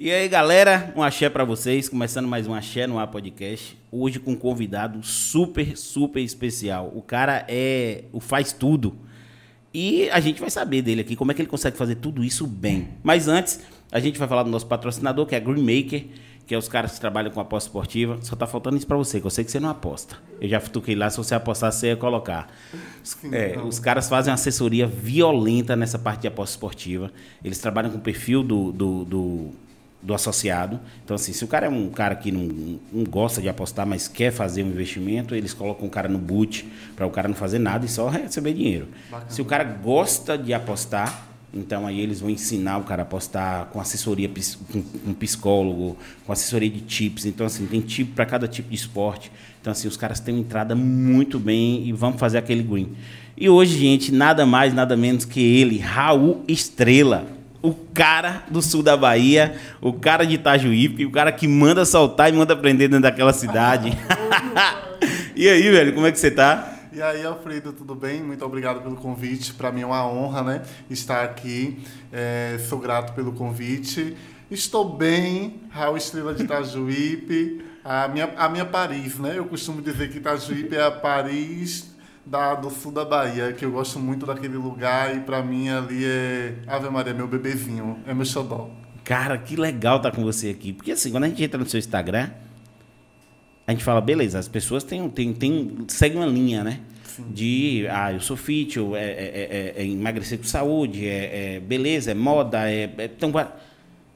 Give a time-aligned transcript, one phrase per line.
[0.00, 3.76] E aí, galera, um axé para vocês, começando mais um axé no ar podcast.
[3.90, 6.92] Hoje com um convidado super, super especial.
[6.94, 8.96] O cara é o faz tudo.
[9.74, 12.46] E a gente vai saber dele aqui como é que ele consegue fazer tudo isso
[12.46, 12.90] bem.
[13.02, 13.58] Mas antes,
[13.90, 16.06] a gente vai falar do nosso patrocinador, que é a Green Maker,
[16.46, 18.20] que é os caras que trabalham com aposta esportiva.
[18.22, 20.16] Só tá faltando isso para você, que eu sei que você não aposta.
[20.40, 22.48] Eu já toquei lá, se você apostar, você ia colocar.
[23.32, 27.10] É, os caras fazem uma assessoria violenta nessa parte de aposta esportiva.
[27.42, 29.67] Eles trabalham com o perfil do, do, do
[30.08, 30.80] do associado.
[31.04, 34.08] Então, assim, se o cara é um cara que não, não gosta de apostar, mas
[34.08, 36.66] quer fazer um investimento, eles colocam o cara no boot
[36.96, 38.88] para o cara não fazer nada e só receber dinheiro.
[39.10, 39.30] Bacana.
[39.30, 43.66] Se o cara gosta de apostar, então aí eles vão ensinar o cara a apostar
[43.66, 44.30] com assessoria
[44.72, 47.26] com um psicólogo, com assessoria de tips.
[47.26, 49.30] Então, assim, tem tipo para cada tipo de esporte.
[49.60, 52.94] Então, assim, os caras têm uma entrada muito bem e vamos fazer aquele green.
[53.36, 58.82] E hoje, gente, nada mais, nada menos que ele, Raul Estrela o cara do sul
[58.82, 63.02] da Bahia, o cara de Itajuípe, o cara que manda soltar e manda prender dentro
[63.02, 63.90] daquela cidade.
[65.34, 66.74] e aí, velho, como é que você tá?
[66.92, 68.22] E aí, Alfredo, tudo bem?
[68.22, 69.54] Muito obrigado pelo convite.
[69.54, 71.78] Para mim é uma honra, né, estar aqui.
[72.12, 74.16] É, sou grato pelo convite.
[74.50, 77.64] Estou bem, Raul Estrela de Itajuípe.
[77.84, 79.34] A minha, a minha Paris, né?
[79.36, 81.86] Eu costumo dizer que Itajuípe é a Paris
[82.28, 86.04] da, do sul da Bahia, que eu gosto muito daquele lugar e para mim ali
[86.04, 88.70] é Ave Maria, meu bebezinho, é meu xodó.
[89.02, 90.72] Cara, que legal estar tá com você aqui.
[90.72, 92.28] Porque assim, quando a gente entra no seu Instagram,
[93.66, 96.80] a gente fala, beleza, as pessoas têm, têm, têm, seguem uma linha, né?
[97.04, 97.24] Sim.
[97.30, 101.60] De, ah, eu sou fit, eu, é, é, é, é emagrecer com saúde, é, é
[101.60, 103.32] beleza, é moda, é, é então,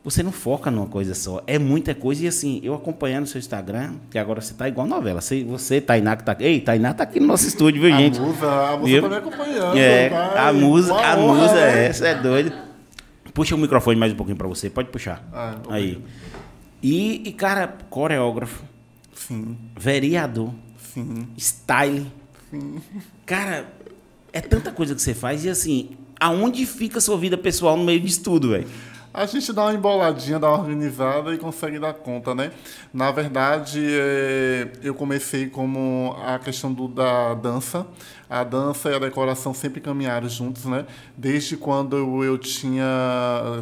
[0.04, 1.42] você não foca numa coisa só.
[1.46, 2.24] É muita coisa.
[2.24, 5.20] E assim, eu acompanhando o seu Instagram, que agora você tá igual novela.
[5.20, 6.44] Você, você Tainá, que tá aqui.
[6.44, 8.18] Ei, Tainá tá aqui no nosso estúdio, viu, gente?
[8.18, 9.78] A musa, a musa tá me acompanhando.
[9.78, 12.52] É, a musa, a musa é, essa é doida.
[13.32, 14.68] Puxa o microfone mais um pouquinho pra você.
[14.68, 15.26] Pode puxar.
[15.32, 16.02] Ah, Aí.
[16.82, 18.64] E, e, cara, coreógrafo.
[19.14, 19.56] Sim.
[19.78, 20.52] Vereador.
[20.92, 21.28] Sim.
[21.38, 22.06] Style.
[22.50, 22.82] Sim.
[23.24, 23.72] Cara,
[24.32, 25.44] é tanta coisa que você faz.
[25.44, 28.66] E assim, aonde fica a sua vida pessoal no meio disso tudo, velho?
[29.14, 32.50] A gente dá uma emboladinha, dá uma organizada e consegue dar conta, né?
[32.92, 37.86] Na verdade, é, eu comecei como a questão do, da dança
[38.32, 40.86] a dança e a decoração sempre caminharam juntos, né?
[41.14, 42.86] Desde quando eu, tinha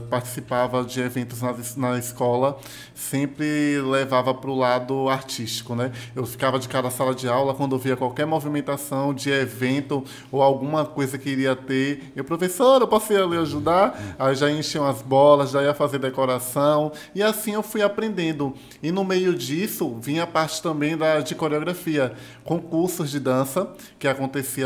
[0.09, 2.57] participava de eventos na, na escola,
[2.95, 5.91] sempre levava para o lado artístico, né?
[6.15, 10.85] Eu ficava de cada sala de aula quando via qualquer movimentação de evento ou alguma
[10.85, 14.17] coisa que iria ter, eu professor, eu posso ir ali ajudar?
[14.21, 18.55] Aí já enchiam as bolas, já ia fazer decoração e assim eu fui aprendendo.
[18.81, 22.13] E no meio disso vinha a parte também da de coreografia,
[22.45, 24.07] concursos de dança que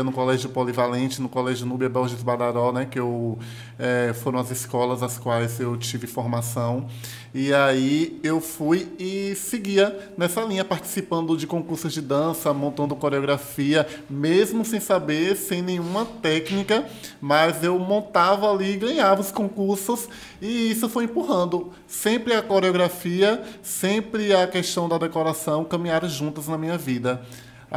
[0.03, 3.37] no Colégio Polivalente, no Colégio Núbia Borges Badaró, né, que eu,
[3.77, 6.87] é, foram as escolas as quais eu tive formação.
[7.33, 13.85] E aí eu fui e seguia nessa linha, participando de concursos de dança, montando coreografia,
[14.09, 16.85] mesmo sem saber, sem nenhuma técnica,
[17.19, 20.07] mas eu montava ali ganhava os concursos
[20.41, 21.73] e isso foi empurrando.
[21.85, 27.21] Sempre a coreografia, sempre a questão da decoração caminharam juntas na minha vida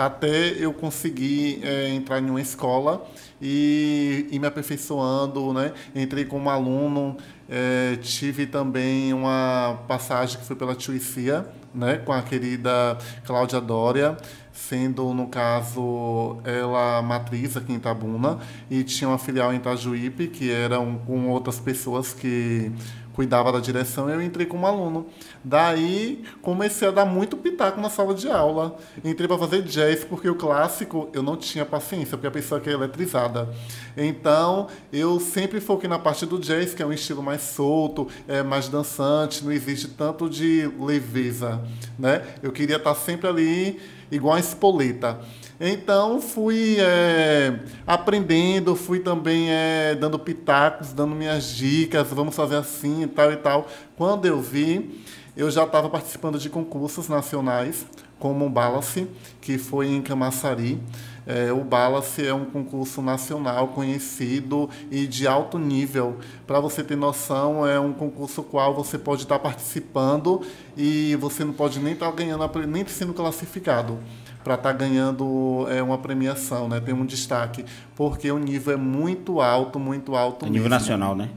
[0.06, 3.04] até eu conseguir é, entrar em uma escola
[3.42, 5.72] e ir me aperfeiçoando, né?
[5.92, 7.16] Entrei como aluno,
[7.48, 11.44] é, tive também uma passagem que foi pela Tuicia,
[11.75, 11.97] né?
[11.97, 14.16] Com a querida Cláudia Dória,
[14.53, 18.38] sendo, no caso, ela matriz aqui em Itabuna,
[18.70, 20.76] e tinha uma filial em Itajuípe, que era
[21.06, 22.70] com outras pessoas que
[23.19, 25.09] cuidava da direção, eu entrei como aluno.
[25.43, 28.79] Daí comecei a dar muito pitaco na sala de aula.
[29.05, 32.71] Entrei para fazer jazz, porque o clássico eu não tinha paciência, porque a pessoa que
[32.71, 33.53] é eletrizada.
[33.97, 38.45] Então eu sempre foquei na parte do jazz, que é um estilo mais solto, é
[38.45, 41.61] mais dançante, não existe tanto de leveza.
[41.99, 42.25] Né?
[42.41, 43.81] Eu queria estar sempre ali
[44.12, 45.19] igual a espoleta.
[45.61, 53.03] Então fui é, aprendendo, fui também é, dando pitacos, dando minhas dicas, vamos fazer assim
[53.03, 53.67] e tal e tal.
[53.97, 55.05] Quando eu vi,
[55.37, 57.84] eu já estava participando de concursos nacionais,
[58.21, 59.09] como o Balace,
[59.41, 60.81] que foi em Camaçari.
[61.27, 66.19] É, o Balace é um concurso nacional conhecido e de alto nível.
[66.47, 70.41] Para você ter noção, é um concurso qual você pode estar participando
[70.77, 73.99] e você não pode nem estar ganhando, nem sendo classificado
[74.48, 76.80] para estar tá ganhando é, uma premiação, né?
[76.80, 80.47] Tem um destaque, porque o nível é muito alto, muito alto.
[80.47, 81.28] É nível nacional, né?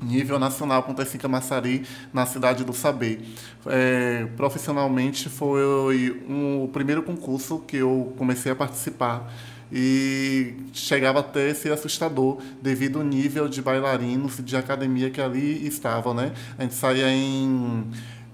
[0.00, 1.82] Nível nacional acontece em Camaçari,
[2.12, 3.22] na cidade do Saber.
[3.66, 5.60] É, profissionalmente foi
[6.28, 9.28] um, o primeiro concurso que eu comecei a participar.
[9.72, 15.66] e chegava até a ser assustador devido ao nível de bailarinos de academia que ali
[15.66, 16.32] estavam, né?
[16.56, 17.84] A gente saía em,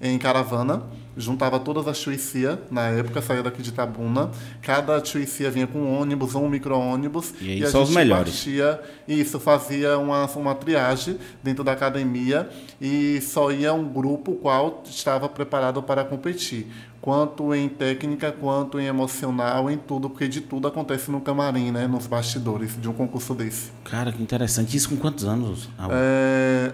[0.01, 0.83] em caravana
[1.17, 4.31] juntava todas as chuicia, na época saía daqui de Tabuna.
[4.61, 7.33] Cada chuicia vinha com um ônibus ou um micro-ônibus.
[7.41, 8.35] E, aí e são os melhores.
[8.35, 12.49] Partia, e isso fazia uma, uma triagem dentro da academia
[12.81, 16.67] e só ia um grupo qual estava preparado para competir.
[17.01, 21.87] Quanto em técnica, quanto em emocional, em tudo, porque de tudo acontece no camarim, né?
[21.87, 23.71] Nos bastidores de um concurso desse.
[23.85, 24.77] Cara, que interessante.
[24.77, 25.69] Isso com quantos anos?
[25.89, 26.73] É,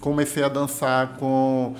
[0.00, 1.74] comecei a dançar com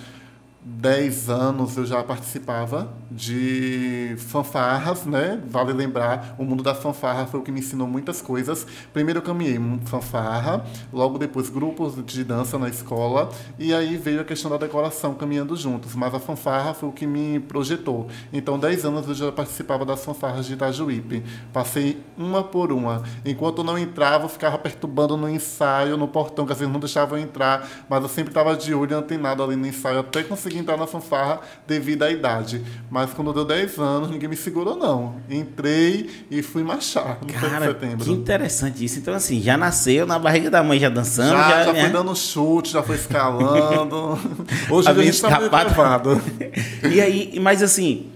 [0.69, 5.41] 10 anos eu já participava de fanfarras, né?
[5.47, 8.67] Vale lembrar, o mundo da fanfarra foi o que me ensinou muitas coisas.
[8.93, 13.31] Primeiro eu caminhei fanfarra, logo depois grupos de dança na escola,
[13.61, 15.95] e aí veio a questão da decoração caminhando juntos.
[15.95, 18.09] Mas a fanfarra foi o que me projetou.
[18.33, 21.23] Então, 10 anos eu já participava das fanfarras de Itajuípe.
[21.53, 23.05] Passei uma por uma.
[23.25, 26.81] Enquanto eu não entrava, eu ficava perturbando no ensaio, no portão, que às vezes não
[26.81, 30.59] deixavam entrar, mas eu sempre estava de olho antenado ali no ensaio, até conseguir consegui
[30.59, 32.63] entrar na fanfarra devido à idade.
[32.91, 35.17] Mas quando deu 10 anos, ninguém me segurou, não.
[35.29, 38.05] Entrei e fui marchar no Cara, setembro.
[38.05, 38.99] Que interessante isso.
[38.99, 41.31] Então, assim, já nasceu na barriga da mãe já dançando.
[41.31, 41.81] Já, já, já né?
[41.83, 44.19] foi dando chute, já foi escalando.
[44.71, 45.51] Hoje a gente está meio
[46.93, 48.11] E aí, mas assim.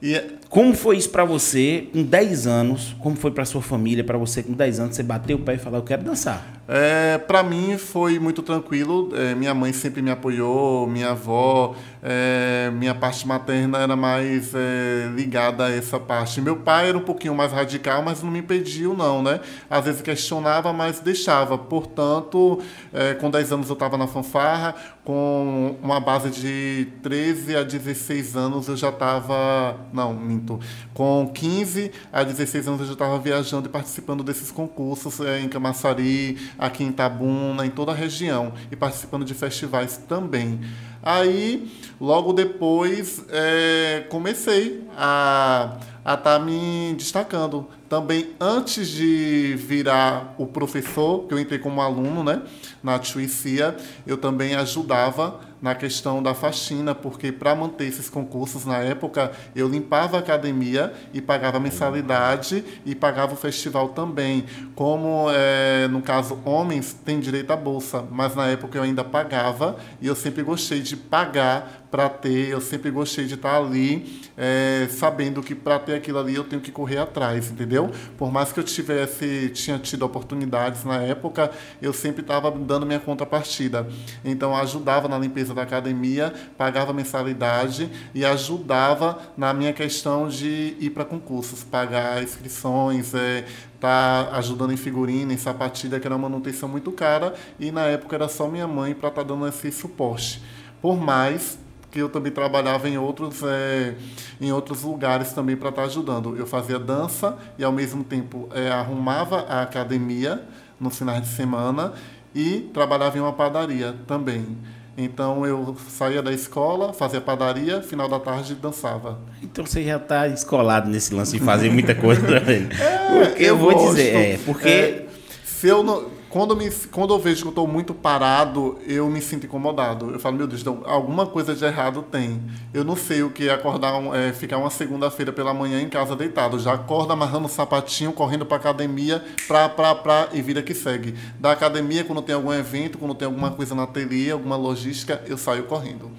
[0.00, 2.96] E, como foi isso para você com 10 anos?
[3.00, 4.96] Como foi para sua família, para você com 10 anos?
[4.96, 6.58] Você bateu o pé e falou, eu quero dançar.
[6.66, 9.10] É, para mim foi muito tranquilo.
[9.14, 15.10] É, minha mãe sempre me apoiou, minha avó, é, minha parte materna era mais é,
[15.14, 16.40] ligada a essa parte.
[16.40, 19.40] Meu pai era um pouquinho mais radical, mas não me impediu, não, né?
[19.68, 21.56] Às vezes questionava, mas deixava.
[21.56, 22.60] Portanto,
[22.92, 24.74] é, com 10 anos eu estava na fanfarra,
[25.04, 29.76] com uma base de 13 a 16 anos eu já estava.
[29.90, 30.60] Não, minto.
[30.94, 35.48] Com 15 a 16 anos eu já estava viajando e participando desses concursos é, em
[35.48, 40.60] Camaçari aqui em Itabuna, em toda a região, e participando de festivais também.
[41.02, 41.70] Aí,
[42.00, 45.78] logo depois, é, comecei a
[46.14, 47.66] estar tá me destacando.
[47.88, 52.42] Também, antes de virar o professor, que eu entrei como aluno né,
[52.82, 53.74] na Tuicia,
[54.06, 59.68] eu também ajudava na questão da faxina, porque para manter esses concursos na época, eu
[59.68, 64.44] limpava a academia e pagava mensalidade e pagava o festival também.
[64.74, 69.76] Como, é, no caso, homens têm direito à bolsa, mas na época eu ainda pagava
[70.00, 74.86] e eu sempre gostei de pagar para ter, eu sempre gostei de estar ali, é,
[74.90, 77.90] sabendo que para ter aquilo ali eu tenho que correr atrás, entendeu?
[78.16, 81.50] Por mais que eu tivesse, tinha tido oportunidades na época,
[81.80, 83.88] eu sempre estava dando minha contrapartida.
[84.24, 90.90] Então ajudava na limpeza da academia, pagava mensalidade e ajudava na minha questão de ir
[90.90, 93.44] para concursos, pagar inscrições, é,
[93.80, 98.16] tá ajudando em figurina, em sapatilha, que era uma manutenção muito cara, e na época
[98.16, 100.42] era só minha mãe para estar tá dando esse suporte.
[100.80, 101.58] Por mais
[101.90, 103.94] que eu também trabalhava em outros, é,
[104.40, 106.36] em outros lugares também para estar tá ajudando.
[106.36, 110.42] Eu fazia dança e ao mesmo tempo é, arrumava a academia
[110.78, 111.94] nos finais de semana
[112.34, 114.56] e trabalhava em uma padaria também.
[114.96, 119.20] Então eu saía da escola, fazia padaria, final da tarde dançava.
[119.40, 122.68] Então você já está escolado nesse lance de fazer muita coisa também.
[122.78, 123.90] é, porque eu, eu vou gosto.
[123.90, 125.06] dizer, é, porque é,
[125.44, 129.20] se eu não quando, me, quando eu vejo que eu estou muito parado, eu me
[129.20, 130.10] sinto incomodado.
[130.10, 132.42] Eu falo, meu Deus, então, alguma coisa de errado tem.
[132.72, 136.14] Eu não sei o que é acordar, é, ficar uma segunda-feira pela manhã em casa
[136.14, 136.58] deitado.
[136.58, 141.14] Já acorda amarrando o sapatinho, correndo para academia, pra, pra, pra, e vida que segue.
[141.38, 145.38] Da academia, quando tem algum evento, quando tem alguma coisa na ateliê, alguma logística, eu
[145.38, 146.10] saio correndo.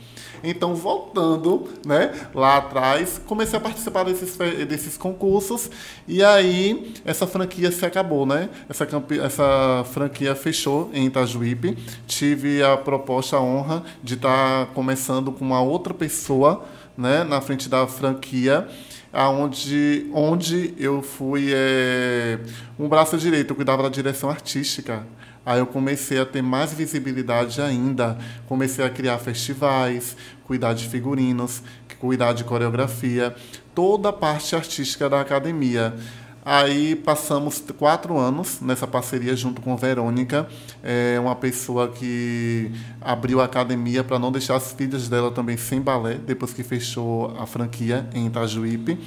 [0.43, 5.69] Então, voltando né, lá atrás, comecei a participar desses, desses concursos
[6.07, 8.49] e aí essa franquia se acabou, né?
[8.67, 8.87] Essa,
[9.23, 11.77] essa franquia fechou em Itajuípe.
[12.07, 16.65] Tive a proposta, a honra de estar começando com uma outra pessoa
[16.97, 18.67] né, na frente da franquia
[19.11, 22.39] aonde onde eu fui é,
[22.77, 25.05] um braço direito, eu cuidava da direção artística.
[25.45, 28.17] Aí eu comecei a ter mais visibilidade ainda,
[28.47, 30.15] comecei a criar festivais,
[30.45, 31.63] cuidar de figurinos,
[31.99, 33.35] cuidar de coreografia,
[33.75, 35.93] toda a parte artística da academia.
[36.45, 40.47] Aí passamos quatro anos nessa parceria junto com Verônica,
[40.81, 45.81] é uma pessoa que abriu a academia para não deixar as filhas dela também sem
[45.81, 48.97] balé, depois que fechou a franquia em Itajuípe.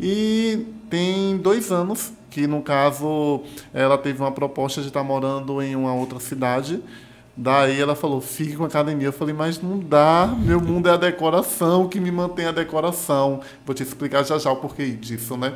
[0.00, 3.42] E tem dois anos que no caso
[3.72, 6.82] ela teve uma proposta de estar morando em uma outra cidade,
[7.40, 9.06] Daí ela falou, fique com a academia.
[9.06, 13.40] Eu falei, mas não dá, meu mundo é a decoração, que me mantém a decoração.
[13.64, 15.54] Vou te explicar já já o porquê disso, né?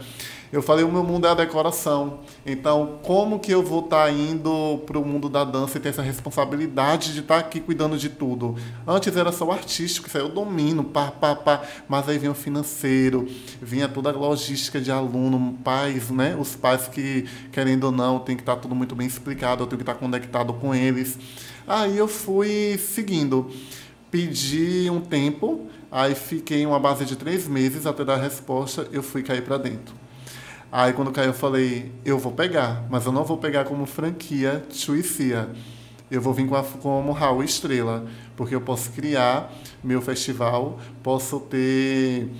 [0.53, 2.21] Eu falei, o meu mundo é a decoração.
[2.47, 5.89] Então, como que eu vou estar tá indo para o mundo da dança e ter
[5.89, 8.55] essa responsabilidade de estar tá aqui cuidando de tudo?
[8.87, 11.63] Antes era só o artístico, isso aí eu domino, pá, pá, pá.
[11.89, 13.27] Mas aí vinha o financeiro,
[13.61, 16.37] vinha toda a logística de aluno, pais, né?
[16.39, 19.67] Os pais que, querendo ou não, tem que estar tá tudo muito bem explicado, eu
[19.67, 21.19] tenho que estar conectado com eles.
[21.67, 23.51] Aí eu fui seguindo.
[24.11, 29.03] Pedi um tempo, aí fiquei uma base de três meses até dar a resposta, eu
[29.03, 29.95] fui cair para dentro.
[30.71, 34.65] Aí quando caiu eu falei, eu vou pegar, mas eu não vou pegar como franquia
[34.71, 35.51] Chuicia.
[36.11, 39.51] Eu vou vir com a, como Raul Estrela, porque eu posso criar
[39.83, 42.31] meu festival, posso ter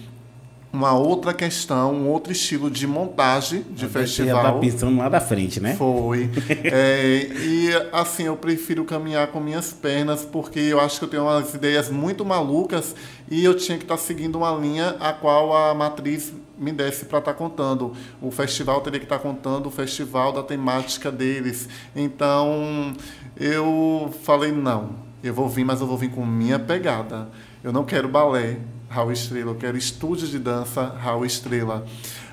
[0.73, 4.61] uma outra questão, um outro estilo de montagem de Você festival.
[4.61, 5.77] Você pensando lá da frente, né?
[5.77, 6.31] Foi.
[6.65, 11.25] é, e assim, eu prefiro caminhar com minhas pernas, porque eu acho que eu tenho
[11.25, 12.97] umas ideias muito malucas
[13.31, 17.05] e eu tinha que estar tá seguindo uma linha a qual a matriz me desse
[17.05, 17.93] para estar tá contando.
[18.21, 21.69] O festival teria que estar tá contando o festival da temática deles.
[21.95, 22.95] Então,
[23.37, 24.91] eu falei, não,
[25.23, 27.29] eu vou vir, mas eu vou vir com minha pegada.
[27.63, 28.59] Eu não quero balé,
[28.93, 31.87] Raul Estrela, eu quero estúdio de dança Raul Estrela.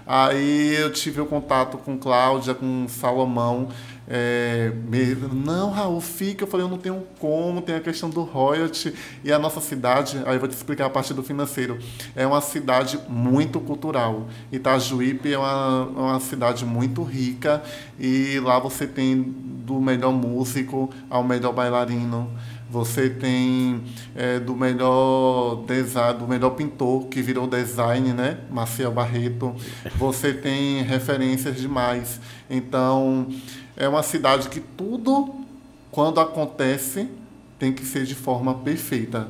[0.06, 3.70] Aí eu tive o contato com Cláudia, com Salomão.
[4.06, 6.44] É, me, não, Raul, fica.
[6.44, 8.94] Eu falei, eu não tenho como, tem a questão do royalty.
[9.24, 11.80] E a nossa cidade, aí eu vou te explicar a parte do financeiro,
[12.14, 14.28] é uma cidade muito cultural.
[14.52, 17.64] Itajuípe é uma, uma cidade muito rica
[17.98, 22.30] e lá você tem do melhor músico ao melhor bailarino
[22.70, 23.84] você tem
[24.16, 28.38] é, do melhor design, do melhor pintor que virou design, né?
[28.52, 29.56] Maciel Barreto.
[29.96, 32.22] Você tem referências demais.
[32.48, 33.28] Então,
[33.76, 35.34] é uma cidade que tudo,
[35.90, 37.10] quando acontece,
[37.58, 39.28] tem que ser de forma perfeita.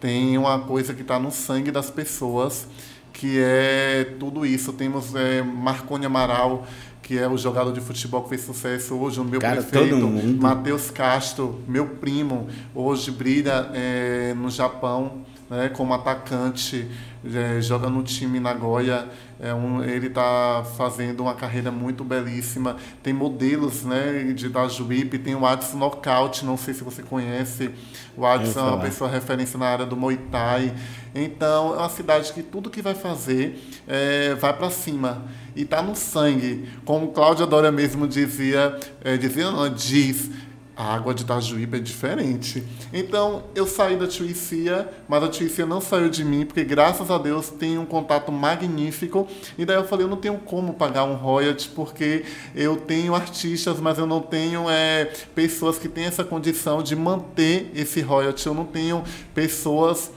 [0.00, 2.66] Tem uma coisa que está no sangue das pessoas,
[3.12, 4.72] que é tudo isso.
[4.72, 6.66] Temos é, Marconi Amaral,
[7.04, 10.08] que é o jogador de futebol que fez sucesso hoje, o meu Cara, prefeito,
[10.40, 16.88] Matheus Castro, meu primo, hoje brilha é, no Japão né, como atacante,
[17.32, 19.08] é, joga no time Nagoya.
[19.40, 22.76] É um, ele está fazendo uma carreira muito belíssima.
[23.02, 27.70] Tem modelos né, de da Juípe, tem o Adson Knockout, não sei se você conhece.
[28.16, 30.72] O Adson é uma pessoa referência na área do Muay Thai.
[31.14, 35.24] Então, é uma cidade que tudo que vai fazer é, vai para cima
[35.56, 36.68] e está no sangue.
[36.84, 40.30] Como Cláudia Dória mesmo dizia, é, dizia não, diz,
[40.76, 42.64] a água de Itajuíba é diferente.
[42.92, 47.18] Então, eu saí da Tuícia, mas a Tuícia não saiu de mim, porque graças a
[47.18, 49.28] Deus tem um contato magnífico.
[49.56, 53.78] E daí eu falei, eu não tenho como pagar um royalty, porque eu tenho artistas,
[53.78, 55.04] mas eu não tenho é,
[55.34, 58.46] pessoas que têm essa condição de manter esse royalty.
[58.46, 60.10] Eu não tenho pessoas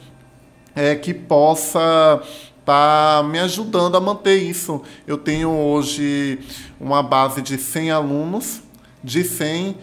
[0.75, 2.21] é, que possa
[2.67, 4.81] está me ajudando a manter isso.
[5.07, 6.39] Eu tenho hoje
[6.77, 8.61] uma base de 100 alunos,
[9.01, 9.77] de 100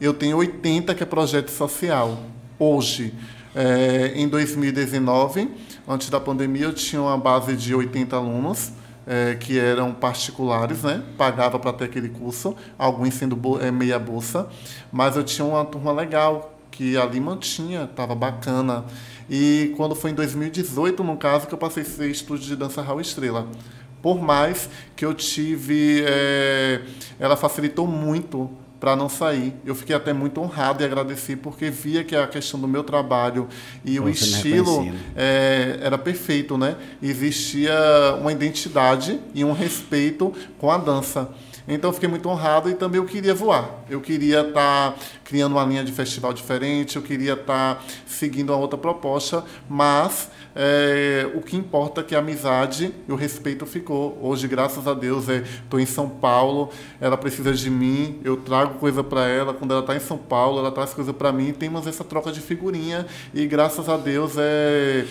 [0.00, 2.18] eu tenho 80 que é projeto social.
[2.58, 3.14] Hoje,
[3.54, 5.48] é, em 2019,
[5.88, 8.72] antes da pandemia, eu tinha uma base de 80 alunos,
[9.06, 11.02] é, que eram particulares, né?
[11.16, 14.48] Pagava para ter aquele curso, alguns sendo é, meia bolsa,
[14.92, 18.84] mas eu tinha uma turma legal, que ali mantinha, estava bacana.
[19.30, 22.82] E quando foi em 2018, no caso, que eu passei a ser estúdio de dança
[22.82, 23.48] Raul Estrela.
[24.02, 26.04] Por mais que eu tive.
[26.06, 26.82] É,
[27.18, 29.54] ela facilitou muito para não sair.
[29.64, 33.48] Eu fiquei até muito honrado e agradeci porque via que a questão do meu trabalho
[33.84, 36.76] e o estilo é, era perfeito, né?
[37.02, 37.74] Existia
[38.20, 41.30] uma identidade e um respeito com a dança.
[41.68, 43.82] Então fiquei muito honrado e também eu queria voar.
[43.90, 48.50] Eu queria estar tá criando uma linha de festival diferente, eu queria estar tá seguindo
[48.50, 53.66] uma outra proposta, mas é, o que importa é que a amizade e o respeito
[53.66, 54.18] ficou.
[54.22, 58.78] Hoje, graças a Deus, estou é, em São Paulo, ela precisa de mim, eu trago
[58.78, 59.52] coisa para ela.
[59.52, 61.52] Quando ela está em São Paulo, ela traz coisa para mim.
[61.52, 65.04] Temos essa troca de figurinha e graças a Deus é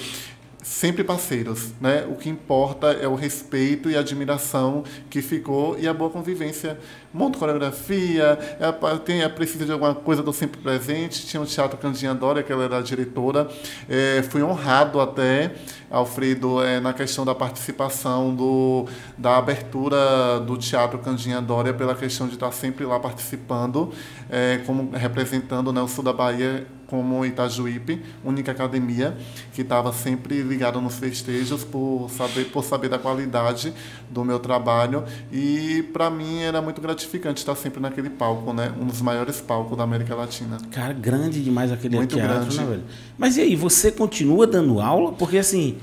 [0.65, 2.07] sempre parceiros, né?
[2.09, 6.79] O que importa é o respeito e a admiração que ficou e a boa convivência.
[7.13, 11.27] Monto coreografia, é, tem, é, precisa de alguma coisa, do sempre presente.
[11.27, 13.47] Tinha o Teatro Candinha Dória, que ela era a diretora.
[13.87, 15.53] É, fui honrado até,
[15.87, 22.27] Alfredo, é, na questão da participação do, da abertura do Teatro Candinha Dória, pela questão
[22.27, 23.93] de estar sempre lá participando,
[24.31, 29.15] é, como representando né, o sul da Bahia como Itajuípe, única academia
[29.53, 33.73] que estava sempre ligada nos festejos por saber, por saber da qualidade
[34.09, 35.03] do meu trabalho.
[35.31, 38.71] E para mim era muito gratificante estar sempre naquele palco, né?
[38.79, 40.57] Um dos maiores palcos da América Latina.
[40.71, 42.57] Cara, grande demais aquele Muito teatro, grande.
[42.57, 42.83] né, velho?
[43.17, 45.13] Mas e aí, você continua dando aula?
[45.13, 45.77] Porque assim.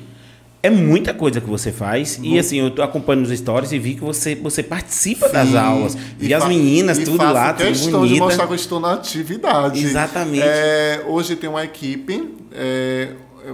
[0.62, 2.20] É muita coisa que você faz.
[2.22, 5.56] E assim, eu tô acompanhando os stories e vi que você, você participa das Sim,
[5.56, 5.94] aulas.
[6.20, 8.24] e Vi as meninas, e tudo lá, tudo questão de bonita.
[8.24, 9.82] mostrar que eu estou na atividade.
[9.84, 10.44] Exatamente.
[10.44, 13.08] É, hoje tem uma equipe é,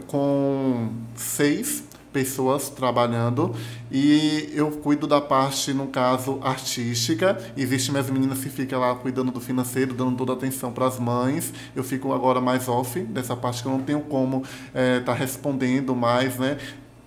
[0.06, 3.54] com seis pessoas trabalhando
[3.92, 7.38] e eu cuido da parte, no caso, artística.
[7.56, 10.98] Existem minhas meninas que ficam lá cuidando do financeiro, dando toda a atenção para as
[10.98, 11.52] mães.
[11.74, 14.42] Eu fico agora mais off dessa parte que eu não tenho como
[14.98, 16.58] estar respondendo mais, né?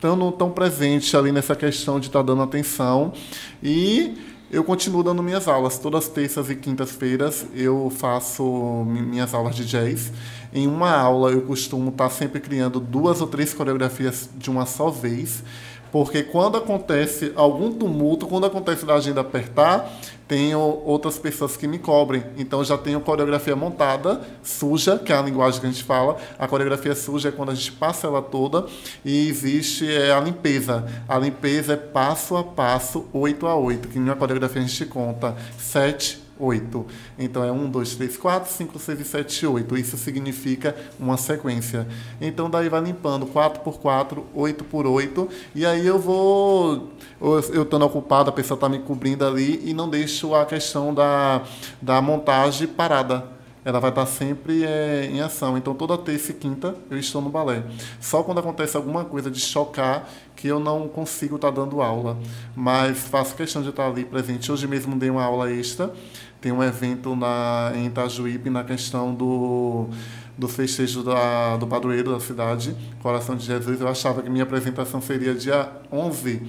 [0.01, 3.13] Estando tão presente ali nessa questão de estar dando atenção.
[3.61, 4.17] E
[4.51, 5.77] eu continuo dando minhas aulas.
[5.77, 8.43] Todas as terças e quintas-feiras eu faço
[8.87, 10.11] mi- minhas aulas de jazz.
[10.51, 14.89] Em uma aula eu costumo estar sempre criando duas ou três coreografias de uma só
[14.89, 15.43] vez.
[15.91, 19.91] Porque quando acontece algum tumulto, quando acontece da agenda apertar,
[20.27, 22.23] tenho outras pessoas que me cobrem.
[22.37, 26.15] Então já tenho coreografia montada, suja, que é a linguagem que a gente fala.
[26.39, 28.65] A coreografia suja é quando a gente passa ela toda
[29.03, 30.85] e existe é, a limpeza.
[31.05, 35.35] A limpeza é passo a passo, 8 a 8, que na coreografia a gente conta
[35.57, 36.85] 7, 8.
[37.19, 39.77] Então é 1, 2, 3, 4, 5, 6 e 7, 8.
[39.77, 41.87] Isso significa uma sequência.
[42.19, 45.29] Então daí vai limpando 4 por 4, 8 por 8.
[45.53, 46.89] E aí eu vou.
[47.19, 51.43] Eu estando ocupado, a pessoa está me cobrindo ali e não deixo a questão da,
[51.81, 53.41] da montagem parada.
[53.63, 55.57] Ela vai estar sempre é, em ação.
[55.57, 57.63] Então toda terça e quinta eu estou no balé.
[57.99, 62.17] Só quando acontece alguma coisa de chocar que eu não consigo estar dando aula.
[62.55, 64.51] Mas faço questão de estar ali presente.
[64.51, 65.93] Hoje mesmo dei uma aula extra.
[66.41, 69.87] Tem um evento na, em Itajuípe na questão do,
[70.35, 73.79] do festejo da, do padroeiro da cidade, Coração de Jesus.
[73.79, 76.41] Eu achava que minha apresentação seria dia 11.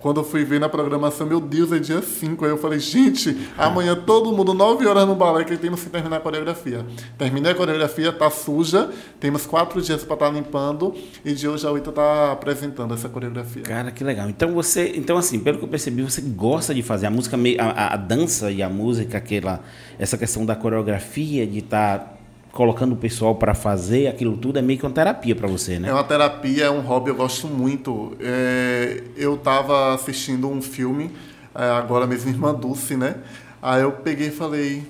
[0.00, 2.44] Quando eu fui ver na programação, meu Deus, é dia 5.
[2.44, 6.16] Aí eu falei, gente, amanhã todo mundo, 9 horas no balé, que temos que terminar
[6.16, 6.84] a coreografia.
[7.18, 8.88] Terminei a coreografia, tá suja,
[9.20, 13.62] temos quatro dias para estar limpando, e de hoje a 8 tá apresentando essa coreografia.
[13.62, 14.28] Cara, que legal.
[14.30, 17.94] Então você, então assim, pelo que eu percebi, você gosta de fazer a música, a,
[17.94, 19.60] a- dança e a música, aquela,
[19.98, 22.19] essa questão da coreografia, de estar
[22.52, 25.88] colocando o pessoal para fazer aquilo tudo, é meio que uma terapia para você, né?
[25.88, 28.16] É uma terapia, é um hobby, eu gosto muito.
[28.20, 31.10] É, eu estava assistindo um filme,
[31.54, 33.16] é, agora mesmo Irmã Dulce, né?
[33.62, 34.82] Aí eu peguei e falei,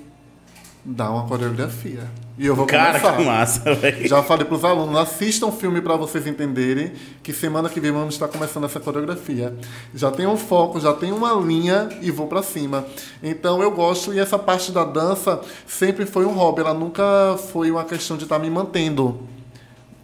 [0.83, 2.01] dá uma coreografia.
[2.37, 3.17] E eu vou Cara, começar.
[3.17, 4.07] que massa, velho.
[4.07, 7.91] Já falei para os alunos, assistam o filme para vocês entenderem que semana que vem
[7.91, 9.53] vamos estar começando essa coreografia.
[9.93, 12.85] Já tem um foco, já tem uma linha e vou para cima.
[13.21, 17.69] Então eu gosto e essa parte da dança sempre foi um hobby, ela nunca foi
[17.69, 19.19] uma questão de estar me mantendo.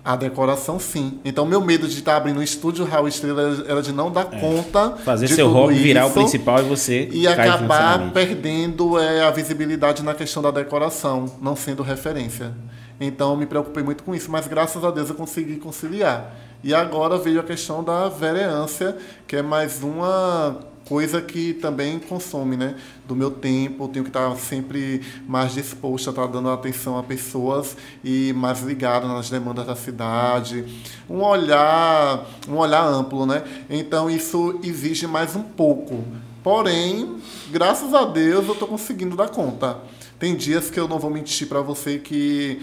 [0.08, 1.20] A decoração, sim.
[1.26, 4.92] Então, meu medo de estar abrindo um estúdio Raul Estrela era de não dar conta.
[5.04, 10.14] Fazer seu hobby virar o principal e você E acabar perdendo é, a visibilidade na
[10.14, 12.54] questão da decoração, não sendo referência.
[13.02, 16.34] Então, me preocupei muito com isso, mas graças a Deus eu consegui conciliar.
[16.64, 18.96] E agora veio a questão da vereância,
[19.28, 20.58] que é mais uma
[20.88, 22.76] coisa que também consome, né?
[23.08, 27.76] Do meu tempo, tenho que estar sempre mais disposto a estar dando atenção a pessoas
[28.04, 30.66] e mais ligado nas demandas da cidade,
[31.10, 33.44] um olhar, um olhar amplo, né?
[33.70, 36.04] Então isso exige mais um pouco.
[36.44, 37.18] Porém,
[37.50, 39.78] graças a Deus eu estou conseguindo dar conta.
[40.18, 42.62] Tem dias que eu não vou mentir para você que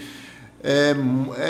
[0.67, 0.95] é,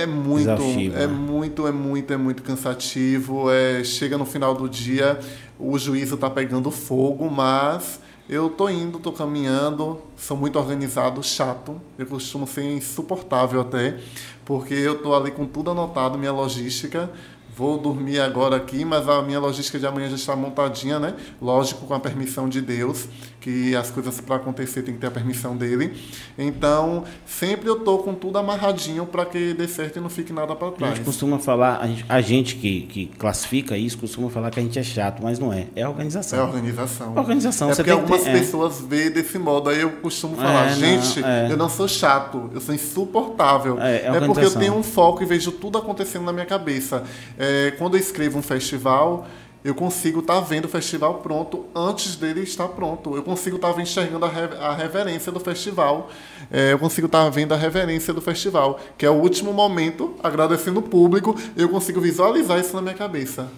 [0.03, 1.07] é muito, Exaustivo, é né?
[1.07, 3.49] muito, é muito, é muito cansativo.
[3.49, 5.21] É, chega no final do dia,
[5.59, 11.81] o juízo tá pegando fogo, mas eu tô indo, tô caminhando, sou muito organizado, chato.
[11.99, 13.99] Eu costumo ser insuportável até,
[14.45, 17.11] porque eu tô ali com tudo anotado, minha logística.
[17.57, 21.15] Vou dormir agora aqui, mas a minha logística de amanhã já está montadinha, né?
[21.41, 23.07] Lógico, com a permissão de Deus,
[23.45, 25.93] que as coisas para acontecer tem que ter a permissão dele.
[26.39, 30.57] Então, sempre eu tô com tudo amarradinho para que dê certo e não fique nada
[30.57, 30.97] para A trás.
[30.97, 34.63] gente costuma falar, a gente, a gente que, que classifica isso, costuma falar que a
[34.63, 35.67] gente é chato, mas não é.
[35.77, 36.39] É a organização.
[36.39, 37.13] É a organização.
[37.15, 38.39] A organização, É porque algumas ter- é.
[38.39, 39.69] pessoas veem desse modo.
[39.69, 41.49] Aí eu costumo falar, É, não, gente, é.
[41.51, 43.79] eu não sou chato, eu sou insuportável.
[43.79, 47.05] É, é porque eu tenho um foco e vejo tudo acontecendo na minha cabeça.
[47.39, 49.27] É, quando eu escrevo um festival,
[49.65, 53.17] eu consigo estar vendo o festival pronto antes dele estar pronto.
[53.17, 56.11] Eu consigo estar enxergando a, re- a reverência do festival.
[56.51, 60.81] É, eu consigo estar vendo a reverência do festival, que é o último momento, agradecendo
[60.81, 63.49] o público, eu consigo visualizar isso na minha cabeça.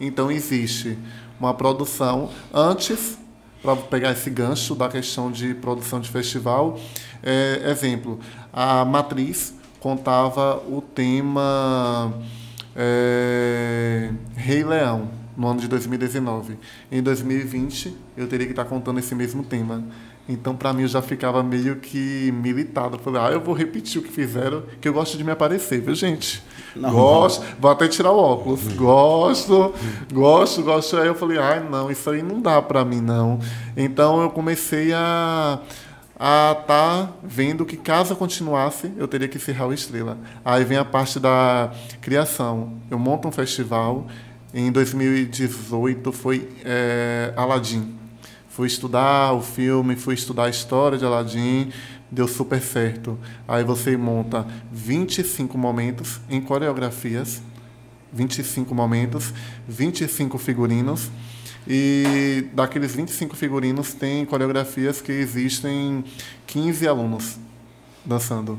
[0.00, 0.98] Então existe
[1.38, 3.18] uma produção antes,
[3.62, 6.80] para pegar esse gancho da questão de produção de festival.
[7.22, 8.18] É, exemplo,
[8.50, 12.14] a matriz, contava o tema
[12.74, 16.58] é, Rei Leão, no ano de 2019.
[16.92, 19.82] Em 2020, eu teria que estar contando esse mesmo tema.
[20.28, 22.98] Então, para mim, eu já ficava meio que militado.
[22.98, 25.94] Falei, ah, eu vou repetir o que fizeram, que eu gosto de me aparecer, viu,
[25.94, 26.42] gente?
[26.76, 27.56] Não, gosto, não.
[27.58, 28.68] vou até tirar o óculos.
[28.74, 29.72] Gosto,
[30.12, 30.98] gosto, gosto.
[30.98, 33.40] Aí eu falei, ai, ah, não, isso aí não dá para mim, não.
[33.74, 35.58] Então, eu comecei a
[36.22, 40.18] a estar tá vendo que caso eu continuasse, eu teria que ser Raul Estrela.
[40.44, 41.72] Aí vem a parte da
[42.02, 42.74] criação.
[42.90, 44.06] Eu monto um festival.
[44.52, 47.94] Em 2018 foi é, Aladdin.
[48.48, 51.70] Fui estudar o filme, fui estudar a história de Aladdin,
[52.10, 53.16] deu super certo.
[53.46, 57.40] Aí você monta 25 momentos em coreografias,
[58.12, 59.32] 25 momentos,
[59.68, 61.10] 25 figurinos
[61.66, 66.04] e daqueles 25 figurinos, tem coreografias que existem
[66.46, 67.38] 15 alunos
[68.04, 68.58] dançando.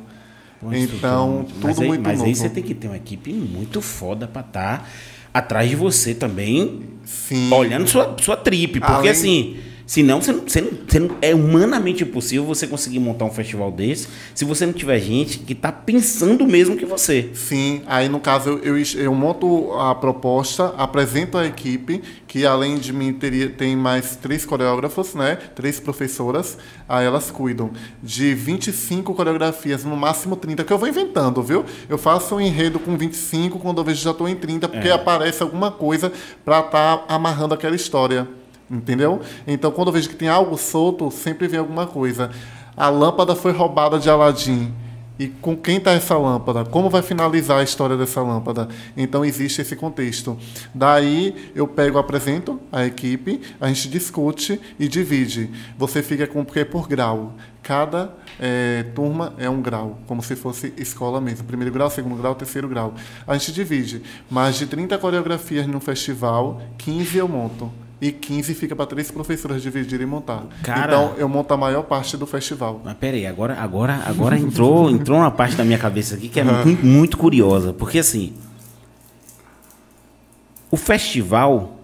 [0.71, 2.29] então, tudo mas aí, muito mas novo.
[2.29, 4.85] Mas aí você tem que ter uma equipe muito foda para estar tá
[5.33, 7.51] atrás de você também, Sim.
[7.53, 8.79] olhando sua, sua trip.
[8.79, 9.09] Porque Além...
[9.09, 13.29] assim Senão, você não, você, não, você não, é humanamente impossível você conseguir montar um
[13.29, 17.31] festival desse se você não tiver gente que está pensando mesmo que você.
[17.33, 22.77] Sim, aí no caso eu, eu, eu, monto a proposta, apresento a equipe, que além
[22.77, 25.35] de mim teria, tem mais três coreógrafos, né?
[25.35, 31.43] Três professoras, aí elas cuidam de 25 coreografias, no máximo 30, que eu vou inventando,
[31.43, 31.65] viu?
[31.89, 34.93] Eu faço um enredo com 25, quando eu vejo já estou em 30, porque é.
[34.93, 36.13] aparece alguma coisa
[36.45, 38.39] para estar tá amarrando aquela história.
[38.71, 39.19] Entendeu?
[39.45, 42.31] Então, quando eu vejo que tem algo solto, sempre vem alguma coisa.
[42.77, 44.73] A lâmpada foi roubada de Aladim.
[45.19, 46.65] E com quem está essa lâmpada?
[46.65, 48.67] Como vai finalizar a história dessa lâmpada?
[48.97, 50.35] Então existe esse contexto.
[50.73, 55.51] Daí eu pego, apresento a equipe, a gente discute e divide.
[55.77, 57.33] Você fica com porque por grau.
[57.61, 61.45] Cada é, turma é um grau, como se fosse escola mesmo.
[61.45, 62.95] Primeiro grau, segundo grau, terceiro grau.
[63.27, 64.01] A gente divide.
[64.27, 69.61] Mais de 30 coreografias no festival, 15 eu monto e 15 fica para três professoras
[69.61, 70.43] dividirem e montar.
[70.63, 72.81] Cara, então eu monto a maior parte do festival.
[72.83, 76.43] Mas peraí, agora, agora, agora entrou, entrou uma parte da minha cabeça aqui que é
[76.43, 78.33] muito, muito curiosa, porque assim,
[80.71, 81.77] o festival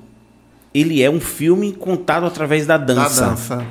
[0.73, 3.21] ele é um filme contado através da dança.
[3.21, 3.67] Da dança.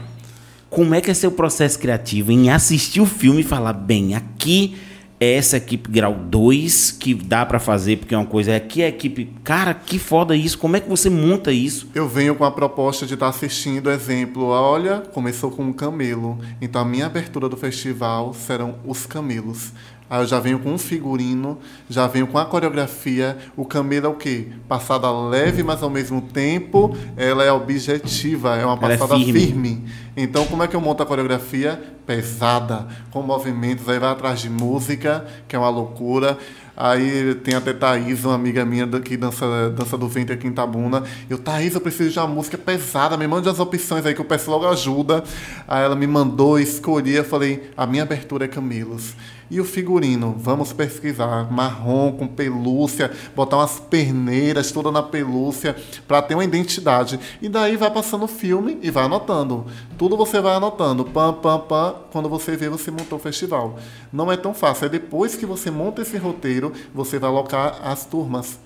[0.70, 4.76] Como é que é seu processo criativo em assistir o filme e falar, bem, aqui
[5.18, 9.32] essa equipe grau 2 que dá para fazer, porque é uma coisa, é a equipe.
[9.42, 11.88] Cara, que foda isso, como é que você monta isso?
[11.94, 16.38] Eu venho com a proposta de estar assistindo, exemplo, olha, começou com um camelo.
[16.60, 19.72] Então a minha abertura do festival serão os camelos.
[20.08, 21.58] Aí eu já venho com um figurino,
[21.90, 23.36] já venho com a coreografia.
[23.56, 24.48] O camelo é o quê?
[24.68, 29.40] Passada leve, mas ao mesmo tempo ela é objetiva, é uma é passada é firme.
[29.40, 29.84] firme.
[30.16, 31.82] Então, como é que eu monto a coreografia?
[32.06, 36.38] Pesada, com movimentos, aí vai atrás de música, que é uma loucura.
[36.76, 41.02] Aí tem até Thaís, uma amiga minha que dança, dança do ventre aqui em Tabuna.
[41.28, 44.26] Eu, Thaís, eu preciso de uma música pesada, me mande as opções aí que eu
[44.26, 45.24] peço logo ajuda.
[45.66, 49.14] Aí ela me mandou, escolhi, eu falei, a minha abertura é Camilos.
[49.48, 55.76] E o figurino, vamos pesquisar, marrom com pelúcia, botar umas perneiras toda na pelúcia
[56.08, 57.20] para ter uma identidade.
[57.40, 59.66] E daí vai passando o filme e vai anotando.
[59.96, 63.78] Tudo você vai anotando, pam, pam, pam, quando você vê, você montou o festival.
[64.12, 68.04] Não é tão fácil, é depois que você monta esse roteiro, você vai alocar as
[68.04, 68.65] turmas.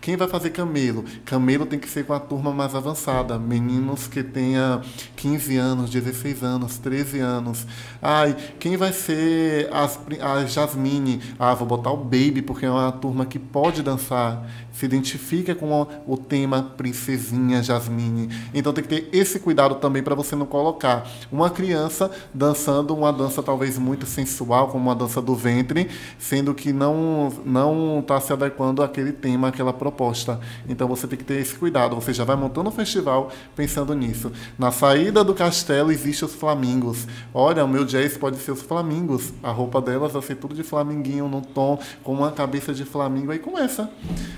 [0.00, 1.04] Quem vai fazer camelo?
[1.26, 4.80] Camelo tem que ser com a turma mais avançada, meninos que tenha
[5.14, 7.66] 15 anos, 16 anos, 13 anos.
[8.00, 11.20] Ai, quem vai ser as, a Jasmine?
[11.38, 14.48] Ah, vou botar o Baby, porque é uma turma que pode dançar
[14.80, 18.30] se identifica com o tema princesinha Jasmine.
[18.54, 23.12] Então tem que ter esse cuidado também para você não colocar uma criança dançando uma
[23.12, 28.32] dança talvez muito sensual, como uma dança do ventre, sendo que não não está se
[28.32, 30.40] adequando àquele tema, àquela proposta.
[30.66, 31.94] Então você tem que ter esse cuidado.
[31.96, 34.32] Você já vai montando o festival pensando nisso.
[34.58, 37.06] Na saída do castelo existem os flamingos.
[37.34, 39.30] Olha, o meu jazz pode ser os flamingos.
[39.42, 43.30] A roupa delas vai ser tudo de flaminguinho no tom, com uma cabeça de flamingo.
[43.30, 43.90] Aí começa.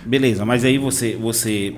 [0.04, 1.16] Beleza beleza, mas aí você.
[1.16, 1.74] você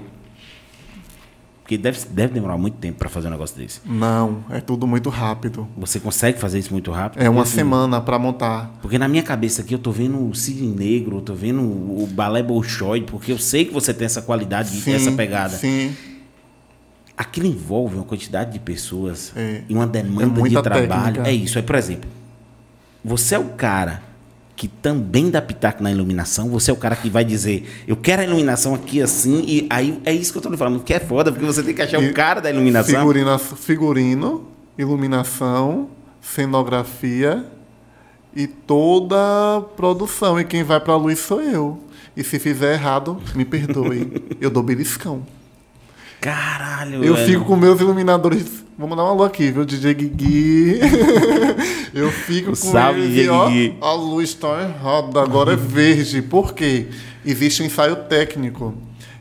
[1.63, 3.81] porque deve, deve demorar muito tempo para fazer um negócio desse.
[3.87, 5.67] Não, é tudo muito rápido.
[5.79, 7.23] Você consegue fazer isso muito rápido?
[7.23, 8.71] É uma assim, semana para montar.
[8.83, 12.07] Porque na minha cabeça aqui eu tô vendo o Cisne Negro, eu tô vendo o
[12.13, 15.57] balé Bolshoi, porque eu sei que você tem essa qualidade, sim, essa pegada.
[15.57, 15.97] Sim.
[17.17, 21.15] Aquilo envolve uma quantidade de pessoas é, e uma demanda é de trabalho.
[21.15, 21.31] Técnica.
[21.31, 21.59] É isso.
[21.59, 22.11] É, por exemplo,
[23.03, 24.03] você é o cara
[24.57, 28.23] que também dá pitaco na iluminação, você é o cara que vai dizer, eu quero
[28.23, 31.33] a iluminação aqui assim, e aí é isso que eu estou falando, que é foda,
[31.33, 33.01] porque você tem que achar o cara da iluminação.
[33.01, 35.89] Figurino, figurino, iluminação,
[36.21, 37.45] cenografia
[38.35, 40.39] e toda a produção.
[40.41, 41.79] E quem vai para a luz sou eu.
[42.17, 44.37] E se fizer errado, me perdoe.
[44.41, 45.25] eu dou beliscão.
[46.21, 47.27] Caralho, Eu velho.
[47.27, 48.65] fico com meus iluminadores.
[48.79, 49.65] Vamos dar uma alô aqui, viu?
[49.65, 50.81] DJ Guigui.
[51.95, 56.21] eu fico com Salve, eles DJ e, ó, a luz está errada, agora é verde.
[56.21, 56.87] Por quê?
[57.25, 58.75] Existe um ensaio técnico.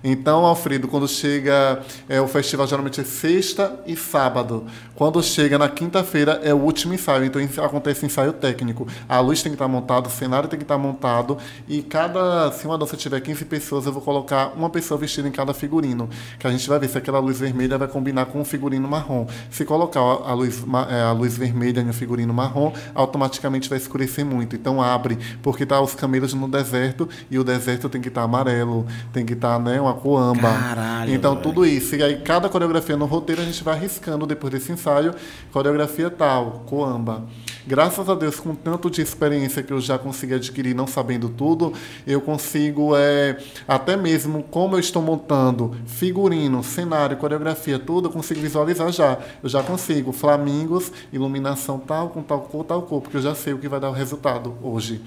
[0.03, 4.65] Então, Alfredo, quando chega, é, o festival geralmente é sexta e sábado.
[4.95, 8.85] Quando chega na quinta-feira é o último ensaio, então acontece ensaio técnico.
[9.07, 11.37] A luz tem que estar montada, o cenário tem que estar montado
[11.67, 15.31] e cada, se uma dança tiver 15 pessoas, eu vou colocar uma pessoa vestida em
[15.31, 18.45] cada figurino, que a gente vai ver se aquela luz vermelha vai combinar com o
[18.45, 19.25] figurino marrom.
[19.49, 24.55] Se colocar a luz, é, a luz vermelha no figurino marrom, automaticamente vai escurecer muito.
[24.55, 28.85] Então abre, porque tá os camelos no deserto e o deserto tem que estar amarelo,
[29.11, 30.51] tem que estar, né, uma coamba.
[30.51, 31.95] Caralho, Então tudo isso.
[31.95, 35.13] E aí cada coreografia no roteiro a gente vai arriscando depois desse ensaio,
[35.51, 37.23] coreografia tal, coamba.
[37.65, 41.71] Graças a Deus, com tanto de experiência que eu já consegui adquirir, não sabendo tudo,
[42.05, 48.41] eu consigo, é, até mesmo como eu estou montando figurino, cenário, coreografia, tudo, eu consigo
[48.41, 49.17] visualizar já.
[49.41, 53.53] Eu já consigo flamingos, iluminação tal, com tal cor, tal cor, porque eu já sei
[53.53, 55.01] o que vai dar o resultado hoje.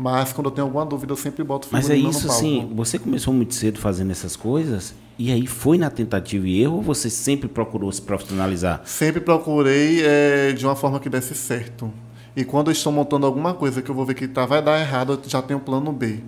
[0.00, 3.34] Mas quando eu tenho alguma dúvida, eu sempre boto Mas é isso assim, você começou
[3.34, 7.48] muito cedo fazendo essas coisas e aí foi na tentativa e erro ou você sempre
[7.48, 8.80] procurou se profissionalizar?
[8.84, 11.92] Sempre procurei eh, de uma forma que desse certo.
[12.36, 14.80] E quando eu estou montando alguma coisa que eu vou ver que tá, vai dar
[14.80, 16.20] errado, eu já tenho plano B.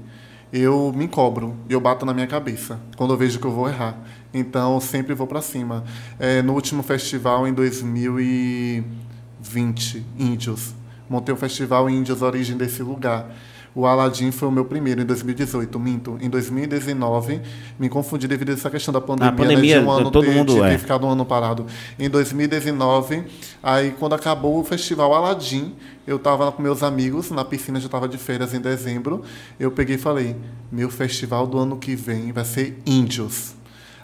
[0.52, 3.96] Eu me cobro, eu bato na minha cabeça quando eu vejo que eu vou errar.
[4.34, 5.84] Então, sempre vou para cima.
[6.18, 10.74] Eh, no último festival, em 2020, Índios,
[11.08, 13.30] montei o festival Índios Origem desse lugar.
[13.74, 16.18] O Aladdin foi o meu primeiro em 2018, minto.
[16.20, 17.40] Em 2019,
[17.78, 20.34] me confundi devido a essa questão da pandemia, pandemia, né, de um ano todo ter,
[20.34, 20.78] mundo de ter é.
[20.78, 21.66] ficado um ano parado.
[21.98, 23.24] Em 2019,
[23.62, 28.08] aí quando acabou o festival Aladdin, eu estava com meus amigos na piscina, já estava
[28.08, 29.22] de férias em dezembro.
[29.58, 30.34] Eu peguei e falei:
[30.70, 33.54] meu festival do ano que vem vai ser Índios.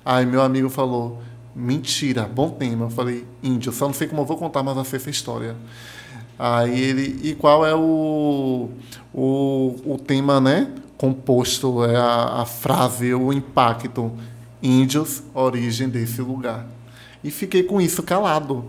[0.05, 1.21] Aí meu amigo falou:
[1.57, 2.85] mentira, bom tema.
[2.85, 5.57] Eu falei: Índios, só não sei como eu vou contar, mas vai ser essa história.
[6.38, 8.68] Aí ele, e qual é o,
[9.12, 10.70] o, o tema, né?
[10.99, 14.12] Composto, é a, a frase, o impacto.
[14.62, 16.66] Índios, origem desse lugar.
[17.22, 18.64] E fiquei com isso calado.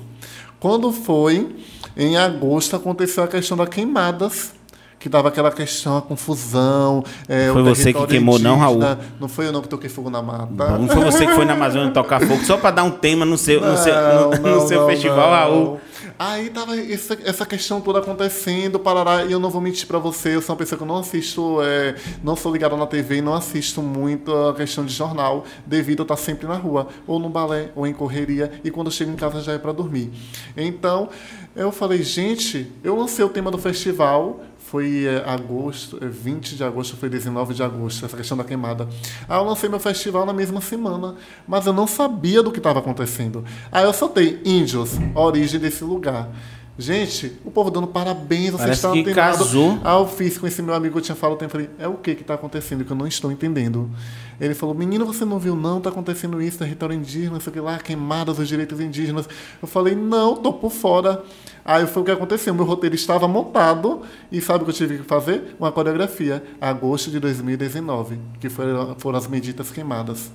[0.59, 1.55] Quando foi,
[1.95, 4.53] em agosto, aconteceu a questão das queimadas,
[4.99, 7.03] que dava aquela questão, a confusão.
[7.27, 8.77] é, Foi você que queimou, não, Raul?
[8.77, 8.99] indígena.
[9.19, 10.77] Não foi eu não que toquei fogo na mata.
[10.77, 13.37] Não foi você que foi na Amazônia tocar fogo só para dar um tema no
[13.37, 15.29] seu, no seu, Não, no, no não, seu não, festival, não.
[15.29, 15.79] Raul.
[16.19, 20.35] Aí tava essa, essa questão toda acontecendo, parará, e eu não vou mentir pra você,
[20.35, 23.21] eu sou uma pessoa que eu não assisto, é, não sou ligado na TV e
[23.21, 27.29] não assisto muito a questão de jornal, devido a estar sempre na rua, ou no
[27.29, 30.09] balé, ou em correria, e quando eu chego em casa já é pra dormir.
[30.55, 31.09] Então,
[31.55, 36.63] eu falei, gente, eu lancei o tema do festival, foi é, agosto, é, 20 de
[36.63, 38.87] agosto, foi 19 de agosto, essa questão da queimada.
[39.27, 41.15] Aí eu lancei meu festival na mesma semana,
[41.47, 43.45] mas eu não sabia do que estava acontecendo.
[43.71, 46.29] Aí eu soltei Índios, a origem desse lugar.
[46.79, 49.79] Gente, o povo dando parabéns, vocês estão que casou.
[49.83, 52.13] Aí eu fiz com esse meu amigo eu tinha falado, eu falei, é o que
[52.13, 53.89] que está acontecendo que eu não estou entendendo?
[54.39, 57.79] Ele falou, menino, você não viu não, tá acontecendo isso, território indígena, sei o lá,
[57.79, 59.27] queimadas dos direitos indígenas.
[59.59, 61.23] Eu falei, não, tô por fora.
[61.65, 64.99] Aí foi o que aconteceu, meu roteiro estava montado e sabe o que eu tive
[64.99, 65.55] que fazer?
[65.59, 70.31] Uma coreografia, agosto de 2019, que foram, foram as medidas queimadas.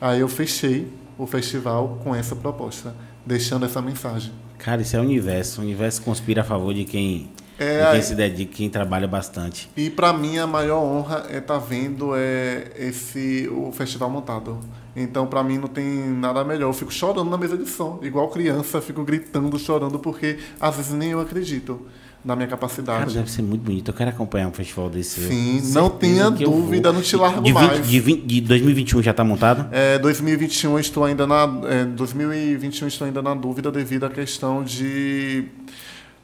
[0.00, 4.32] Aí eu fechei o festival com essa proposta, deixando essa mensagem.
[4.62, 5.60] Cara, isso é o universo.
[5.60, 9.68] O universo conspira a favor de quem, É, de quem se dedica, quem trabalha bastante.
[9.76, 14.60] E para mim a maior honra é estar vendo é, esse o festival montado.
[14.94, 16.68] Então para mim não tem nada melhor.
[16.68, 20.92] Eu fico chorando na mesa de som, igual criança, fico gritando, chorando porque às vezes
[20.92, 21.84] nem eu acredito
[22.24, 23.14] na minha Cara, capacidade.
[23.14, 23.90] deve ser muito bonito.
[23.90, 25.20] Eu quero acompanhar um festival desse.
[25.26, 27.88] Sim, Certeza não tenha dúvida, não te largo de, 20 mais.
[27.88, 29.68] de, 20 de 2021 já tá montado?
[29.72, 34.10] É, 2021 eu estou ainda na é, 2021 eu estou ainda na dúvida devido à
[34.10, 35.44] questão de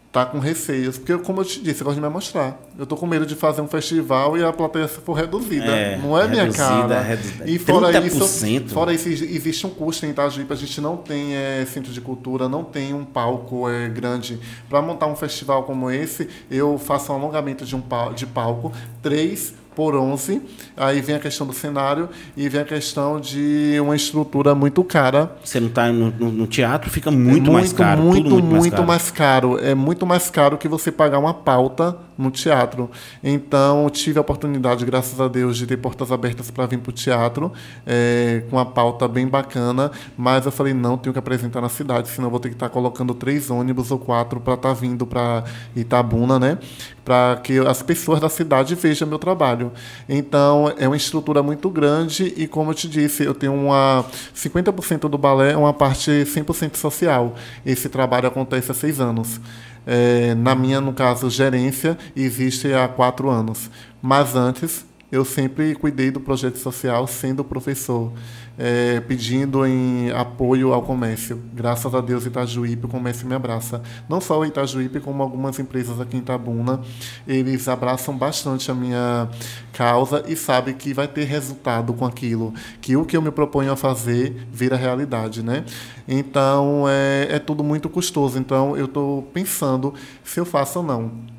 [0.08, 2.58] estar com receios, porque como eu te disse, eu gosto de me mostrar.
[2.78, 5.66] Eu tô com medo de fazer um festival e a plateia for reduzida.
[5.66, 7.00] É, não é minha reduzida, cara.
[7.02, 7.44] reduzida.
[7.50, 8.06] E fora 30%.
[8.06, 12.00] isso, fora isso existe um custo em Itajuípe, a gente não tem é, centro de
[12.00, 16.26] cultura, não tem um palco é, grande para montar um festival como esse.
[16.50, 20.42] Eu faço um alongamento de um pal- de palco, três por 11.
[20.76, 25.36] Aí vem a questão do cenário e vem a questão de uma estrutura muito cara.
[25.44, 28.02] Você não está no, no, teatro, fica muito, muito mais caro.
[28.02, 28.86] Muito, muito, muito, mais, caro.
[28.88, 29.58] mais caro.
[29.60, 32.90] É muito mais caro que você pagar uma pauta no teatro.
[33.22, 36.92] Então, tive a oportunidade, graças a Deus, de ter portas abertas para vir para o
[36.92, 37.52] teatro,
[37.86, 39.92] é, com uma pauta bem bacana.
[40.16, 42.72] Mas eu falei, não, tenho que apresentar na cidade, senão vou ter que estar tá
[42.72, 45.44] colocando três ônibus ou quatro para estar tá vindo para
[45.76, 46.58] Itabuna, né?
[47.04, 49.67] Para que as pessoas da cidade vejam meu trabalho.
[50.08, 54.04] Então, é uma estrutura muito grande e, como eu te disse, eu tenho uma
[54.34, 57.34] 50% do balé é uma parte 100% social.
[57.64, 59.40] Esse trabalho acontece há seis anos.
[59.86, 63.70] É, na minha, no caso, gerência, existe há quatro anos.
[64.02, 68.12] Mas antes, eu sempre cuidei do projeto social sendo professor
[68.58, 71.40] é, pedindo em apoio ao comércio.
[71.54, 73.80] Graças a Deus, Itajuípe, o comércio me abraça.
[74.08, 76.80] Não só o Itajuípe, como algumas empresas aqui em Itabuna,
[77.26, 79.28] eles abraçam bastante a minha
[79.72, 83.70] causa e sabem que vai ter resultado com aquilo, que o que eu me proponho
[83.70, 85.64] a fazer vira realidade, né?
[86.08, 88.38] Então, é, é tudo muito custoso.
[88.38, 89.94] Então, eu estou pensando
[90.24, 91.37] se eu faço ou não.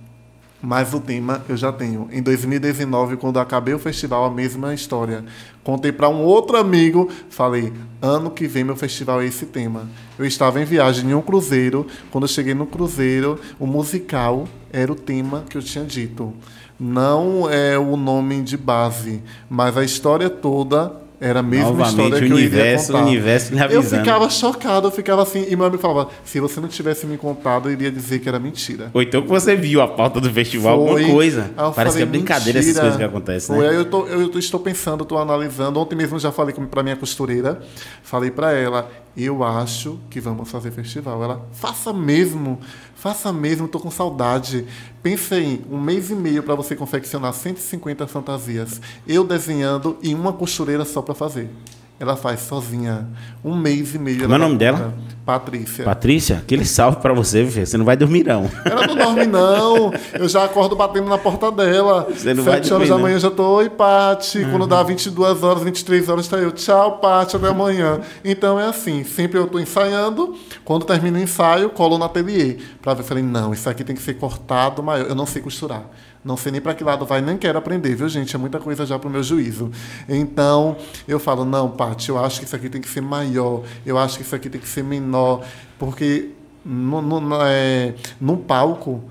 [0.62, 2.10] Mas o tema eu já tenho.
[2.12, 5.24] Em 2019, quando acabei o festival, a mesma história.
[5.64, 9.88] Contei para um outro amigo, falei: ano que vem meu festival é esse tema.
[10.18, 11.88] Eu estava em viagem em um cruzeiro.
[12.12, 16.34] Quando eu cheguei no cruzeiro, o musical era o tema que eu tinha dito.
[16.78, 22.28] Não é o nome de base, mas a história toda era a mesma Novamente, história
[22.28, 23.06] que universo, eu iria contar.
[23.06, 23.96] universo me avisando.
[23.96, 27.18] Eu ficava chocado, eu ficava assim, e meu amigo falava, se você não tivesse me
[27.18, 28.90] contado, eu iria dizer que era mentira.
[28.94, 30.90] Ou então que você viu a pauta do festival, Foi.
[31.02, 31.52] alguma coisa.
[31.56, 32.72] Parece falei, que é brincadeira mentira.
[32.72, 33.66] essas coisas que acontecem, Foi.
[33.66, 33.72] né?
[33.72, 37.60] Aí eu, tô, eu estou pensando, estou analisando, ontem mesmo já falei para minha costureira,
[38.02, 41.24] falei para ela, eu acho que vamos fazer festival.
[41.24, 42.60] Ela, faça mesmo,
[42.96, 44.66] faça mesmo, estou com saudade.
[45.02, 48.82] Pensei, um mês e meio para você confeccionar 150 fantasias.
[49.08, 51.50] Eu desenhando e uma costureira só para fazer.
[52.00, 53.08] Ela faz sozinha.
[53.44, 54.22] Um mês e meio.
[54.22, 54.94] Como é o nome dela?
[55.26, 55.84] Patrícia.
[55.84, 58.50] Patrícia, aquele salve para você, você não vai dormir não.
[58.66, 59.94] Ela não dorme não.
[60.14, 62.08] Eu já acordo batendo na porta dela.
[62.10, 64.40] Você não Sete vai horas da manhã eu já tô, oi, Pati.
[64.40, 64.52] Uhum.
[64.52, 68.00] Quando dá 22 horas, 23 horas, tá eu, tchau, Pati, até amanhã.
[68.24, 70.36] Então é assim, sempre eu tô ensaiando.
[70.66, 72.58] Quando termino o ensaio, colo no ateliê.
[72.82, 75.06] Para ver, falei, não, isso aqui tem que ser cortado maior.
[75.06, 75.84] Eu não sei costurar.
[76.24, 78.36] Não sei nem para que lado vai, nem quero aprender, viu, gente?
[78.36, 79.72] É muita coisa já para o meu juízo.
[80.08, 80.76] Então,
[81.08, 84.18] eu falo, não, Paty, eu acho que isso aqui tem que ser maior, eu acho
[84.18, 85.46] que isso aqui tem que ser menor,
[85.78, 86.32] porque
[86.66, 89.04] no, no, é, num palco,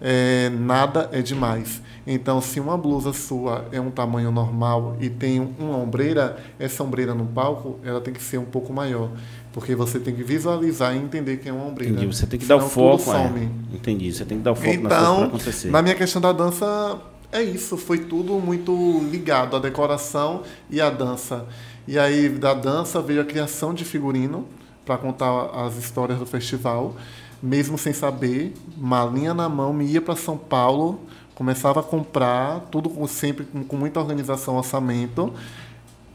[0.00, 1.80] é, nada é demais.
[2.06, 7.14] Então, se uma blusa sua é um tamanho normal e tem uma ombreira, essa ombreira
[7.14, 9.10] no palco, ela tem que ser um pouco maior.
[9.56, 11.94] Porque você tem que visualizar e entender que é uma ombreira.
[11.94, 12.14] Entendi.
[12.14, 13.10] Você tem que dar o foco.
[13.10, 13.48] É.
[13.74, 14.12] Entendi.
[14.12, 15.70] Você tem que dar o foco então, na acontecer.
[15.70, 17.00] Na minha questão da dança,
[17.32, 17.78] é isso.
[17.78, 21.46] Foi tudo muito ligado, a decoração e a dança.
[21.88, 24.46] E aí, da dança, veio a criação de figurino
[24.84, 26.94] para contar as histórias do festival.
[27.42, 31.00] Mesmo sem saber, malinha na mão, me ia para São Paulo,
[31.34, 35.32] começava a comprar, tudo sempre com, com muita organização, orçamento,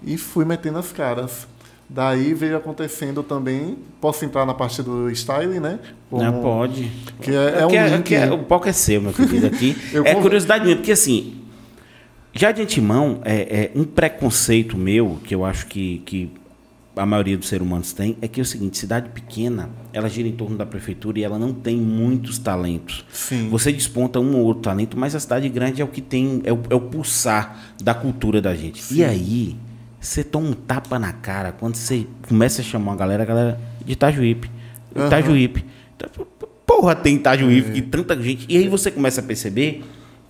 [0.03, 1.47] e fui metendo as caras.
[1.93, 3.77] Daí veio acontecendo também.
[3.99, 5.77] Posso entrar na parte do styling, né?
[6.09, 6.89] Como, Não, pode.
[7.21, 8.15] Que é, é um é, link...
[8.15, 9.47] é, o palco é seu, meu querido.
[9.47, 9.75] Aqui
[10.05, 11.41] é curiosidade minha, porque assim,
[12.31, 16.31] já de antemão, é, é, um preconceito meu, que eu acho que, que
[16.95, 20.29] a maioria dos seres humanos tem, é que é o seguinte: cidade pequena, ela gira
[20.29, 23.05] em torno da prefeitura e ela não tem muitos talentos.
[23.11, 23.49] Sim.
[23.49, 26.53] Você desponta um ou outro talento, mas a cidade grande é o que tem, é
[26.53, 28.81] o, é o pulsar da cultura da gente.
[28.81, 28.95] Sim.
[28.95, 29.57] E aí
[30.01, 33.61] você toma um tapa na cara quando você começa a chamar a galera, a galera
[33.85, 34.49] de Itajuípe.
[34.95, 35.05] Uhum.
[35.05, 35.65] Itajuípe.
[36.65, 37.73] Porra, tem Itajuípe, é.
[37.73, 38.47] que tanta gente.
[38.49, 39.83] E aí você começa a perceber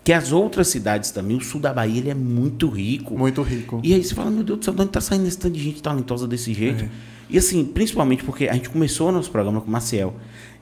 [0.04, 3.18] que as outras cidades também, o sul da Bahia, ele é muito rico.
[3.18, 3.80] Muito rico.
[3.82, 5.64] E aí você fala, meu Deus do céu, de onde está saindo esse tanto de
[5.64, 6.84] gente talentosa desse jeito?
[6.84, 6.90] É.
[7.30, 10.14] E assim, principalmente porque a gente começou nosso programa com o Marcel.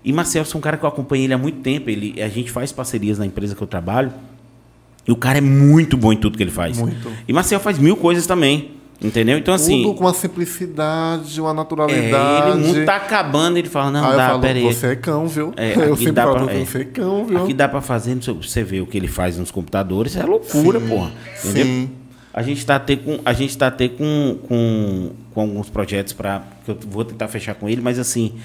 [0.05, 1.89] E Marcel é um cara que eu acompanho ele há muito tempo.
[1.89, 4.13] Ele, a gente faz parcerias na empresa que eu trabalho.
[5.07, 6.77] E o cara é muito bom em tudo que ele faz.
[6.77, 7.11] Muito.
[7.27, 8.78] E Marcel faz mil coisas também.
[9.01, 9.37] Entendeu?
[9.37, 9.83] Então, assim.
[9.83, 12.49] Tudo com uma simplicidade, uma naturalidade.
[12.49, 14.63] É, ele muito tá acabando, ele fala, não, dá, peraí.
[14.63, 15.53] Você é cão, viu?
[15.55, 17.43] É, eu sempre dá falo, pra, é, você é cão, viu?
[17.43, 20.87] Aqui dá pra fazer, você vê o que ele faz nos computadores, é loucura, sim,
[20.87, 21.11] porra.
[21.43, 21.63] Entendeu?
[21.63, 21.91] Sim.
[22.33, 26.43] A gente está até com, a gente tá até com, com, com alguns projetos para
[26.63, 28.35] que eu vou tentar fechar com ele, mas assim,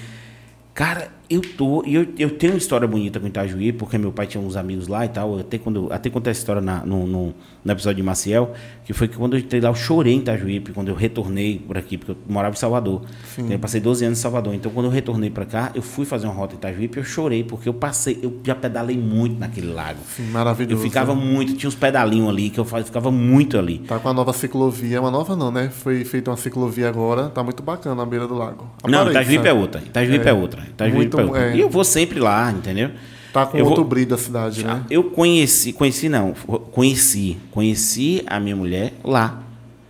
[0.73, 1.83] cara, eu tô.
[1.85, 4.87] E eu, eu tenho uma história bonita com Itajuí, porque meu pai tinha uns amigos
[4.87, 5.39] lá e tal.
[5.39, 7.33] Até quando até contei essa história na, no, no,
[7.63, 10.71] no, episódio de Maciel, que foi que quando eu entrei lá, eu chorei em Itajuípe,
[10.71, 13.01] quando eu retornei por aqui, porque eu morava em Salvador.
[13.37, 14.53] Então, eu passei 12 anos em Salvador.
[14.53, 17.43] Então, quando eu retornei para cá, eu fui fazer uma rota em Itajuípe, eu chorei,
[17.43, 19.99] porque eu passei, eu já pedalei muito naquele lago.
[20.15, 20.75] Sim, maravilhoso.
[20.75, 23.79] Eu ficava muito, tinha uns pedalinhos ali, que eu ficava muito ali.
[23.79, 25.69] Tá com a nova ciclovia, uma nova não, né?
[25.69, 28.69] Foi feita uma ciclovia agora, tá muito bacana na beira do lago.
[28.79, 29.03] Apareça.
[29.03, 29.81] Não, Itajuípe é outra.
[29.81, 30.61] Itajuípe é, é outra.
[30.61, 31.55] Itajuípe muito, é.
[31.55, 32.91] E eu vou sempre lá, entendeu?
[33.31, 33.89] Tá com eu outro vou...
[33.89, 34.83] brilho da cidade, né?
[34.89, 36.33] Eu conheci, conheci não,
[36.71, 39.43] conheci, conheci a minha mulher lá.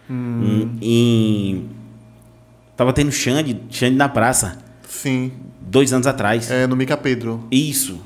[0.10, 0.76] Hum.
[0.82, 1.70] Em,
[2.76, 4.58] tava tendo Xande, Xande na praça.
[4.88, 5.32] Sim.
[5.62, 6.50] Dois anos atrás.
[6.50, 7.44] É, no Mica Pedro.
[7.52, 8.00] Isso.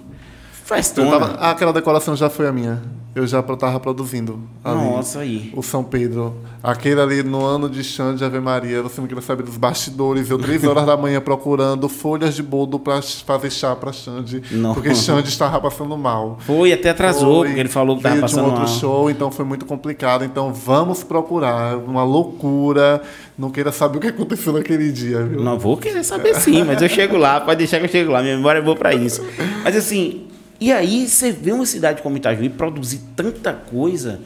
[0.70, 1.34] Faz Tava...
[1.50, 2.80] Aquela decoração já foi a minha
[3.16, 4.40] eu já estava produzindo.
[4.64, 5.52] Ali, Nossa, aí.
[5.56, 6.36] O São Pedro.
[6.62, 10.30] Aquele ali no ano de chão de Ave Maria, você não queria saber dos bastidores.
[10.30, 14.44] Eu, três horas da manhã, procurando folhas de boldo para fazer chá para Xande.
[14.52, 14.74] Não.
[14.74, 16.38] Porque Xande estava passando mal.
[16.42, 18.50] Foi, até atrasou, foi, porque ele falou que estava passando mal.
[18.50, 18.80] um outro mal.
[18.80, 20.24] show, então foi muito complicado.
[20.24, 21.78] Então vamos procurar.
[21.78, 23.02] Uma loucura.
[23.38, 25.42] Não queira saber o que aconteceu naquele dia, viu?
[25.42, 27.40] Não, vou querer saber sim, mas eu chego lá.
[27.40, 28.22] Pode deixar que eu chego lá.
[28.22, 29.26] Minha memória é boa para isso.
[29.64, 30.28] Mas assim,
[30.60, 34.20] e aí você vê uma cidade como Itajuí produzir tanta coisa.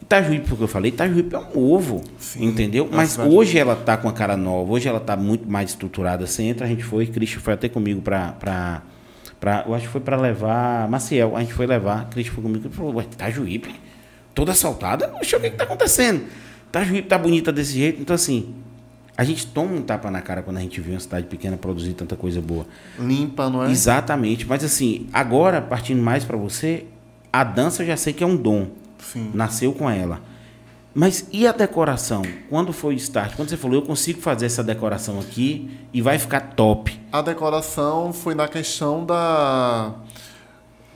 [0.00, 2.88] Itajuí, porque eu falei, Itajuí é um ovo, Sim, entendeu?
[2.90, 6.26] Mas hoje ela está com a cara nova, hoje ela está muito mais estruturada.
[6.26, 8.82] Você entra, a gente foi, Cristian foi até comigo para
[9.38, 12.68] para eu acho que foi para levar Maciel, a gente foi levar, Cristian foi comigo
[12.68, 13.62] e falou, Itajuí,
[14.34, 15.08] toda assaltada?
[15.08, 16.24] Poxa, o que está acontecendo?
[16.68, 18.54] Itajuí tá bonita desse jeito, então assim,
[19.20, 21.92] a gente toma um tapa na cara quando a gente vê uma cidade pequena produzir
[21.92, 22.64] tanta coisa boa.
[22.98, 23.70] Limpa, não é?
[23.70, 24.46] Exatamente.
[24.46, 26.86] Mas assim, agora, partindo mais para você,
[27.30, 28.68] a dança eu já sei que é um dom.
[28.98, 29.30] Sim.
[29.34, 30.22] Nasceu com ela.
[30.94, 32.22] Mas e a decoração?
[32.48, 33.36] Quando foi o start?
[33.36, 36.98] Quando você falou, eu consigo fazer essa decoração aqui e vai ficar top.
[37.12, 39.96] A decoração foi na questão da,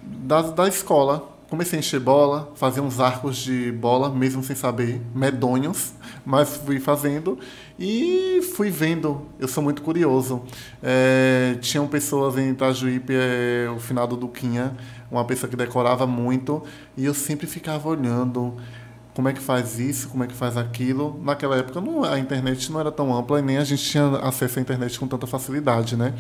[0.03, 1.34] da, da escola.
[1.55, 5.93] Comecei a encher bola, fazer uns arcos de bola, mesmo sem saber, medonhos,
[6.27, 7.39] mas fui fazendo.
[7.79, 10.43] E fui vendo, eu sou muito curioso.
[10.83, 14.77] É, tinham pessoas em Itajuípe, é, o final do Duquinha,
[15.09, 16.61] uma pessoa que decorava muito,
[16.97, 18.57] e eu sempre ficava olhando
[19.15, 21.21] como é que faz isso, como é que faz aquilo.
[21.23, 24.59] Naquela época não, a internet não era tão ampla e nem a gente tinha acesso
[24.59, 26.15] à internet com tanta facilidade, né?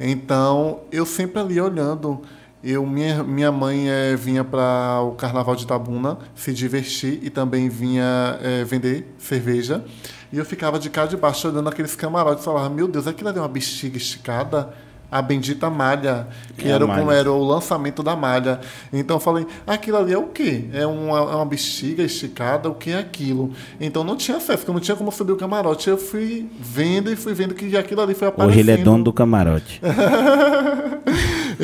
[0.00, 2.22] Então, eu sempre ali olhando.
[2.64, 7.68] Eu, minha, minha mãe é, vinha para o Carnaval de Tabuna se divertir e também
[7.68, 9.84] vinha é, vender cerveja.
[10.32, 13.28] E eu ficava de cá de baixo olhando aqueles camarotes e falava, meu Deus, aquilo
[13.30, 14.72] ali é uma bexiga esticada?
[15.10, 17.00] A bendita malha, que é era, malha.
[17.00, 18.60] como era o lançamento da malha.
[18.90, 20.70] Então eu falei, aquilo ali é o quê?
[20.72, 23.52] É uma, é uma bexiga esticada, o que é aquilo?
[23.78, 25.90] Então não tinha acesso, porque eu não tinha como subir o camarote.
[25.90, 28.52] Eu fui vendo e fui vendo que aquilo ali foi aparecendo.
[28.52, 29.82] Hoje ele é dono do camarote.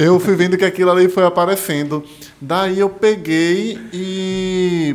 [0.00, 2.04] eu fui vendo que aquilo ali foi aparecendo.
[2.40, 4.94] Daí eu peguei e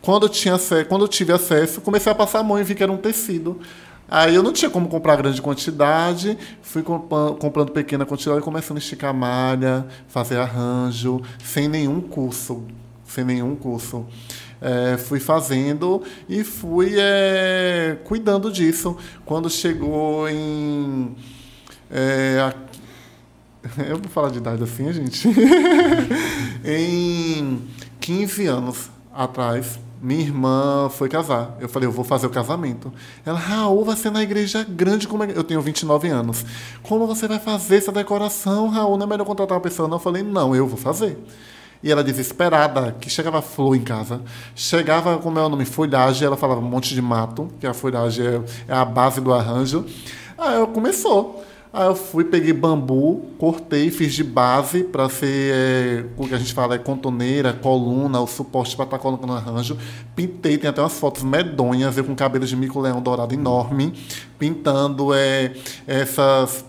[0.00, 0.56] quando eu, tinha,
[0.88, 3.60] quando eu tive acesso, comecei a passar a mão e vi que era um tecido.
[4.10, 9.12] Aí eu não tinha como comprar grande quantidade, fui comprando pequena quantidade, começando a esticar
[9.12, 12.64] malha, fazer arranjo, sem nenhum curso,
[13.04, 14.06] sem nenhum curso.
[14.62, 18.96] É, fui fazendo e fui é, cuidando disso.
[19.26, 21.14] Quando chegou em.
[21.90, 22.67] É, a,
[23.88, 25.28] eu vou falar de idade assim, gente.
[26.64, 27.60] em
[28.00, 31.56] 15 anos atrás, minha irmã foi casar.
[31.60, 32.92] Eu falei, eu vou fazer o casamento.
[33.26, 35.08] Ela, Raul, vai ser na igreja grande.
[35.08, 35.32] Como é?
[35.34, 36.44] Eu tenho 29 anos.
[36.82, 38.96] Como você vai fazer essa decoração, Raul?
[38.96, 39.88] Não é melhor contratar uma pessoa?
[39.88, 39.96] Não.
[39.96, 41.18] Eu falei, não, eu vou fazer.
[41.82, 44.20] E ela desesperada, que chegava flor em casa.
[44.54, 46.26] Chegava, como é o nome, folhagem.
[46.26, 49.84] Ela falava um monte de mato, que a folhagem é, é a base do arranjo.
[50.36, 51.44] Aí eu começou.
[51.70, 56.38] Aí eu fui, peguei bambu, cortei, fiz de base para ser é, o que a
[56.38, 59.76] gente fala é contoneira, coluna, o suporte para estar tá colocando arranjo.
[60.16, 63.92] Pintei, tem até umas fotos medonhas, eu com cabelo de mico-leão dourado enorme,
[64.38, 65.52] pintando é,
[65.86, 66.64] essas,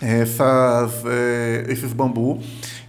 [0.00, 2.40] essas, é, esses bambu.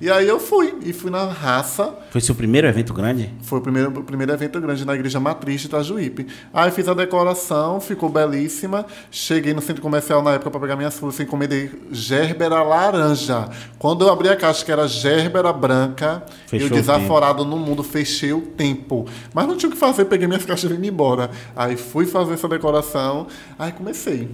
[0.01, 1.95] E aí eu fui, e fui na raça.
[2.11, 3.31] Foi seu primeiro evento grande?
[3.43, 6.27] Foi o primeiro, o primeiro evento grande na Igreja Matriz de Itajuípe.
[6.53, 8.85] Aí fiz a decoração, ficou belíssima.
[9.09, 13.49] Cheguei no centro comercial na época para pegar minhas frutas, encomendei gerbera laranja.
[13.79, 18.33] Quando eu abri a caixa, que era gerbera branca, Fechou eu desaforado no mundo, fechei
[18.33, 19.05] o tempo.
[19.33, 21.29] Mas não tinha o que fazer, peguei minhas caixas e vim embora.
[21.55, 23.27] Aí fui fazer essa decoração,
[23.57, 24.29] aí comecei.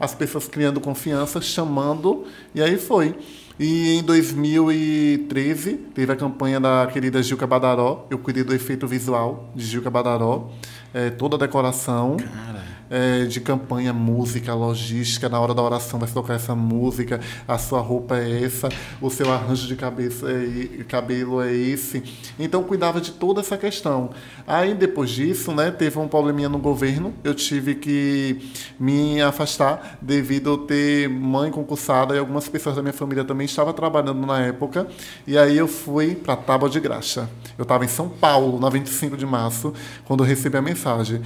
[0.00, 3.14] As pessoas criando confiança, chamando, e aí foi.
[3.58, 8.06] E em 2013 teve a campanha da querida Gilca Badaró.
[8.10, 10.50] Eu cuidei do efeito visual de Gilca Badaró,
[10.92, 12.16] é, toda a decoração.
[12.16, 12.61] Cara.
[12.92, 17.18] É, de campanha, música, logística, na hora da oração vai tocar essa música,
[17.48, 18.68] a sua roupa é essa,
[19.00, 22.02] o seu arranjo de cabeça é, cabelo é esse.
[22.38, 24.10] Então cuidava de toda essa questão.
[24.46, 30.52] Aí depois disso, né, teve um probleminha no governo, eu tive que me afastar devido
[30.52, 34.86] a ter mãe concursada e algumas pessoas da minha família também estavam trabalhando na época.
[35.26, 37.26] E aí eu fui para Tábua de Graxa.
[37.56, 39.72] Eu estava em São Paulo, na 25 de março,
[40.04, 41.22] quando eu recebi a mensagem.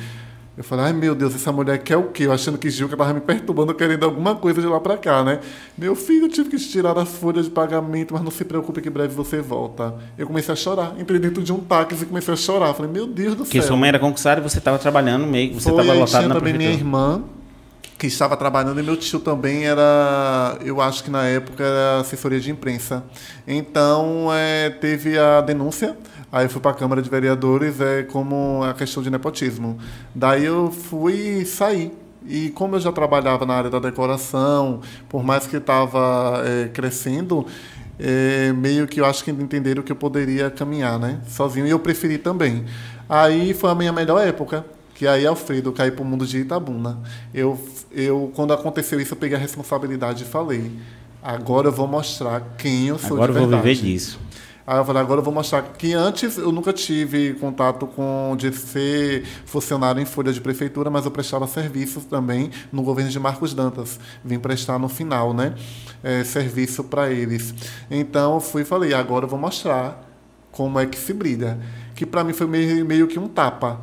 [0.57, 2.24] Eu falei, ai meu Deus, essa mulher quer o quê?
[2.24, 5.40] Eu achando que Gilca estava me perturbando, querendo alguma coisa de lá para cá, né?
[5.76, 8.88] Meu filho, eu tive que tirar a folha de pagamento, mas não se preocupe que
[8.88, 9.94] breve você volta.
[10.16, 10.94] Eu comecei a chorar.
[10.98, 12.72] Entrei dentro de um táxi e comecei a chorar.
[12.72, 13.68] Falei, meu Deus do Porque céu.
[13.68, 16.70] sua mãe era concursada e você estava trabalhando meio, você estava lotado na também minha
[16.70, 16.98] prefeitura.
[16.98, 17.22] irmã,
[17.99, 22.38] que estava trabalhando, e meu tio também era, eu acho que na época era assessoria
[22.38, 23.03] de imprensa.
[23.47, 25.97] Então, é, teve a denúncia,
[26.30, 29.78] aí eu fui para a Câmara de Vereadores, é, como a questão de nepotismo.
[30.14, 31.92] Daí eu fui sair.
[32.28, 37.47] E como eu já trabalhava na área da decoração, por mais que estava é, crescendo,
[37.99, 41.20] é, meio que eu acho que entenderam que eu poderia caminhar, né?
[41.28, 41.66] Sozinho.
[41.66, 42.64] E eu preferi também.
[43.09, 44.64] Aí foi a minha melhor época.
[44.94, 46.99] Que aí, Alfredo, caí para o mundo de Itabuna.
[47.32, 47.59] Eu,
[47.97, 50.70] eu, quando aconteceu isso, eu peguei a responsabilidade e falei:
[51.22, 53.74] agora eu vou mostrar quem eu sou Agora de eu vou verdade.
[53.74, 54.20] viver disso.
[54.66, 58.53] Aí eu falei, agora eu vou mostrar que antes eu nunca tive contato com de
[58.53, 63.55] ser funcionário em folha de prefeitura, mas eu prestava serviços também no governo de Marcos
[63.55, 64.01] Dantas.
[64.24, 65.55] Vim prestar no final, né?
[66.03, 67.55] É, serviço para eles.
[67.88, 70.05] Então eu fui e falei, agora eu vou mostrar
[70.51, 71.59] como é que se brilha.
[71.94, 73.80] Que para mim foi meio, meio que um tapa.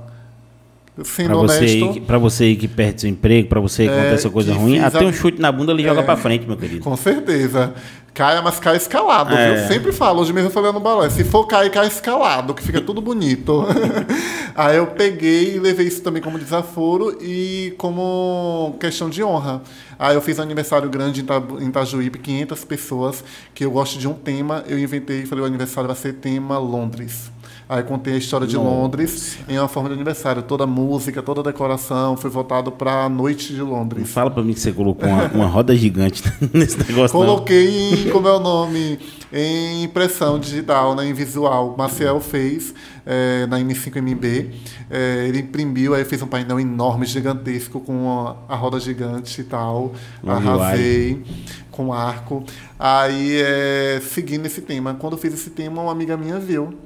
[1.03, 1.85] Sendo Pra você, honesto.
[1.95, 4.77] aí, pra você aí que perde seu emprego, pra você que É, acontece coisa ruim,
[4.77, 6.03] até a- um chute na bunda ele joga É.
[6.03, 6.81] pra frente, meu querido.
[6.83, 7.73] Com certeza.
[8.13, 9.55] Caia, mas cai escalado, É.
[9.55, 9.67] viu?
[9.67, 11.09] Sempre falo, hoje mesmo eu falei no balé.
[11.09, 13.65] Se for cair, cai escalado, que fica tudo bonito.
[14.55, 19.63] Aí eu peguei e levei isso também como desaforo e como questão de honra.
[19.97, 23.23] Aí eu fiz um aniversário grande em Ita- em Itajuípe, 500 pessoas,
[23.55, 24.63] que eu gosto de um tema.
[24.67, 27.31] Eu inventei e falei, o aniversário vai ser tema Londres.
[27.73, 30.43] Aí contei a história de Londres em uma forma de aniversário.
[30.43, 34.07] Toda a música, toda a decoração foi voltado para a noite de Não Londres.
[34.11, 36.21] fala pra mim que você colocou uma, uma roda gigante
[36.53, 37.17] nesse negócio.
[37.17, 38.99] Coloquei em, como é o nome,
[39.33, 41.73] em impressão digital, né, em visual.
[41.75, 42.75] Maciel fez
[43.07, 44.51] é, na M5MB.
[44.91, 49.45] É, ele imprimiu, aí fez um painel enorme, gigantesco, com a, a roda gigante e
[49.45, 49.93] tal.
[50.23, 51.23] Arrasei
[51.71, 52.43] com arco.
[52.77, 54.93] Aí, é, seguindo esse tema.
[54.93, 56.77] Quando eu fiz esse tema, uma amiga minha viu.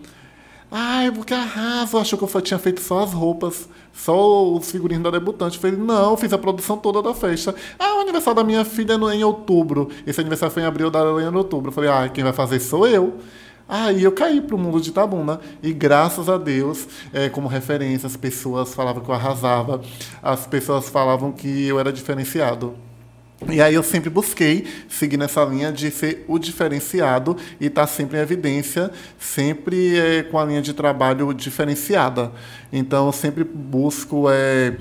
[0.69, 5.57] Ai, arraso, achou que eu tinha feito só as roupas, só os figurinos da debutante.
[5.57, 7.55] Falei, não, fiz a produção toda da festa.
[7.79, 9.89] Ah, o aniversário da minha filha é em outubro.
[10.05, 11.71] Esse aniversário foi em abril, da Helena em outubro.
[11.71, 13.17] Falei, ah, quem vai fazer sou eu.
[13.69, 15.39] Aí eu caí pro mundo de Itabuna.
[15.63, 19.81] E graças a Deus, eh, como referência, as pessoas falavam que eu arrasava,
[20.21, 22.75] as pessoas falavam que eu era diferenciado.
[23.49, 28.17] E aí eu sempre busquei seguir nessa linha de ser o diferenciado e estar sempre
[28.17, 32.31] em evidência, sempre eh, com a linha de trabalho diferenciada.
[32.73, 34.77] Então eu sempre busco eh,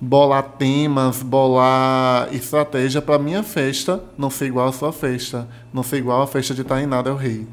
[0.00, 5.98] bolar temas, bolar estratégia para minha festa não ser igual à sua festa, não ser
[5.98, 7.46] igual à festa de Tainá Del Rei.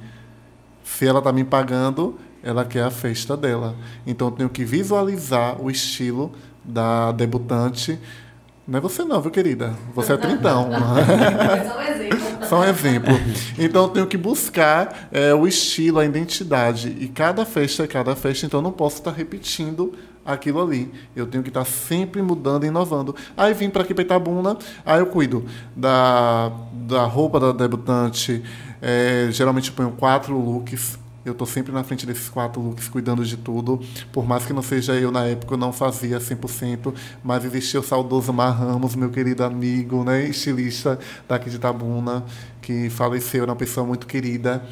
[0.83, 3.75] Se ela está me pagando, ela quer a festa dela.
[4.07, 6.31] Então eu tenho que visualizar o estilo
[6.63, 7.99] da debutante.
[8.69, 9.73] Não é você não, viu, querida?
[9.95, 10.69] Você é trintão.
[11.67, 12.47] Só um exemplo.
[12.47, 13.13] Só um exemplo.
[13.57, 16.95] Então eu tenho que buscar é, o estilo, a identidade.
[16.99, 19.93] E cada festa é cada festa, então eu não posso estar repetindo
[20.23, 20.91] aquilo ali.
[21.15, 23.15] Eu tenho que estar sempre mudando e inovando.
[23.35, 24.55] Aí vim para aqui para Itabuna,
[24.85, 25.43] aí eu cuido
[25.75, 28.43] da, da roupa da debutante.
[28.79, 30.98] é, geralmente eu ponho quatro looks.
[31.25, 33.79] Eu estou sempre na frente desses quatro looks, cuidando de tudo.
[34.11, 36.93] Por mais que não seja eu na época, eu não fazia 100%,
[37.23, 40.97] mas existia o saudoso Mar Ramos, meu querido amigo, né, estilista
[41.27, 42.23] daqui de Itabuna,
[42.61, 44.63] que faleceu, era uma pessoa muito querida,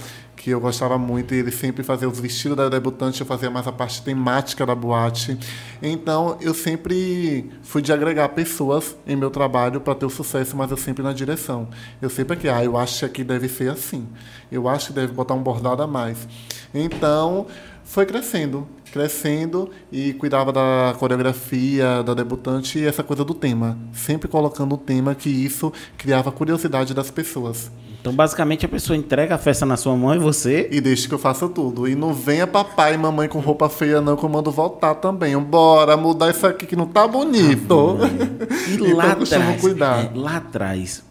[0.47, 3.67] que eu gostava muito, e ele sempre fazia os vestidos da debutante, eu fazia mais
[3.67, 5.37] a parte temática da boate.
[5.81, 10.71] Então, eu sempre fui de agregar pessoas em meu trabalho para ter o sucesso, mas
[10.71, 11.67] eu sempre na direção.
[12.01, 14.07] Eu sempre aqui, ah, eu acho que deve ser assim.
[14.49, 16.25] Eu acho que deve botar um bordado a mais.
[16.73, 17.45] Então,
[17.83, 24.29] foi crescendo, crescendo e cuidava da coreografia da debutante e essa coisa do tema, sempre
[24.29, 27.69] colocando o tema que isso criava curiosidade das pessoas.
[27.99, 30.69] Então, basicamente, a pessoa entrega a festa na sua mão e você.
[30.71, 31.87] E deixa que eu faça tudo.
[31.87, 35.37] E não venha papai e mamãe com roupa feia, não, que eu mando voltar também.
[35.37, 37.97] Bora mudar isso aqui que não tá bonito.
[38.65, 40.05] E Então, lá atrás, cuidar.
[40.05, 41.03] é, lá atrás,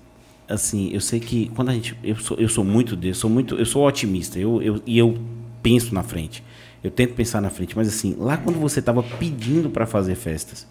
[0.49, 3.57] assim, eu sei que quando a gente, eu sou, eu sou muito desse, sou muito,
[3.57, 5.19] eu sou otimista, eu, eu, e eu
[5.63, 6.45] penso na frente,
[6.83, 10.67] eu tento pensar na frente, mas assim, lá quando você estava pedindo para fazer festas,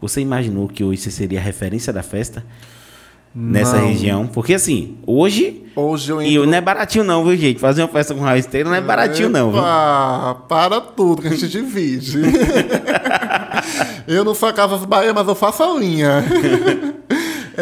[0.00, 2.44] Você imaginou que hoje você seria a referência da festa?
[3.34, 3.88] Nessa Não.
[3.88, 4.26] região?
[4.26, 5.64] Porque assim, hoje.
[5.76, 6.46] Hoje eu E entro...
[6.46, 7.60] não é baratinho, não, viu, gente?
[7.60, 9.52] Fazer uma festa com Raul Esteira não é baratinho, não.
[9.52, 9.60] viu?
[9.64, 12.18] Ah, para tudo que a gente divide.
[14.08, 16.24] eu não sou a Casas Bahia, mas eu faço a linha.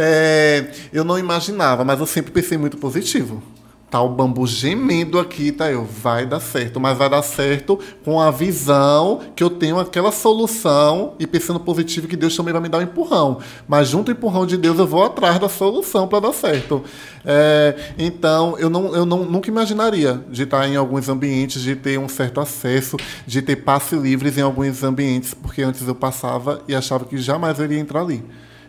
[0.01, 3.43] É, eu não imaginava, mas eu sempre pensei muito positivo.
[3.91, 5.71] Tá o bambu gemendo aqui, tá?
[5.71, 10.13] Eu, vai dar certo, mas vai dar certo com a visão que eu tenho aquela
[10.13, 13.39] solução e pensando positivo que Deus também vai me dar um empurrão.
[13.67, 16.85] Mas junto ao empurrão de Deus eu vou atrás da solução para dar certo.
[17.25, 21.99] É, então eu, não, eu não, nunca imaginaria de estar em alguns ambientes, de ter
[21.99, 26.75] um certo acesso, de ter passe livres em alguns ambientes, porque antes eu passava e
[26.75, 28.23] achava que jamais eu iria entrar ali.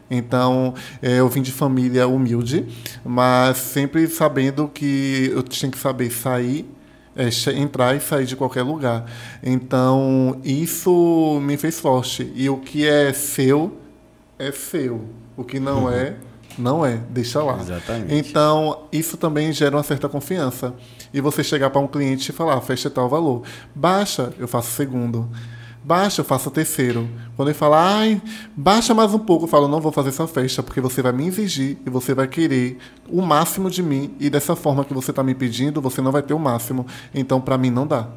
[0.09, 2.65] Então, eh, eu vim de família humilde,
[3.05, 6.65] mas sempre sabendo que eu tinha que saber sair,
[7.31, 9.05] che- entrar e sair de qualquer lugar.
[9.43, 12.31] Então, isso me fez forte.
[12.35, 13.77] E o que é seu,
[14.37, 15.01] é seu.
[15.35, 16.15] O que não é,
[16.57, 16.99] não é.
[17.09, 17.59] Deixa lá.
[17.59, 18.13] Exatamente.
[18.29, 20.73] Então, isso também gera uma certa confiança.
[21.13, 23.43] E você chegar para um cliente e falar, a festa é tal valor.
[23.75, 25.29] Baixa, eu faço segundo.
[25.89, 27.09] Baixa, eu faço terceiro.
[27.35, 28.21] Quando ele fala, ai,
[28.55, 31.25] baixa mais um pouco, eu falo, não vou fazer essa festa, porque você vai me
[31.25, 32.77] exigir e você vai querer
[33.09, 34.13] o máximo de mim.
[34.19, 36.85] E dessa forma que você está me pedindo, você não vai ter o máximo.
[37.11, 38.07] Então, para mim, não dá.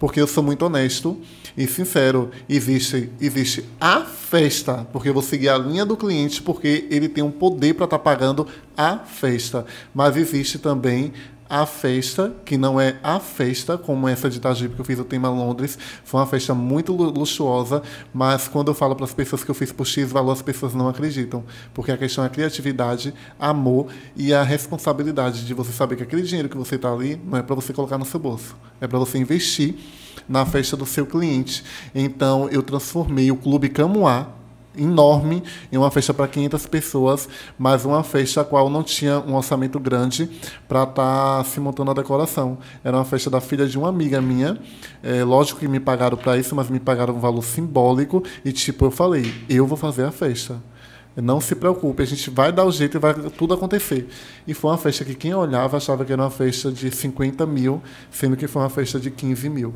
[0.00, 1.16] Porque eu sou muito honesto
[1.56, 2.28] e sincero.
[2.48, 7.22] Existe, existe a festa, porque eu vou seguir a linha do cliente, porque ele tem
[7.22, 9.64] um poder para estar pagando a festa.
[9.94, 11.12] Mas existe também
[11.48, 15.04] a festa, que não é a festa, como essa de Itagipe que eu fiz o
[15.04, 15.78] tema Londres.
[16.04, 17.82] Foi uma festa muito lu- luxuosa,
[18.12, 20.74] mas quando eu falo para as pessoas que eu fiz por X valor, as pessoas
[20.74, 21.44] não acreditam.
[21.74, 26.22] Porque a questão é a criatividade, amor e a responsabilidade de você saber que aquele
[26.22, 28.98] dinheiro que você está ali não é para você colocar no seu bolso, é para
[28.98, 29.74] você investir
[30.28, 31.64] na festa do seu cliente.
[31.94, 34.28] Então, eu transformei o Clube Camuá
[34.76, 39.34] enorme em uma festa para 500 pessoas, mas uma festa a qual não tinha um
[39.34, 40.28] orçamento grande
[40.68, 42.58] para estar se montando a decoração.
[42.82, 44.58] Era uma festa da filha de uma amiga minha.
[45.02, 48.84] É, lógico que me pagaram para isso, mas me pagaram um valor simbólico e tipo
[48.84, 50.60] eu falei, eu vou fazer a festa.
[51.14, 54.08] Não se preocupe, a gente vai dar o jeito e vai tudo acontecer.
[54.46, 57.82] E foi uma festa que quem olhava achava que era uma festa de 50 mil,
[58.10, 59.74] sendo que foi uma festa de 15 mil.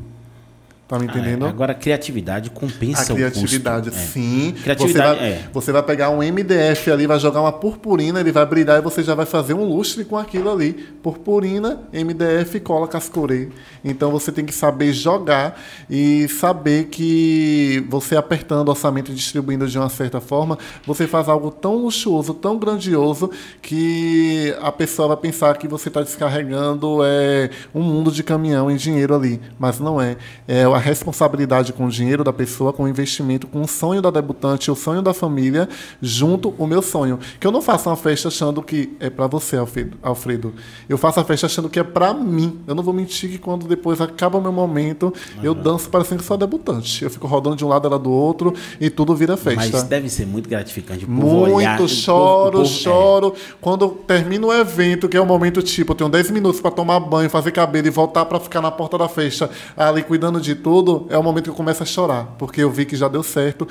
[0.87, 1.43] Tá me entendendo?
[1.43, 1.49] Ah, é.
[1.49, 4.05] Agora, a criatividade compensa A criatividade, o custo.
[4.05, 4.07] É.
[4.07, 4.55] sim.
[4.63, 5.49] Criatividade, você, vai, é.
[5.51, 9.03] você vai pegar um MDF ali, vai jogar uma purpurina, ele vai brilhar e você
[9.03, 10.73] já vai fazer um lustre com aquilo ali.
[11.03, 13.49] Purpurina, MDF, cola cascorê.
[13.89, 15.59] Então você tem que saber jogar
[15.89, 21.29] e saber que você apertando o orçamento e distribuindo de uma certa forma, você faz
[21.29, 23.29] algo tão luxuoso, tão grandioso,
[23.61, 28.75] que a pessoa vai pensar que você está descarregando é, um mundo de caminhão em
[28.75, 29.39] dinheiro ali.
[29.59, 30.17] Mas não é.
[30.47, 34.09] É a responsabilidade com o dinheiro da pessoa, com o investimento, com o sonho da
[34.09, 35.67] debutante, o sonho da família,
[36.01, 37.19] junto o meu sonho.
[37.39, 39.57] Que eu não faço uma festa achando que é para você,
[40.01, 40.53] Alfredo-.
[40.87, 42.59] Eu faço a festa achando que é para mim.
[42.67, 46.27] Eu não vou mentir que quando depois acaba o meu momento, eu danço parecendo que
[46.27, 47.03] sou debutante.
[47.03, 49.69] Eu fico rodando de um lado, ela do outro e tudo vira festa.
[49.77, 51.05] Mas deve ser muito gratificante.
[51.05, 53.33] olhar, Muito, o choro, povo- povo- choro.
[53.61, 56.99] Quando termina o evento, que é o momento tipo, eu tenho 10 minutos para tomar
[56.99, 61.05] banho, fazer cabelo e voltar para ficar na porta da festa, ali cuidando de tudo,
[61.09, 63.67] é o momento que eu começo a chorar, porque eu vi que já deu certo.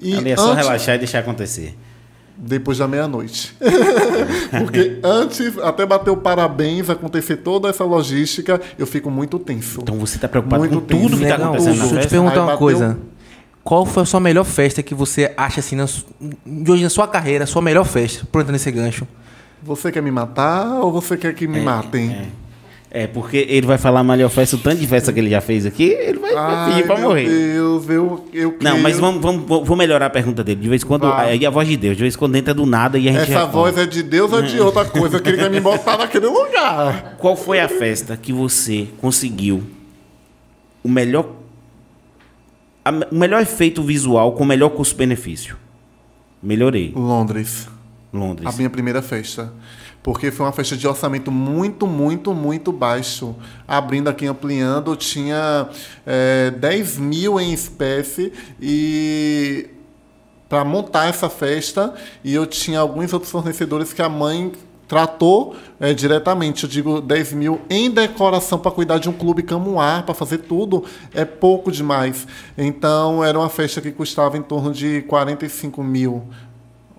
[0.00, 1.74] E É, ali é só antes- relaxar e deixar acontecer.
[2.36, 3.56] Depois da meia-noite.
[4.58, 9.80] porque antes, até bater o parabéns, acontecer toda essa logística, eu fico muito tenso.
[9.82, 11.16] Então você está preocupado Muito com tudo tenso.
[11.16, 12.98] que está acontecendo na deixa eu te perguntar uma coisa.
[13.64, 15.86] Qual foi a sua melhor festa que você acha assim, na,
[16.46, 18.22] de hoje na sua carreira, a sua melhor festa?
[18.22, 19.08] Aproveitando esse gancho.
[19.62, 22.12] Você quer me matar ou você quer que me matem?
[22.12, 22.45] É.
[22.90, 25.66] É, porque ele vai falar melhor festa, o tanto de festa que ele já fez
[25.66, 27.28] aqui, ele vai, Ai, pedir pra meu morrer.
[27.28, 30.60] Deus, eu, eu Não, mas vamos, vamos, vou melhorar a pergunta dele.
[30.60, 31.32] De vez em quando, Vai.
[31.32, 33.22] aí a voz de Deus, de vez em quando entra do nada e a gente
[33.22, 33.52] Essa responde.
[33.52, 35.20] voz é de Deus ou de outra coisa?
[35.20, 37.16] Que ele quer me botar naquele lugar.
[37.18, 39.62] Qual foi a festa que você conseguiu
[40.82, 41.26] o melhor
[42.84, 45.56] a o melhor efeito visual com o melhor custo-benefício?
[46.42, 46.92] Melhorei.
[46.94, 47.68] Londres.
[48.12, 48.46] Londres.
[48.46, 49.52] A minha primeira festa.
[50.06, 53.34] Porque foi uma festa de orçamento muito, muito, muito baixo.
[53.66, 55.68] Abrindo aqui, ampliando, tinha
[56.06, 58.32] é, 10 mil em espécie
[58.62, 59.68] e
[60.48, 61.92] para montar essa festa
[62.22, 64.52] e eu tinha alguns outros fornecedores que a mãe
[64.86, 66.62] tratou é, diretamente.
[66.62, 70.84] Eu digo 10 mil em decoração para cuidar de um clube camuar, para fazer tudo,
[71.12, 72.28] é pouco demais.
[72.56, 76.28] Então era uma festa que custava em torno de 45 mil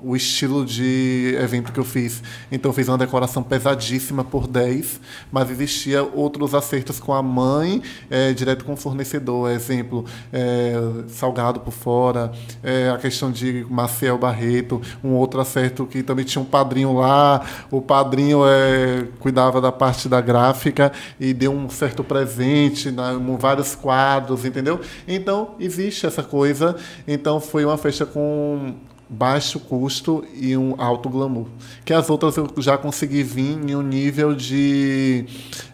[0.08, 2.24] o estilo de evento que eu fiz.
[2.50, 7.82] Então eu fiz uma decoração pesadíssima por 10, mas existia outros acertos com a mãe,
[8.10, 9.52] é, direto com o fornecedor.
[9.52, 10.76] Exemplo, é,
[11.10, 12.32] salgado por fora,
[12.64, 17.46] é, a questão de Maciel Barreto, um outro acerto que também tinha um padrinho lá,
[17.70, 20.90] o padrinho é, cuidava da parte da gráfica
[21.20, 24.80] e deu um certo presente, né, vários quadros, entendeu?
[25.06, 26.78] Então existe essa coisa.
[27.06, 28.74] Então foi uma festa com
[29.10, 31.48] baixo custo e um alto glamour.
[31.86, 35.26] Que as outras eu já consegui vir em um nível de,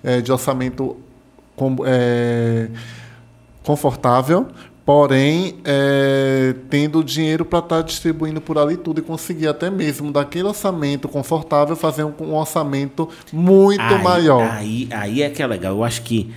[0.04, 0.98] é, de orçamento
[1.56, 2.70] com, é,
[3.64, 4.48] confortável,
[4.86, 10.12] porém é, tendo dinheiro para estar tá distribuindo por ali tudo e conseguir até mesmo
[10.12, 14.52] daquele orçamento confortável fazer um, um orçamento muito aí, maior.
[14.52, 15.74] Aí, aí é que é legal.
[15.74, 16.34] Eu acho que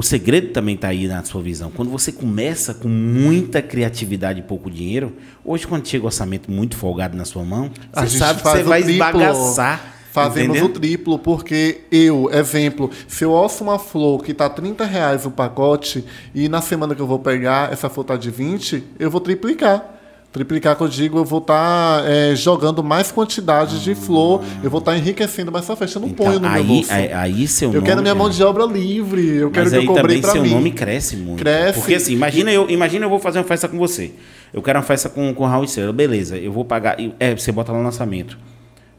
[0.00, 1.70] o segredo também está aí na sua visão.
[1.70, 5.12] Quando você começa com muita criatividade e pouco dinheiro,
[5.44, 8.48] hoje quando chega o orçamento muito folgado na sua mão, A você gente sabe que
[8.48, 9.06] você o vai triplo.
[9.06, 9.94] esbagaçar.
[10.10, 10.64] Fazemos entendeu?
[10.64, 15.30] o triplo, porque eu, exemplo, se eu osso uma flor que tá 30 reais o
[15.30, 16.02] pacote
[16.34, 19.99] e na semana que eu vou pegar essa flor tá de 20, eu vou triplicar.
[20.32, 22.04] Triplicar que eu digo, eu vou estar
[22.36, 25.98] jogando mais quantidade de flor, eu vou estar enriquecendo mais essa festa.
[25.98, 26.92] Eu não Então, ponho no aí, meu bolso.
[26.92, 28.30] aí, aí seu eu nome, quero minha mão é.
[28.30, 30.50] de obra livre, eu quero que eu cobrei também pra seu mim.
[30.50, 31.40] nome cresce muito.
[31.40, 31.80] Cresce.
[31.80, 34.12] Porque assim, imagina eu, imagina eu vou fazer uma festa com você.
[34.54, 35.92] Eu quero uma festa com, com Raul Estrela.
[35.92, 36.96] Beleza, eu vou pagar.
[37.18, 38.38] É, você bota lá no lançamento.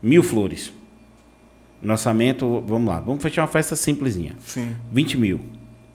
[0.04, 0.74] Mil flores.
[1.82, 3.00] No orçamento, vamos lá.
[3.00, 4.36] Vamos fechar uma festa simplesinha.
[4.46, 5.40] Sim, 20 mil.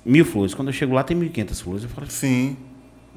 [0.04, 0.54] Mil flores.
[0.54, 1.82] Quando eu chego lá, tem 1.500 flores.
[1.82, 2.56] Eu falo, sim.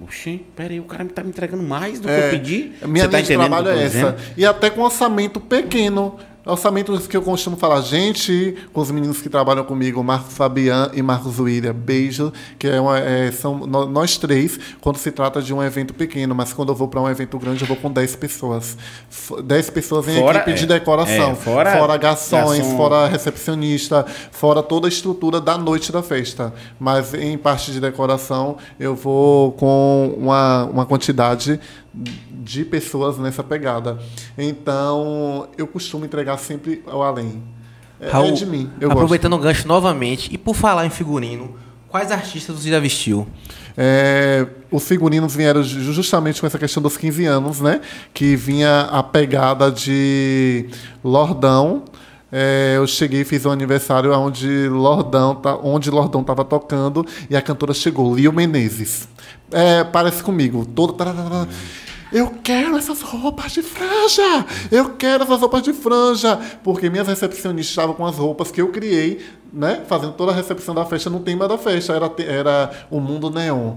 [0.03, 2.71] Oxê, peraí, o cara tá me entregando mais do que É, eu pedi.
[2.85, 4.15] Minha Você tá linha de entendendo o trabalho é essa.
[4.37, 6.17] E até com orçamento pequeno.
[6.49, 11.01] Orçamento que eu costumo falar, gente, com os meninos que trabalham comigo, Marcos Fabian e
[11.01, 15.61] Marcos William, beijo, que é uma, é, são nós três, quando se trata de um
[15.63, 18.77] evento pequeno, mas quando eu vou para um evento grande, eu vou com 10 pessoas.
[19.09, 21.31] F- 10 pessoas em Fora- equipe de é, decoração.
[21.31, 22.77] é, fora garçons, garçom.
[22.77, 26.53] fora recepcionista, fora toda a estrutura da noite da festa.
[26.79, 31.59] Mas em parte de decoração, eu vou com uma, uma quantidade
[32.31, 33.99] de pessoas nessa pegada.
[34.37, 37.41] Então, eu costumo entregar sempre ao além.
[37.99, 38.69] É, é Raul, de mim.
[38.79, 41.55] Eu aproveitando o gancho novamente, e por falar em figurino,
[41.87, 43.27] quais artistas você já vestiu?
[43.77, 47.81] É, os figurinos vieram ju- justamente com essa questão dos 15 anos, né?
[48.13, 50.67] Que vinha a pegada de
[51.03, 51.83] Lordão.
[52.31, 57.35] É, eu cheguei e fiz um aniversário onde Lordão, tá, onde Lordão estava tocando e
[57.35, 59.07] a cantora chegou, Lio Menezes.
[59.51, 60.93] É, parece comigo, todo.
[60.93, 61.47] tararara.
[62.11, 64.45] Eu quero essas roupas de franja!
[64.71, 66.39] Eu quero essas roupas de franja!
[66.63, 69.83] Porque minhas recepcionistas estavam com as roupas que eu criei, né?
[69.87, 71.93] Fazendo toda a recepção da festa no tema da festa.
[71.93, 73.75] Era, era o mundo neon.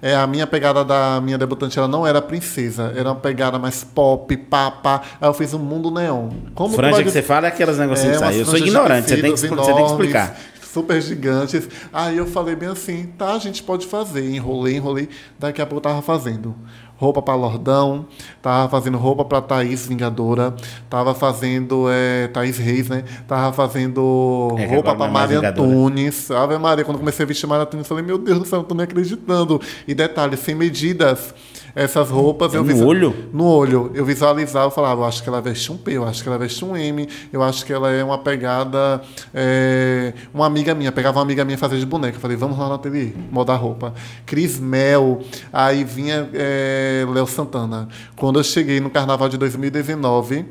[0.00, 3.84] É, a minha pegada da minha debutante ela não era princesa, era uma pegada mais
[3.84, 5.00] pop, papa.
[5.20, 6.28] Aí eu fiz um mundo neon.
[6.54, 8.38] Como Franja vai que você fala é aqueles negocinhos umas saem.
[8.40, 10.40] Eu sou ignorante, você tem, que, tecidos você tem que enormes, explicar.
[10.72, 11.68] Super gigantes.
[11.92, 14.28] Aí eu falei bem assim, tá, a gente pode fazer.
[14.28, 15.08] Enrolei, enrolei.
[15.38, 16.56] Daqui a pouco eu tava fazendo
[17.02, 18.06] roupa para Lordão,
[18.40, 20.54] tava fazendo roupa para Thaís Vingadora,
[20.88, 23.02] tava fazendo é, Thaís Reis, né?
[23.26, 25.68] Tava fazendo É, roupa para não é Maria Vingadora.
[25.68, 26.30] Antunes.
[26.30, 28.64] Ave Maria, quando comecei a vestir Maria Antunes, eu falei, meu Deus do céu, eu
[28.64, 29.60] tô nem acreditando.
[29.86, 31.34] E detalhe, sem medidas.
[31.74, 33.14] Essas roupas É eu no visa- olho?
[33.32, 33.90] no olho.
[33.94, 36.36] Eu visualizava, eu falava, eu acho que ela veste um P, eu acho que ela
[36.38, 39.00] veste um M, eu acho que ela é uma pegada.
[39.34, 42.16] é, uma amiga minha, pegava uma amiga minha fazer de boneca.
[42.16, 43.94] Eu falei, vamos lá no ateliê, moldar roupa.
[44.26, 45.20] Cris Mel,
[45.52, 47.88] aí vinha é, Léo Santana.
[48.16, 50.44] Quando eu cheguei no carnaval de 2019.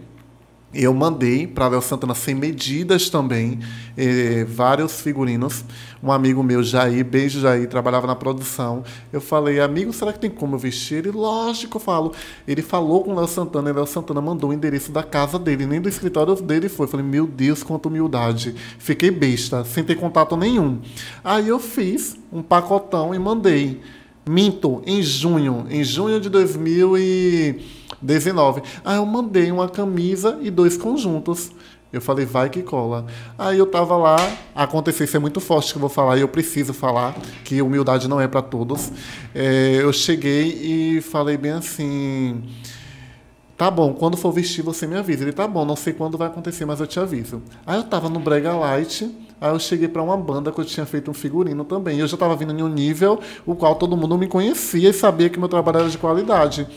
[0.73, 3.59] Eu mandei para Léo Santana sem medidas também,
[3.97, 5.65] eh, vários figurinos.
[6.01, 8.81] Um amigo meu, Jair, beijo Jair, trabalhava na produção.
[9.11, 10.99] Eu falei, amigo, será que tem como eu vestir?
[10.99, 12.13] Ele, lógico, eu falo.
[12.47, 15.65] Ele falou com o Léo Santana e Léo Santana mandou o endereço da casa dele,
[15.65, 16.85] nem do escritório dele foi.
[16.85, 18.55] Eu falei, meu Deus, quanta humildade.
[18.79, 20.79] Fiquei besta, sem ter contato nenhum.
[21.21, 23.81] Aí eu fiz um pacotão e mandei.
[24.25, 26.29] Minto, em junho, em junho de
[28.01, 28.61] 2019.
[28.83, 31.51] Aí eu mandei uma camisa e dois conjuntos.
[31.91, 33.05] Eu falei, vai que cola.
[33.37, 34.15] Aí eu tava lá,
[34.55, 38.07] aconteceu, isso é muito forte que eu vou falar, e eu preciso falar, que humildade
[38.07, 38.91] não é para todos.
[39.35, 42.43] É, eu cheguei e falei bem assim.
[43.57, 45.23] Tá bom, quando for vestir você me avisa.
[45.23, 47.43] Ele, tá bom, não sei quando vai acontecer, mas eu te aviso.
[47.65, 49.11] Aí eu tava no Brega Light,
[49.41, 51.97] Aí eu cheguei para uma banda que eu tinha feito um figurino também.
[51.97, 55.31] Eu já estava vindo em um nível o qual todo mundo me conhecia e sabia
[55.31, 56.67] que meu trabalho era de qualidade.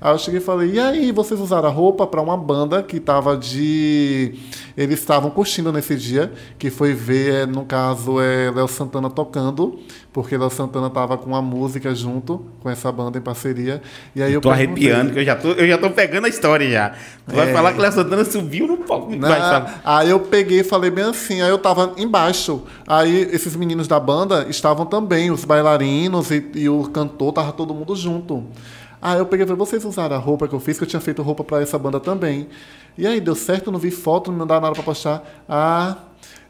[0.00, 2.96] Aí eu cheguei e falei: e aí, vocês usaram a roupa para uma banda que
[2.96, 4.34] estava de.
[4.76, 9.78] Eles estavam curtindo nesse dia, que foi ver, eh, no caso, é Léo Santana tocando,
[10.14, 13.82] porque Léo Santana estava com a música junto, com essa banda em parceria.
[14.14, 16.70] E aí eu tô arrepiando, que eu já tô, eu já tô pegando a história
[16.70, 16.90] já.
[17.26, 17.52] Tu vai É.
[17.52, 19.10] falar que Léo Santana subiu no palco.
[19.10, 19.28] Né?
[19.28, 19.74] Vai.
[19.84, 22.62] Aí eu peguei e falei bem assim, aí eu tava embaixo.
[22.86, 27.74] Aí esses meninos da banda estavam também, os bailarinos e, e o cantor, tava todo
[27.74, 28.44] mundo junto.
[29.02, 31.00] Aí eu peguei e falei, vocês usaram a roupa que eu fiz, que eu tinha
[31.00, 32.46] feito roupa pra essa banda também.
[32.96, 35.24] E aí, deu certo, não vi foto, não mandaram nada pra postar.
[35.48, 35.96] Ah,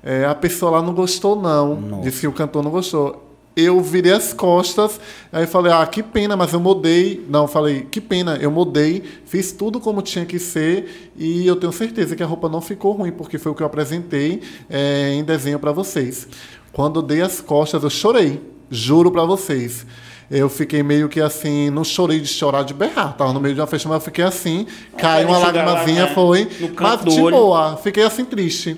[0.03, 2.03] é, a pessoa lá não gostou não, Nossa.
[2.03, 3.24] disse que o cantor não gostou.
[3.57, 5.01] Eu virei as costas,
[5.33, 7.25] aí falei, ah, que pena, mas eu mudei.
[7.29, 11.73] Não, falei, que pena, eu mudei, fiz tudo como tinha que ser e eu tenho
[11.73, 15.23] certeza que a roupa não ficou ruim, porque foi o que eu apresentei é, em
[15.23, 16.27] desenho para vocês.
[16.73, 19.87] Quando dei as costas, eu chorei, juro para vocês.
[20.29, 23.17] Eu fiquei meio que assim, não chorei de chorar, de berrar.
[23.17, 26.07] Tava no meio de uma festa, mas eu fiquei assim, caiu uma enxugar lá, lagrimazinha,
[26.07, 26.15] né?
[26.15, 26.49] foi.
[26.81, 28.77] Mas de boa, fiquei assim triste.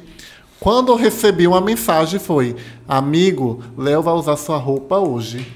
[0.60, 2.56] Quando eu recebi uma mensagem foi:
[2.88, 5.46] Amigo, Léo vai usar sua roupa hoje.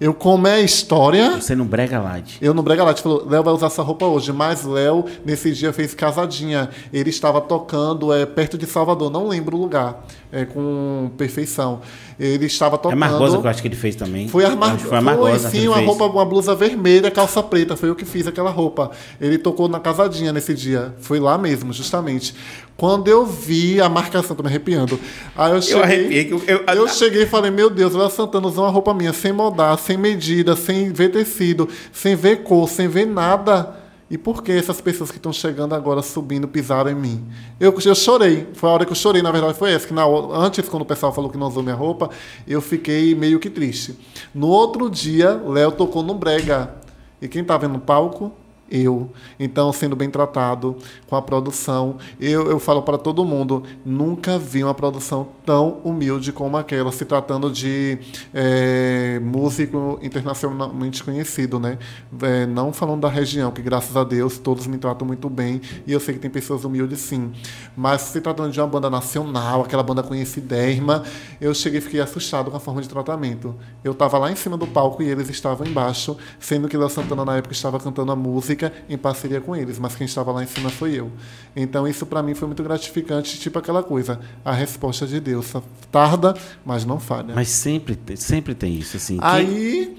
[0.00, 2.38] Eu, como é a história, Você não brega light.
[2.40, 5.74] eu no Brega Light falou, Léo vai usar essa roupa hoje, mas Léo, nesse dia,
[5.74, 6.70] fez casadinha.
[6.90, 11.82] Ele estava tocando é, perto de Salvador, não lembro o lugar, é, com perfeição.
[12.18, 12.98] Ele estava É tocando.
[12.98, 14.26] Margosa que eu acho que ele fez também.
[14.26, 14.78] Foi a Mar...
[14.78, 15.86] Foi a Margosa que sim, uma fez.
[15.86, 17.76] roupa, uma blusa vermelha, calça preta.
[17.76, 18.90] Foi eu que fiz aquela roupa.
[19.20, 20.94] Ele tocou na casadinha nesse dia.
[21.00, 22.34] Foi lá mesmo, justamente.
[22.80, 24.98] Quando eu vi a marcação, tô me arrepiando.
[25.36, 25.82] Aí eu cheguei.
[25.82, 28.94] arrepiei que eu- eu- eu cheguei e falei, meu Deus, Léo Santana usou uma roupa
[28.94, 33.76] minha sem moldar, sem medida, sem ver tecido, sem ver cor, sem ver nada.
[34.10, 37.22] E por que essas pessoas que estão chegando agora subindo pisaram em mim?
[37.60, 38.46] Eu, eu chorei.
[38.54, 39.86] Foi a hora que eu chorei, na verdade, foi essa.
[39.86, 42.08] Que na, antes, quando o pessoal falou que não usou minha roupa,
[42.48, 43.94] eu fiquei meio que triste.
[44.34, 46.76] No outro dia, Léo tocou no Brega.
[47.20, 48.32] E quem estava no palco?
[48.70, 49.10] Eu.
[49.38, 50.76] Então, sendo bem tratado
[51.08, 51.96] com a produção.
[52.20, 57.04] Eu, eu falo para todo mundo: nunca vi uma produção tão humilde como aquela, se
[57.04, 57.98] tratando de
[58.32, 61.78] é, músico internacionalmente conhecido, né?
[62.22, 65.60] É, não falando da região, que graças a Deus todos me tratam muito bem.
[65.86, 67.32] E eu sei que tem pessoas humildes sim.
[67.76, 71.02] Mas se tratando de uma banda nacional, aquela banda conhecidérrima,
[71.40, 73.56] eu cheguei e fiquei assustado com a forma de tratamento.
[73.82, 77.24] Eu estava lá em cima do palco e eles estavam embaixo, sendo que Léo Santana
[77.24, 80.46] na época estava cantando a música em parceria com eles, mas quem estava lá em
[80.46, 81.10] cima foi eu.
[81.54, 85.52] Então isso para mim foi muito gratificante, tipo aquela coisa, a resposta de Deus
[85.90, 86.34] tarda,
[86.64, 87.34] mas não falha.
[87.34, 89.18] Mas sempre, sempre tem isso, assim.
[89.20, 89.96] Aí,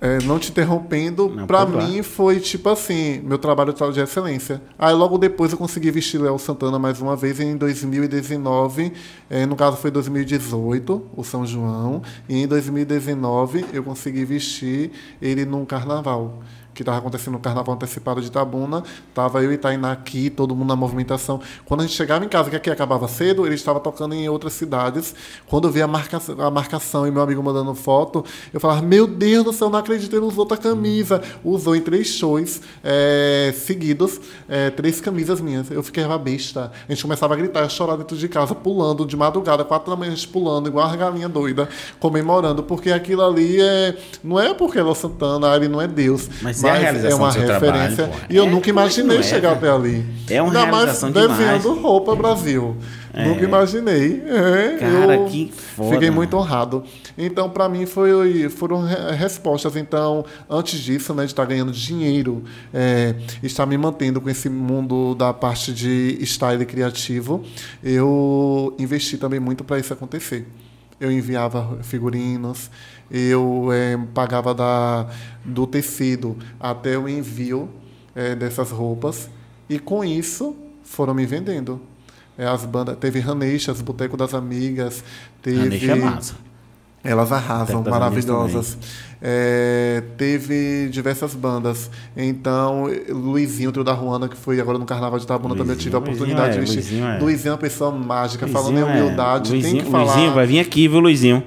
[0.00, 1.28] é, não te interrompendo,
[1.68, 1.86] falar.
[1.86, 4.62] mim foi tipo assim, meu trabalho de de excelência.
[4.78, 8.92] Aí logo depois eu consegui vestir Léo Santana mais uma vez em 2019,
[9.28, 15.44] é, no caso foi 2018, o São João, e em 2019 eu consegui vestir ele
[15.44, 16.42] num carnaval.
[16.80, 20.68] Que estava acontecendo no carnaval antecipado de Itabuna, tava eu e Tainá aqui, todo mundo
[20.68, 21.38] na movimentação.
[21.66, 24.54] Quando a gente chegava em casa, que aqui acabava cedo, ele estava tocando em outras
[24.54, 25.14] cidades.
[25.46, 29.06] Quando eu vi a marcação, a marcação e meu amigo mandando foto, eu falava: Meu
[29.06, 31.20] Deus do céu, não acredito, ele usou outra camisa.
[31.44, 34.18] Usou em três shows é, seguidos,
[34.48, 35.70] é, três camisas minhas.
[35.70, 36.72] Eu fiquei besta.
[36.88, 39.96] A gente começava a gritar, a chorar dentro de casa, pulando de madrugada, quatro da
[39.96, 41.68] manhã, a gente pulando, igual uma galinha doida,
[41.98, 46.30] comemorando, porque aquilo ali é, não é porque Léo Santana, ele não é Deus.
[46.40, 47.96] Mas é a realização uma do seu referência.
[47.96, 48.26] trabalho, pô.
[48.32, 50.06] E eu É, nunca é imaginei é, chegar até ali.
[50.28, 51.30] É uma Ainda mais realização demais.
[51.38, 52.76] desenhando roupa Brasil.
[53.12, 54.22] Nunca imaginei.
[54.24, 56.84] É, Cara, eu que foda, Fiquei muito honrado.
[57.18, 59.74] Então, para mim, foi, foram re- respostas.
[59.74, 65.16] Então, antes disso, né, de estar ganhando dinheiro, é, estar me mantendo com esse mundo
[65.16, 67.42] da parte de style criativo,
[67.82, 70.46] eu investi também muito para isso acontecer.
[71.00, 72.70] Eu enviava figurinos,
[73.10, 75.06] eu é, pagava da,
[75.44, 77.68] do tecido até o envio
[78.14, 79.28] é, dessas roupas,
[79.68, 81.80] e com isso foram me vendendo.
[82.38, 85.04] É, as bandas, teve Raneixas, Boteco das Amigas,
[85.42, 85.94] teve.
[85.96, 86.34] Massa.
[87.02, 88.76] Elas arrasam, maravilhosas.
[89.22, 91.90] É, teve diversas bandas.
[92.14, 95.78] Então, Luizinho, o trio da Ruana, que foi agora no Carnaval de Itabuna, também eu
[95.78, 96.76] tive a Luizinho oportunidade é, de vestir.
[96.76, 97.18] Luizinho é.
[97.18, 100.12] Luizinho é uma pessoa mágica, falando em Luizinho é- humildade, Luizinho, tem que falar.
[100.12, 101.42] Luizinho, vai vir aqui, viu, Luizinho?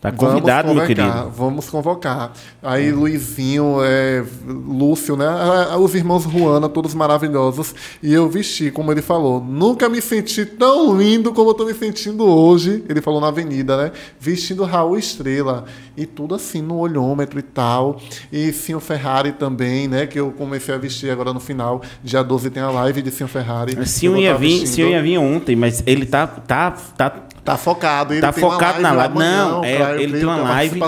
[0.00, 1.30] Tá convidado, meu vamos convocar, querido.
[1.36, 2.32] Vamos convocar.
[2.62, 5.26] Aí Luizinho, é, Lúcio, né?
[5.26, 7.74] Ah, Os irmãos Ruana, todos maravilhosos.
[8.02, 9.44] E eu vesti, como ele falou.
[9.44, 12.82] Nunca me senti tão lindo como eu tô me sentindo hoje.
[12.88, 13.92] Ele falou na avenida, né?
[14.18, 15.66] Vestindo Raul Estrela.
[15.94, 18.00] E tudo assim no olhômetro e tal.
[18.32, 20.06] E Sim Ferrari também, né?
[20.06, 21.82] Que eu comecei a vestir agora no final.
[22.02, 23.76] Dia 12 tem a live de Sim Ferrari.
[24.12, 27.10] Vou ia vir, ia vir ontem, mas ele tá, tá, tá
[27.44, 28.12] Tá focado.
[28.12, 29.18] Ele tá focado na live.
[29.18, 30.80] Não, é, ele tem uma live.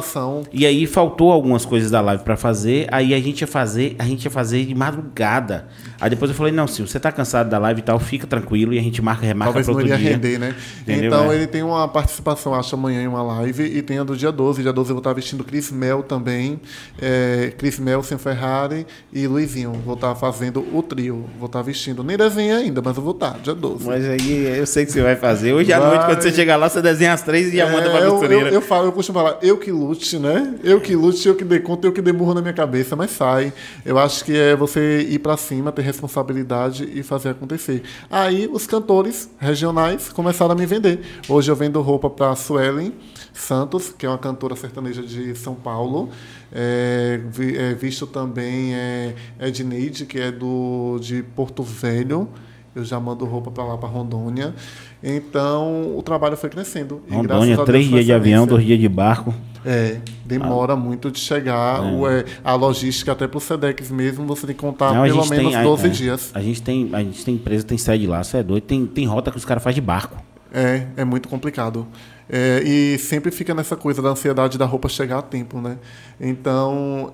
[0.53, 2.87] E aí faltou algumas coisas da live pra fazer.
[2.91, 5.69] Aí a gente ia fazer, a gente ia fazer de madrugada.
[6.01, 8.75] Aí depois eu falei, não, se você tá cansado da live e tal, fica tranquilo
[8.75, 10.17] e a gente marca, remarca Talvez pra não outro iria dia.
[10.17, 10.55] render, né?
[10.83, 11.37] Entendeu, então né?
[11.37, 14.63] ele tem uma participação, acho, amanhã em uma live e tem a do dia 12.
[14.63, 16.61] Dia 12 eu vou estar vestindo Chris Mel também.
[17.01, 19.73] É, Chris Mel, Sem Ferrari e Luizinho.
[19.85, 21.25] Vou estar fazendo o trio.
[21.39, 22.03] Vou estar vestindo.
[22.03, 23.87] Nem desenho ainda, mas eu vou estar, dia 12.
[23.87, 25.53] Mas aí eu sei que você vai fazer.
[25.53, 28.01] Hoje à noite, quando você chegar lá, você desenha as três e já manda pra
[28.01, 28.49] É, eu, costureira.
[28.49, 30.55] eu, eu falo, eu costumo falar, eu que lute, né?
[30.63, 33.11] Eu que lute, eu que dei conta, eu que dei burro na minha cabeça, mas
[33.11, 33.53] sai.
[33.85, 37.83] Eu acho que é você ir pra cima, ter responsabilidade e fazer acontecer.
[38.11, 41.01] Aí os cantores regionais começaram a me vender.
[41.29, 42.93] Hoje eu vendo roupa pra Suelen
[43.33, 46.11] Santos, que é uma cantora sertaneja de São Paulo.
[46.53, 52.29] É, vi- é, visto também é, Edneide, que é do, de Porto Velho.
[52.75, 54.55] Eu já mando roupa para lá, para Rondônia.
[55.03, 57.03] Então, o trabalho foi crescendo.
[57.11, 59.35] Rondônia, a três dias de avião, dois dias de barco.
[59.65, 61.83] É, demora muito de chegar.
[61.83, 65.07] O, é, a logística, até para o SEDEX mesmo, você tem que contar Não, a
[65.07, 66.31] pelo menos tem, a- 12 é, dias.
[66.35, 68.65] A gente tem, a gente tem empresa, tem sede lá, você é doido.
[68.65, 70.17] Tem, tem rota que os caras fazem de barco.
[70.53, 71.87] É, é muito complicado.
[72.29, 75.77] É, e sempre fica nessa coisa da ansiedade da roupa chegar a tempo, né?
[76.21, 77.13] Então,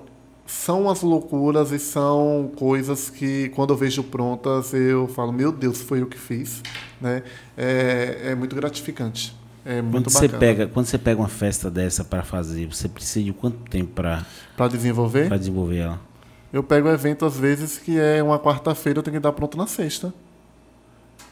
[0.49, 5.79] são as loucuras e são coisas que, quando eu vejo prontas, eu falo, meu Deus,
[5.79, 6.63] foi eu que fiz,
[6.99, 7.21] né?
[7.55, 9.35] É, é muito gratificante.
[9.63, 10.39] É muito Quando você, bacana.
[10.39, 14.25] pega, quando você pega uma festa dessa pra fazer, você precisa de quanto tempo pra,
[14.57, 16.01] Para desenvolver, pra desenvolver ela?
[16.51, 19.55] eu pego o evento, às vezes, que é uma quarta-feira, eu tenho que dar pronto
[19.55, 20.11] na sexta.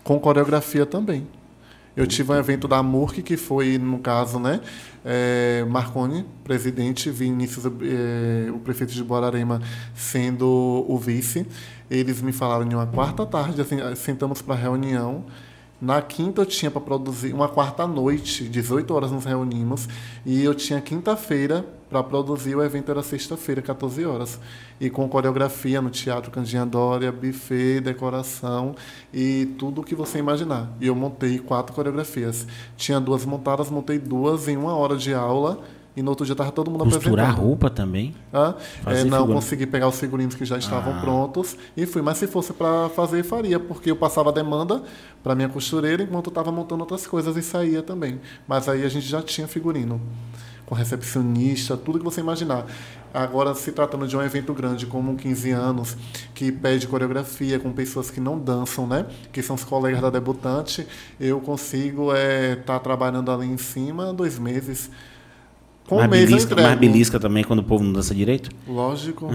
[0.03, 1.27] Com coreografia também.
[1.97, 4.61] Eu tive um evento da Murk, que foi, no caso, né?
[5.09, 9.61] é, Marconi, presidente, Vinícius, é, o prefeito de Borarema,
[9.95, 11.47] sendo o vice.
[11.89, 15.23] Eles me falaram em uma quarta tarde, assim, sentamos para reunião.
[15.79, 19.87] Na quinta eu tinha para produzir, uma quarta noite, 18 horas nos reunimos,
[20.25, 24.39] e eu tinha quinta-feira para produzir, o evento era sexta-feira, 14 horas.
[24.79, 28.75] E com coreografia no Teatro Candinha Dória, buffet, decoração
[29.13, 30.75] e tudo o que você imaginar.
[30.81, 32.47] E eu montei quatro coreografias.
[32.75, 35.59] Tinha duas montadas, montei duas em uma hora de aula,
[35.97, 37.45] e no outro dia estava todo mundo Costurar apresentando.
[37.45, 38.15] roupa também?
[38.31, 39.33] Fazer É, não figurino.
[39.33, 41.01] consegui pegar os figurinos que já estavam Ah.
[41.01, 42.01] prontos e fui.
[42.01, 44.83] Mas se fosse para fazer, faria, porque eu passava a demanda
[45.23, 48.21] para minha costureira enquanto eu estava montando outras coisas e saía também.
[48.47, 49.99] Mas aí a gente já tinha figurino,
[50.67, 52.65] com recepcionista, tudo que você imaginar.
[53.13, 55.97] Agora, se tratando de um evento grande como um 15 anos,
[56.35, 59.05] que pede coreografia com pessoas que não dançam, né?
[59.31, 60.85] Que são os colegas da debutante,
[61.19, 64.91] eu consigo estar trabalhando ali em cima dois meses.
[65.87, 66.79] Com um mês eu belisca, mais entrego.
[66.91, 68.49] belisca também quando o povo não dança direito?
[68.67, 69.29] Lógico.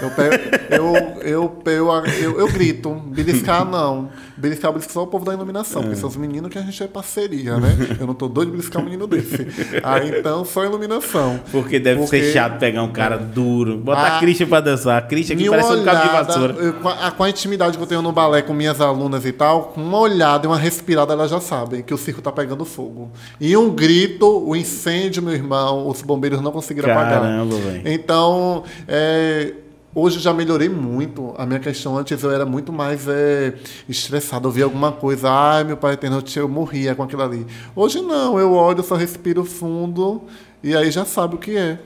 [0.00, 0.34] Eu, pego,
[0.70, 2.94] eu, eu, eu, eu, eu grito.
[2.94, 4.08] Beliscar não.
[4.36, 5.82] Beliscar, beliscar só o povo da iluminação.
[5.82, 7.68] Porque são os meninos que a gente é parceria, né?
[8.00, 9.46] Eu não tô doido de beliscar um menino desse.
[9.82, 11.40] Aí então, só iluminação.
[11.50, 13.78] Porque deve Porque- ser chato pegar um cara duro.
[13.78, 14.20] Bota a Ah.
[14.20, 14.98] Christian pra dançar.
[14.98, 16.54] A Christian aqui Em parece uma um cabo de olhada, vassoura.
[16.54, 19.32] eu- com, a, com a intimidade que eu tenho no balé com minhas alunas e
[19.32, 22.64] tal, com uma olhada e uma respirada, elas já sabem que o circo tá pegando
[22.64, 23.10] fogo.
[23.40, 27.20] E um grito, o incêndio, meu irmão, os bombeiros não conseguiram apagar.
[27.22, 27.82] Caramba, velho.
[27.86, 29.52] Então, é,
[29.96, 31.34] hoje eu já melhorei muito.
[31.38, 33.54] A minha questão antes eu era muito mais é,
[33.88, 34.46] estressado.
[34.46, 37.46] Eu via alguma coisa, ai meu pai eterno, eu morria com aquilo ali.
[37.74, 40.22] Hoje não, eu olho, só respiro fundo
[40.62, 41.78] e aí já sabe o que é.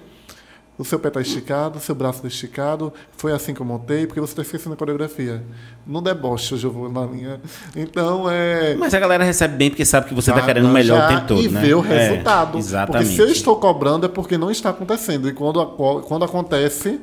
[0.76, 2.90] O seu pé está esticado, o seu braço está esticado.
[3.14, 5.42] Foi assim que eu montei, porque você está esquecendo a coreografia.
[5.86, 7.38] No deboche, hoje eu vou na linha.
[7.76, 8.74] Então, é.
[8.76, 11.08] Mas a galera recebe bem porque sabe que você tá Já, querendo o melhor o
[11.08, 11.60] tempo todo, e né?
[11.60, 12.56] ver o É, resultado.
[12.56, 13.04] exatamente.
[13.08, 15.28] Porque se eu estou cobrando é porque não está acontecendo.
[15.28, 16.98] E quando, quando acontece,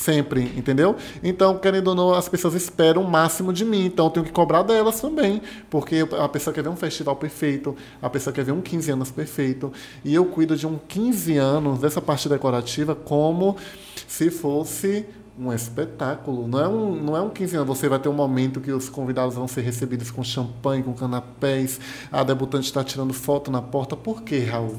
[0.00, 0.96] sempre, entendeu?
[1.22, 3.84] Então, querendo ou não, as pessoas esperam o máximo de mim.
[3.84, 5.42] Então, eu tenho que cobrar delas também.
[5.68, 9.10] Porque a pessoa quer ver um festival perfeito, a pessoa quer ver um 15 anos
[9.10, 9.72] perfeito.
[10.04, 13.56] E eu cuido de um 15 anos dessa parte decorativa como
[14.08, 15.04] se fosse
[15.38, 16.48] um espetáculo.
[16.48, 17.68] Não é um, não é um 15 anos.
[17.68, 21.78] Você vai ter um momento que os convidados vão ser recebidos com champanhe, com canapés.
[22.10, 23.96] A debutante está tirando foto na porta.
[23.96, 24.76] Por quê, Raul?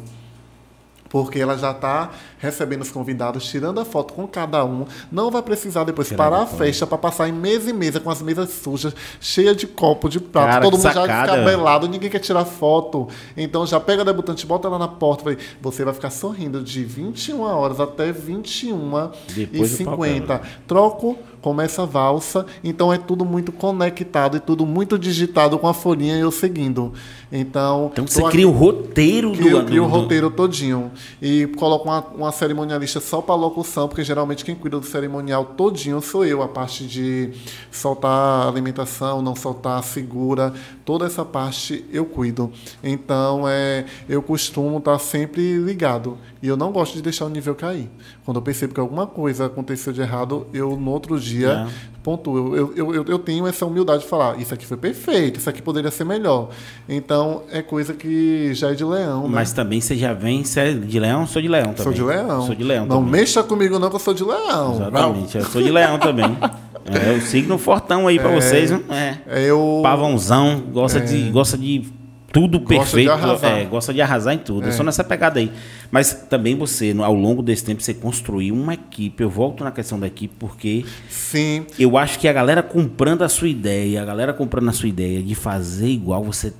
[1.12, 4.86] Porque ela já está recebendo os convidados, tirando a foto com cada um.
[5.12, 8.10] Não vai precisar depois Tirar parar a festa para passar em mesa e mesa com
[8.10, 10.48] as mesas sujas, cheia de copo, de prato.
[10.48, 11.34] Cara, todo mundo já sacada.
[11.34, 13.10] descabelado, ninguém quer tirar foto.
[13.36, 15.38] Então já pega a debutante, bota ela na porta.
[15.62, 20.42] Você vai ficar sorrindo de 21 horas até 21 Depois e do 50.
[20.66, 25.74] Troco começa a valsa, então é tudo muito conectado e tudo muito digitado com a
[25.74, 26.94] folhinha e eu seguindo.
[27.32, 30.92] Então, Então você aqui- cria o roteiro Crio, do, crio o roteiro todinho.
[31.22, 36.02] E coloco uma, uma cerimonialista só para locução, porque geralmente quem cuida do cerimonial todinho
[36.02, 36.42] sou eu.
[36.44, 37.32] A parte de
[37.72, 40.54] soltar alimentação, não soltar figura,
[40.92, 42.52] toda essa parte eu cuido.
[42.84, 46.18] Então, é, eu costumo estar sempre ligado.
[46.44, 47.90] E eu não gosto de deixar o nível cair.
[48.26, 51.92] Quando eu percebo que alguma coisa aconteceu de errado, eu no outro dia É.
[52.04, 52.54] pontuo.
[52.58, 55.62] Eu, eu, eu, eu tenho essa humildade de falar, isso aqui foi perfeito, isso aqui
[55.62, 56.50] poderia ser melhor.
[56.90, 59.36] Então, é coisa que já é de leão, né?
[59.36, 61.26] Mas também você já vem, você é de leão?
[61.26, 61.84] Sou de leão também.
[61.84, 62.46] Sou de leão.
[62.48, 63.12] Sou de leão Não também.
[63.12, 64.76] mexa comigo não, que eu sou de leão.
[64.76, 66.38] Exatamente, eu sou de leão também.
[66.86, 68.82] É o signo fortão aí pra vocês, né?
[68.90, 69.42] É.
[69.42, 69.80] É, eu...
[69.84, 71.86] Pavãozão, gosta, de, gosta de
[72.32, 73.12] tudo Gosta de perfeito.
[73.12, 73.52] arrasar.
[73.52, 74.68] é, gosta de arrasar em tudo.
[74.68, 75.52] Eu sou nessa pegada aí.
[75.92, 79.22] Mas também você, ao longo desse tempo, você construiu uma equipe.
[79.22, 83.30] Eu volto na questão da equipe porque Sim, eu acho que a galera comprando a
[83.30, 86.54] sua ideia, a galera comprando a sua ideia de fazer igual, você,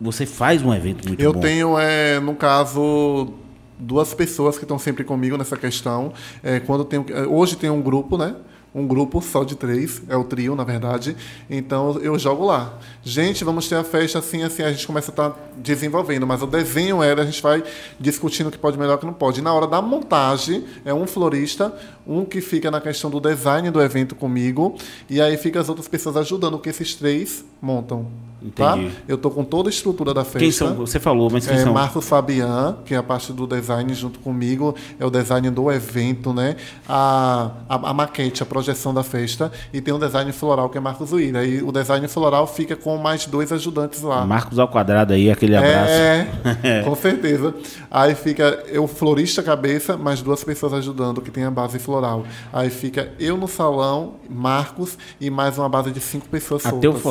[0.00, 1.40] você faz um evento muito eu bom.
[1.40, 3.32] tenho, é, no caso,
[3.78, 6.12] duas pessoas que estão sempre comigo nessa questão.
[6.42, 8.34] É, quando tenho, é, hoje tem um grupo, né?
[8.74, 11.14] Um grupo só de três, é o trio, na verdade.
[11.50, 12.78] Então eu jogo lá.
[13.02, 16.46] Gente, vamos ter a festa assim, assim, a gente começa a estar desenvolvendo, mas o
[16.46, 17.62] desenho era, a gente vai
[18.00, 19.40] discutindo o que pode melhor o que não pode.
[19.40, 21.74] E na hora da montagem, é um florista,
[22.06, 24.76] um que fica na questão do design do evento comigo,
[25.08, 28.06] e aí fica as outras pessoas ajudando, que esses três montam.
[28.50, 28.76] Tá?
[28.76, 28.92] Entendi.
[29.06, 30.38] Eu tô com toda a estrutura da festa.
[30.40, 30.74] Quem são?
[30.74, 31.72] Você falou, mas quem É, são?
[31.72, 36.32] Marcos Fabian, que é a parte do design junto comigo, é o design do evento,
[36.32, 36.56] né?
[36.88, 40.80] A, a, a maquete, a projeção da festa, e tem um design floral que é
[40.80, 41.44] Marcos Uíra.
[41.44, 44.24] E o design floral fica com mais dois ajudantes lá.
[44.26, 45.92] Marcos ao quadrado aí, aquele abraço.
[45.92, 47.54] É, com certeza.
[47.90, 52.24] Aí fica eu, florista cabeça, mais duas pessoas ajudando, que tem a base floral.
[52.52, 56.92] Aí fica eu no salão, Marcos, e mais uma base de cinco pessoas Até o
[56.92, 57.02] soltas.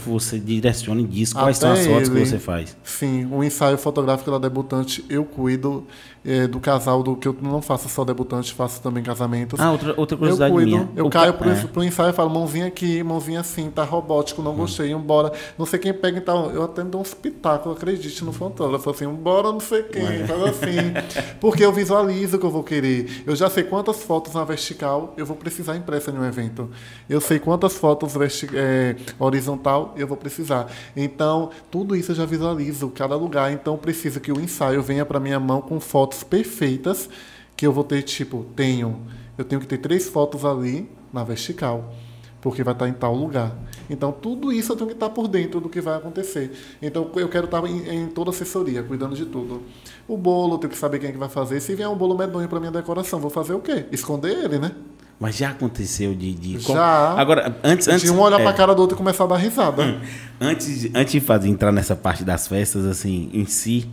[0.00, 2.26] Fotógrafo você direciona e diz quais Até são as fotos que ele.
[2.26, 2.76] você faz.
[2.82, 5.86] Sim, o ensaio fotográfico da debutante eu cuido
[6.24, 9.58] eh, do casal, do que eu não faço só debutante, faço também casamentos.
[9.58, 10.88] Ah, outra, outra eu curiosidade cuido, minha.
[10.96, 11.54] eu O caio ca- pro, é.
[11.64, 15.32] pro ensaio e falo, mãozinha aqui, mãozinha assim, tá robótico, não gostei, embora.
[15.58, 16.50] Não sei quem pega, então.
[16.50, 20.92] Eu até dou uns pitacos, acredite no fotógrafo, assim, embora não sei quem, faz assim.
[21.40, 23.22] Porque eu visualizo o que eu vou querer.
[23.26, 26.68] Eu já sei quantas fotos na vertical eu vou precisar impressa em um evento.
[27.08, 30.66] Eu sei quantas fotos verti- eh, horizontal eu vou precisar.
[30.96, 33.52] Então, tudo isso eu já visualizo, cada lugar.
[33.52, 35.78] Então, preciso que o ensaio venha para minha mão com
[36.10, 37.08] fotos perfeitas,
[37.56, 39.06] que eu vou ter, tipo, tenho.
[39.38, 41.94] Eu tenho que ter três fotos ali na vertical,
[42.40, 43.56] porque vai estar em tal lugar.
[43.88, 46.52] Então, tudo isso eu tenho que estar por dentro do que vai acontecer.
[46.82, 49.62] Então, eu quero estar em, em toda a assessoria, cuidando de tudo.
[50.06, 51.60] O bolo, eu tenho que saber quem é que vai fazer.
[51.60, 53.86] Se vier um bolo medonho para minha decoração, vou fazer o quê?
[53.90, 54.72] Esconder ele, né?
[55.18, 56.32] Mas já aconteceu de.
[56.32, 57.12] de Já.
[57.12, 57.86] Agora, antes.
[57.88, 60.00] antes de um olhar é, para a cara do outro e começar a dar risada.
[60.40, 63.86] Antes, antes de fazer, entrar nessa parte das festas, assim, em si,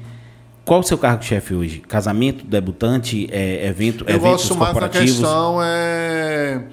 [0.67, 1.79] qual o seu cargo-chefe hoje?
[1.79, 5.19] Casamento, debutante, é, evento, Eu eventos gosto mais da corporativos?
[5.19, 6.63] questão é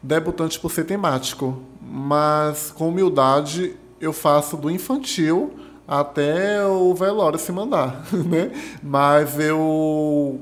[0.00, 5.54] debutante por ser temático, mas com humildade eu faço do infantil
[5.88, 8.52] até o velório se mandar, né?
[8.80, 10.40] Mas eu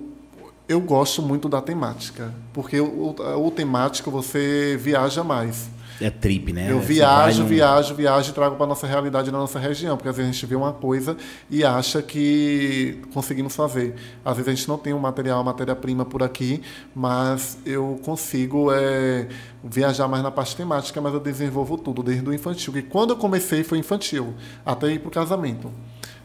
[0.69, 5.71] eu gosto muito da temática, porque o, o temático você viaja mais.
[6.01, 6.71] É trip, né?
[6.71, 10.09] Eu Você viajo, num- viajo, viajo e trago para nossa realidade na nossa região, porque
[10.09, 11.17] às vezes a gente vê uma coisa
[11.51, 13.95] e acha que conseguimos fazer.
[14.25, 16.63] Às vezes a gente não tem um material, uma matéria-prima por aqui,
[16.95, 19.29] mas eu consigo é,
[19.63, 22.77] viajar mais na parte temática, mas eu desenvolvo tudo, desde o infantil.
[22.77, 24.35] E quando eu comecei foi infantil,
[24.65, 25.71] até ir para o casamento.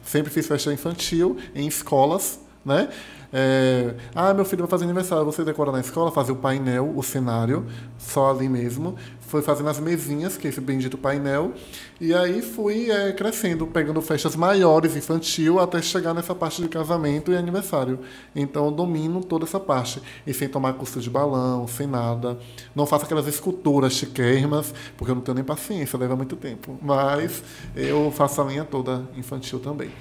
[0.04, 2.90] Sempre fiz festa infantil em escolas, né?
[3.32, 7.04] É, ah, meu filho vai fazer aniversário, você decora na escola, fazer o painel, o
[7.04, 7.66] cenário,
[7.98, 8.96] só ali mesmo.
[9.28, 11.54] Foi fazendo as mesinhas, que é esse bendito painel.
[12.00, 17.32] E aí fui é, crescendo, pegando festas maiores, infantil, até chegar nessa parte de casamento
[17.32, 18.00] e aniversário.
[18.34, 20.02] Então eu domino toda essa parte.
[20.26, 22.40] E sem tomar curso de balão, sem nada.
[22.74, 26.78] Não faço aquelas esculturas chiquérrimas, porque eu não tenho nem paciência, leva muito tempo.
[26.82, 27.44] Mas
[27.76, 29.92] eu faço a linha toda infantil também.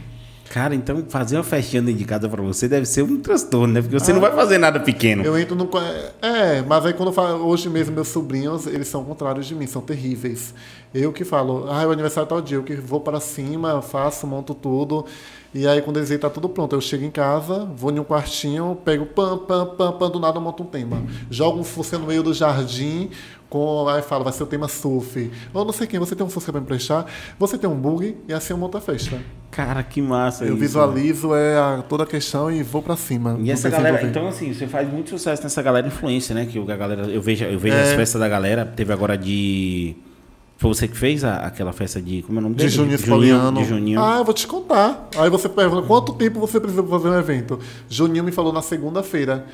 [0.50, 3.82] Cara, então fazer uma festinha dentro de casa pra você deve ser um transtorno, né?
[3.82, 5.24] Porque você não vai fazer nada pequeno.
[5.24, 5.68] Eu entro no.
[6.22, 9.66] É, mas aí quando eu falo, hoje mesmo meus sobrinhos, eles são contrários de mim,
[9.66, 10.54] são terríveis.
[10.94, 14.26] Eu que falo, ah, é o aniversário tal dia, eu que vou para cima, faço,
[14.26, 15.04] monto tudo.
[15.54, 16.74] E aí quando eles veem, tá tudo pronto.
[16.74, 20.38] Eu chego em casa, vou em um quartinho, pego pam, pam, pam, pam, do nada
[20.38, 21.02] eu monto um tema.
[21.30, 23.10] Jogo um você no meio do jardim
[23.48, 25.30] Com, aí fala, vai ser o tema surf.
[25.54, 27.06] Ou não sei quem, você tem um Fusca para emprestar,
[27.38, 29.18] você tem um bug e assim eu monto a festa.
[29.52, 33.36] Cara, que massa eu isso, visualizo é, a- toda a questão e vou para cima.
[33.40, 36.44] E essa galera, então assim, você faz muito sucesso nessa galera influência, né?
[36.44, 37.82] Que a galera, eu vejo, eu vejo É.
[37.82, 39.94] as festas da galera, teve agora de
[40.58, 42.70] foi você que fez a- aquela festa de como é o nome De dele?
[42.74, 43.60] Juninho Spoliano.
[43.60, 44.02] de Juninho.
[44.02, 45.08] Ah, eu vou te contar.
[45.16, 47.60] Aí você pergunta, quanto tempo você precisa fazer um evento?
[47.88, 49.46] Juninho me falou na segunda-feira.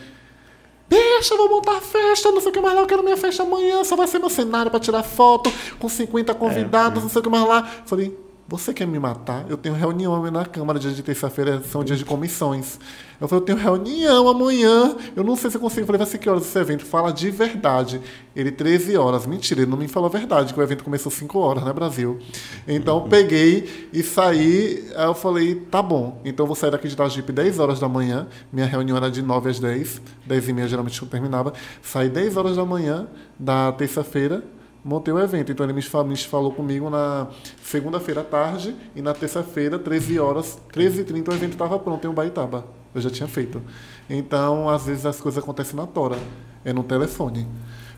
[0.88, 3.42] Deixa, eu vou montar festa, não sei o que mais lá, eu quero minha festa
[3.42, 7.22] amanhã, só vai ser meu cenário pra tirar foto, com 50 convidados, não sei o
[7.22, 7.62] que mais lá.
[7.86, 8.16] Falei,
[8.48, 9.46] você quer me matar?
[9.48, 12.78] Eu tenho reunião na Câmara, dia de terça-feira, são dias de comissões.
[13.20, 15.82] Eu falei, eu tenho reunião amanhã, eu não sei se eu consigo.
[15.82, 16.84] Eu falei, vai ser que horas esse evento?
[16.84, 18.00] Fala de verdade.
[18.34, 19.26] Ele, 13 horas.
[19.26, 22.18] Mentira, ele não me falou a verdade, que o evento começou 5 horas, né, Brasil?
[22.66, 26.20] Então, eu peguei e saí, aí eu falei, tá bom.
[26.24, 29.22] Então, eu vou sair daqui de Itagipe 10 horas da manhã, minha reunião era de
[29.22, 31.52] 9 às 10, 10 e meia geralmente eu terminava.
[31.80, 33.06] Saí 10 horas da manhã
[33.38, 34.42] da terça-feira,
[34.84, 35.52] montei o evento.
[35.52, 37.28] Então ele me falou, me falou comigo na
[37.62, 42.64] segunda-feira à tarde e na terça-feira, 13 horas, 13h30, o evento estava pronto em Ubaitaba.
[42.94, 43.62] Eu já tinha feito.
[44.10, 46.16] Então, às vezes as coisas acontecem na tora.
[46.64, 47.48] É no telefone.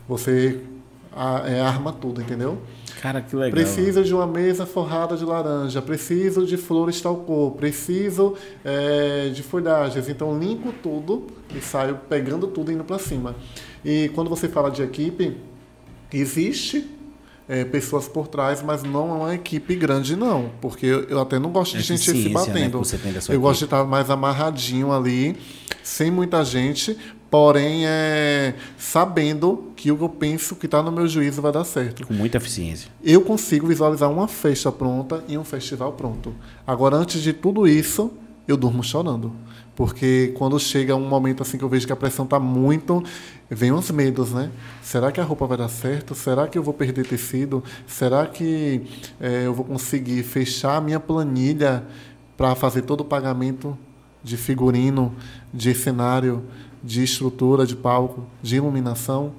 [0.07, 0.59] Você
[1.15, 2.57] a- é, arma tudo, entendeu?
[3.01, 3.51] Cara, que legal.
[3.51, 9.43] Preciso de uma mesa forrada de laranja, preciso de flores tal cor, preciso é, de
[9.43, 10.07] folhagens.
[10.09, 13.35] Então, limpo tudo e saio pegando tudo e indo para cima.
[13.83, 15.37] E quando você fala de equipe,
[16.19, 16.85] existe
[17.47, 20.51] é, pessoas por trás, mas não é uma equipe grande, não.
[20.61, 22.83] Porque eu, eu até não gosto de gente se né, batendo.
[23.21, 25.37] sua eu gosto de estar mais amarradinho ali,
[25.83, 26.97] sem muita gente,
[27.29, 31.63] porém é, sabendo que o que eu penso que está no meu juízo vai dar
[31.63, 32.89] certo Com muita eficiência.
[33.03, 36.33] eu consigo visualizar uma festa pronta e um festival pronto.
[36.65, 38.11] Agora, antes de tudo isso,
[38.47, 39.33] eu durmo chorando.
[39.75, 43.03] Porque quando chega um momento assim que eu vejo que a pressão está muito,
[43.49, 44.51] vem os medos, né?
[44.81, 46.15] Será que a roupa vai dar certo?
[46.15, 47.63] Será que eu vou perder tecido?
[47.87, 48.81] Será que
[49.19, 51.83] eh, eu vou conseguir fechar a minha planilha
[52.35, 53.77] para fazer todo o pagamento
[54.23, 55.13] de figurino,
[55.53, 56.43] de cenário,
[56.83, 59.33] de estrutura de palco, de iluminação?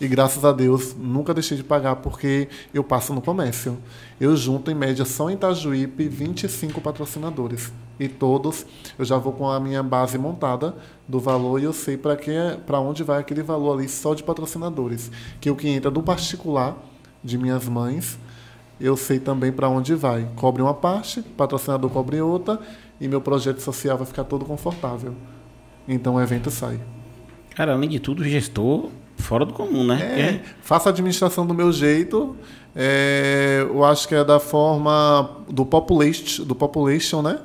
[0.00, 3.78] E graças a Deus, nunca deixei de pagar porque eu passo no comércio.
[4.18, 7.70] Eu junto, em média, só em Itajuípe, 25 patrocinadores.
[8.00, 8.64] E todos,
[8.98, 10.74] eu já vou com a minha base montada
[11.06, 12.32] do valor e eu sei para que
[12.66, 15.10] para onde vai aquele valor ali só de patrocinadores.
[15.38, 16.78] Que o que entra do particular
[17.22, 18.18] de minhas mães,
[18.80, 20.26] eu sei também para onde vai.
[20.34, 22.58] Cobre uma parte, patrocinador cobre outra
[22.98, 25.14] e meu projeto social vai ficar todo confortável.
[25.86, 26.80] Então o evento sai.
[27.54, 28.88] Cara, além de tudo, gestor
[29.20, 30.00] fora do comum, né?
[30.02, 32.34] É, faço a administração do meu jeito.
[32.74, 37.38] é, eu acho que é da forma do population, do population né?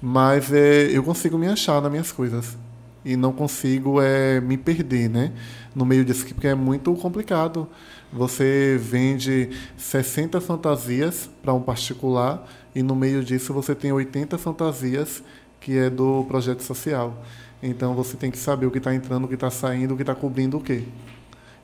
[0.00, 2.56] Mas é, eu consigo me achar nas minhas coisas.
[3.04, 5.32] E não consigo é, me perder, né?
[5.74, 7.68] No meio disso, porque é muito complicado.
[8.12, 15.22] Você vende 60 fantasias para um particular e no meio disso você tem 80 fantasias
[15.60, 17.22] que é do projeto social.
[17.62, 20.02] Então você tem que saber o que está entrando, o que está saindo, o que
[20.02, 20.84] está cobrindo o quê.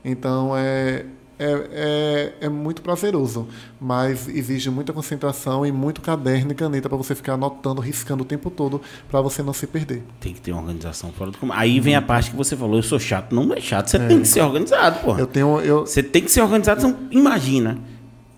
[0.05, 1.05] Então é,
[1.39, 3.47] é, é, é muito prazeroso,
[3.79, 8.25] mas exige muita concentração e muito caderno e caneta para você ficar anotando, riscando o
[8.25, 10.03] tempo todo para você não se perder.
[10.19, 11.53] Tem que ter uma organização fora do comum.
[11.53, 13.33] Aí vem a parte que você falou, eu sou chato.
[13.33, 15.19] Não é chato, você tem que ser organizado, porra.
[15.19, 16.79] Eu tenho eu Você tem que ser organizado.
[16.79, 17.77] Então, imagina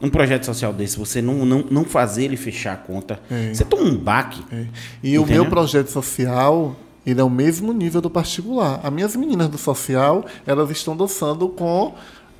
[0.01, 3.19] um projeto social desse, você não, não, não fazer ele fechar a conta.
[3.29, 3.53] É.
[3.53, 4.43] Você toma um baque.
[4.51, 4.65] É.
[5.03, 5.43] E o Entendeu?
[5.43, 8.79] meu projeto social, ele é o mesmo nível do particular.
[8.83, 11.93] As minhas meninas do social, elas estão dançando com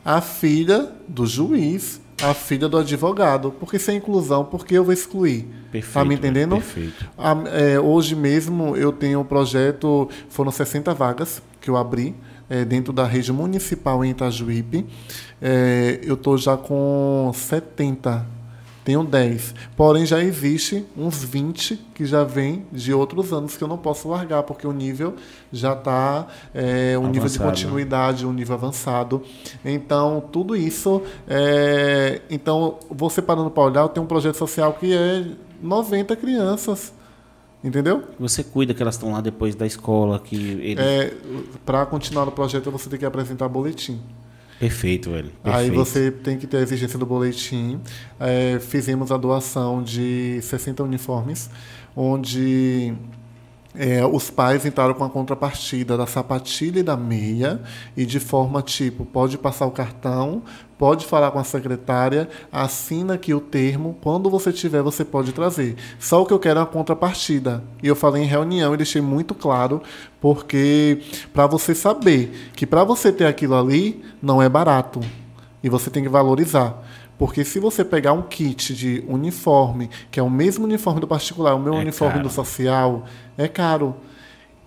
[0.04, 3.52] a filha do juiz, a filha do advogado.
[3.60, 5.48] Porque sem inclusão, porque eu vou excluir?
[5.72, 5.94] Perfeito.
[5.94, 6.56] Tá me entendendo?
[6.56, 7.10] Perfeito.
[7.18, 12.16] A- é, hoje mesmo eu tenho um projeto, foram 60 vagas que eu abri
[12.50, 14.86] é, dentro da rede municipal em Itajuípe.
[15.42, 18.26] É, eu estou já com 70,
[18.90, 19.54] tenho 10.
[19.78, 24.10] Porém, já existe uns 20 que já vem de outros anos que eu não posso
[24.10, 25.14] largar, porque o nível
[25.54, 26.26] já está,
[26.56, 27.50] é, um nível de Avançado, né?
[27.52, 29.22] continuidade, um nível avançado.
[29.64, 31.04] Então, tudo isso.
[31.28, 35.24] é, então, você parando para olhar, eu tenho um projeto social que é
[35.62, 36.92] 90 crianças.
[37.64, 38.06] Entendeu?
[38.18, 40.76] Você cuida que elas estão lá depois da escola, que.
[40.80, 41.14] É,
[41.66, 44.02] para continuar no projeto, você tem que apresentar boletim.
[44.60, 45.32] Perfeito, velho.
[45.44, 45.76] Aí Perfeito.
[45.76, 47.80] você tem que ter a exigência do boletim.
[48.20, 51.50] É, fizemos a doação de 60 uniformes,
[51.96, 52.94] onde
[53.76, 57.62] é, os pais entraram com a contrapartida da sapatilha e da meia,
[57.96, 60.42] e de forma tipo, pode passar o cartão,
[60.78, 65.76] pode falar com a secretária, assina aqui o termo, quando você tiver você pode trazer.
[66.00, 67.64] Só o que eu quero é uma contrapartida.
[67.84, 69.82] E eu falei em reunião e deixei muito claro,
[70.20, 71.02] porque
[71.34, 75.00] para você saber que para você ter aquilo ali, não é barato.
[75.62, 76.82] E você tem que valorizar.
[77.18, 81.54] Porque se você pegar um kit de uniforme, que é o mesmo uniforme do particular,
[81.54, 82.30] o meu É uniforme caro.
[82.30, 83.04] do social,
[83.40, 83.96] é caro.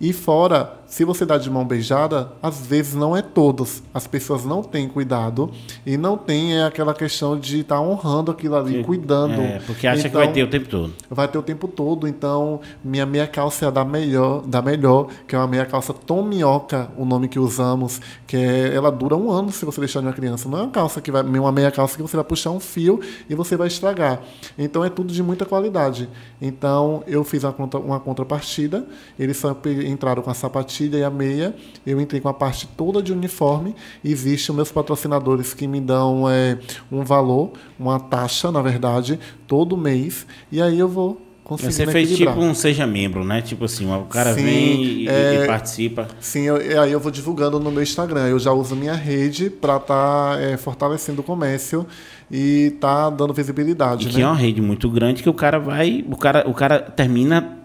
[0.01, 3.81] E fora, se você dá de mão beijada, às vezes não é todos.
[3.91, 5.49] As pessoas não têm cuidado
[5.83, 9.41] e não tem é aquela questão de estar honrando aquilo ali, cuidando.
[9.41, 10.93] É, porque acha que Então, vai ter o tempo todo.
[11.09, 15.33] vai ter o tempo todo, então minha meia calça é da melhor, da melhor, que
[15.33, 19.31] é uma meia calça Tom Minhoca, o nome que usamos, que é, ela dura um
[19.31, 20.47] ano se você deixar de uma criança.
[20.47, 22.99] Não é uma calça que vai, uma meia calça que você vai puxar um fio
[23.27, 24.21] e você vai estragar.
[24.55, 26.07] Então é tudo de muita qualidade.
[26.39, 28.85] Então eu fiz uma, contra, uma contrapartida,
[29.17, 29.57] eles só
[29.87, 31.55] entraram com a sapatilha e a meia,
[31.85, 33.75] eu entrei com a parte toda de uniforme.
[34.03, 36.57] Existem os meus patrocinadores que me dão é,
[36.91, 42.35] um valor, uma taxa, na verdade, todo mês, e aí eu vou Você fez equilibrar.
[42.35, 43.41] tipo um seja membro, né?
[43.41, 46.07] Tipo assim, o cara Sim, vem e, é- e participa.
[46.19, 48.27] Sim, eu, e aí eu vou divulgando no meu Instagram.
[48.27, 51.85] Eu já uso minha rede para estar fortalecendo o comércio
[52.31, 54.13] e tá dando visibilidade, E né?
[54.15, 56.03] que é uma rede muito grande que o cara vai.
[56.09, 57.57] O cara, o cara termina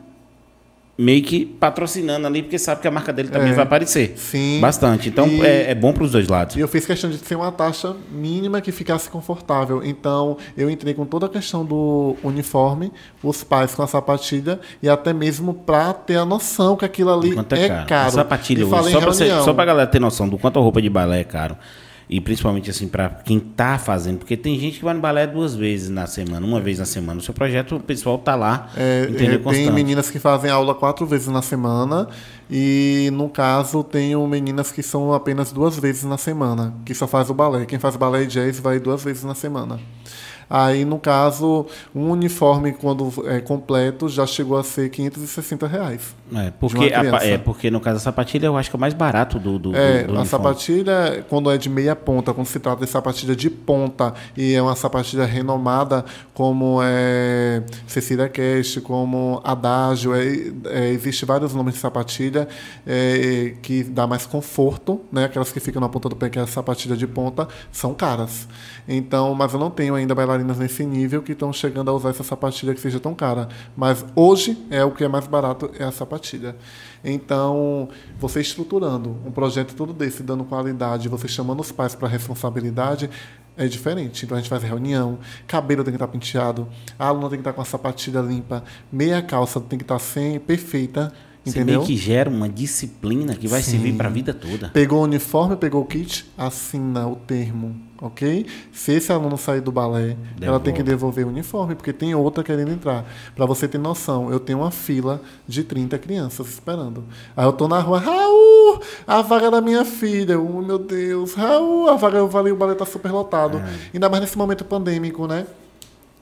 [1.00, 3.54] meio que patrocinando ali, porque sabe que a marca dele também É.
[3.54, 4.14] vai aparecer.
[4.16, 4.58] Sim.
[4.60, 5.08] Bastante.
[5.08, 6.56] Então E- é, é bom para os dois lados.
[6.56, 9.80] E eu fiz questão de ser uma taxa mínima que ficasse confortável.
[9.84, 12.92] Então, eu entrei com toda a questão do uniforme,
[13.22, 17.32] os pais com a sapatilha, e até mesmo para ter a noção que aquilo ali
[17.32, 17.86] Quanto é, é caro.
[17.88, 18.08] caro.
[18.08, 20.90] A sapatilha E hoje, só só pra galera ter noção do quanto a roupa de
[20.90, 21.56] balé é caro.
[22.10, 25.54] E principalmente assim, para quem tá fazendo, porque tem gente que vai no balé duas
[25.54, 27.20] vezes na semana, uma vez na semana.
[27.20, 29.42] O seu projeto, o pessoal tá lá, É, entendeu?
[29.44, 32.08] é, tem meninas que fazem aula quatro vezes na semana
[32.50, 37.28] e no caso tenho meninas que são apenas duas vezes na semana, que só faz
[37.28, 37.66] o balé.
[37.66, 39.78] Quem faz balé e jazz vai duas vezes na semana.
[40.50, 46.14] Aí, no caso, um uniforme, quando é completo, já chegou a ser 560 reais.
[46.34, 48.92] É, porque, a é, porque no caso da sapatilha eu acho que é o mais
[48.92, 52.60] barato do, do, É, do, do a sapatilha, quando é de meia ponta, quando se
[52.60, 56.04] trata de sapatilha de ponta e é uma sapatilha renomada,
[56.34, 62.48] como é Cecília Cast, como Adágio, é, é, existe vários nomes de sapatilha
[62.86, 65.24] é, que dá mais conforto, né?
[65.24, 68.46] Aquelas que ficam na ponta do pé, que é a sapatilha de ponta, são caras.
[68.86, 72.22] Então, mas eu não tenho ainda bailarinas nesse nível que estão chegando a usar essa
[72.22, 73.48] sapatilha que seja tão cara.
[73.76, 76.56] Mas hoje é o que é mais barato, é a sapatilha.
[77.04, 77.88] Então,
[78.18, 83.10] você estruturando um projeto todo desse, dando qualidade, você chamando os pais para responsabilidade,
[83.56, 84.24] é diferente.
[84.24, 87.52] Então a gente faz reunião, cabelo tem que estar penteado, a aluna tem que estar
[87.52, 91.12] com a sapatilha limpa, meia calça tem que estar sem, perfeita,
[91.44, 91.80] Você entendeu?
[91.80, 94.68] meio que gera uma disciplina que vai servir para a vida toda.
[94.68, 98.44] Pegou o uniforme, pegou o kit, assina o termo, ok?
[98.72, 102.44] Se esse aluno sair do balé, ela tem que devolver o uniforme, porque tem outra
[102.44, 103.04] querendo entrar.
[103.34, 107.04] Para você ter noção, eu tenho uma fila de 30 crianças esperando.
[107.36, 110.38] Aí eu tô na rua, Raul, a vaga da minha filha.
[110.38, 113.62] Oh, meu Deus, Raul, a vaga, eu falei, o balé tá super lotado.
[113.92, 115.46] Ainda mais nesse momento pandêmico, né?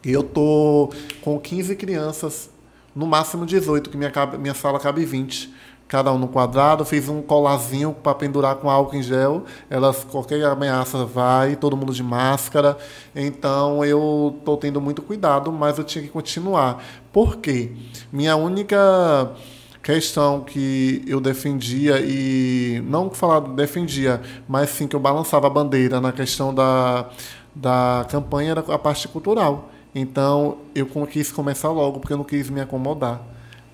[0.04, 0.90] Eu tô
[1.20, 2.48] com 15 crianças,
[2.96, 5.54] no máximo 18, que minha, minha sala cabe 20.
[5.86, 9.44] Cada um no quadrado, fiz um colarzinho para pendurar com álcool em gel.
[9.70, 12.76] Elas, qualquer ameaça vai, todo mundo de máscara.
[13.14, 16.82] Então eu tô tendo muito cuidado, mas eu tinha que continuar.
[17.12, 17.70] Por quê?
[18.10, 19.30] Minha única
[19.80, 26.00] questão que eu defendia e não falar defendia, mas sim que eu balançava a bandeira
[26.00, 27.08] na questão da,
[27.54, 29.70] da campanha era a parte cultural.
[29.98, 33.22] Então eu quis começar logo porque eu não quis me acomodar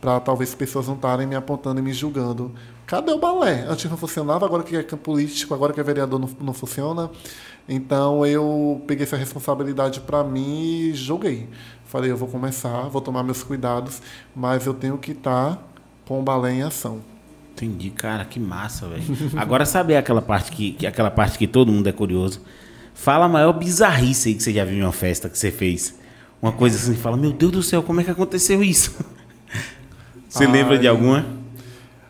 [0.00, 2.52] para talvez pessoas não estarem me apontando e me julgando.
[2.86, 3.64] Cadê o balé?
[3.68, 7.10] Antes não funcionava, agora que é político, agora que é vereador não, não funciona.
[7.68, 11.48] Então eu peguei essa responsabilidade para mim e joguei.
[11.86, 14.00] Falei, eu vou começar, vou tomar meus cuidados,
[14.34, 15.60] mas eu tenho que estar
[16.06, 17.00] com o balé em ação.
[17.52, 19.02] Entendi, cara, que massa, velho.
[19.36, 22.42] Agora saber aquela parte que, que- aquela parte que todo mundo é curioso.
[22.94, 26.00] Fala a maior bizarrice aí que você já viu em uma festa que você fez.
[26.42, 28.92] Uma coisa assim, fala, meu Deus do céu, como é que aconteceu isso?
[30.28, 31.24] Você lembra de Ai, alguma?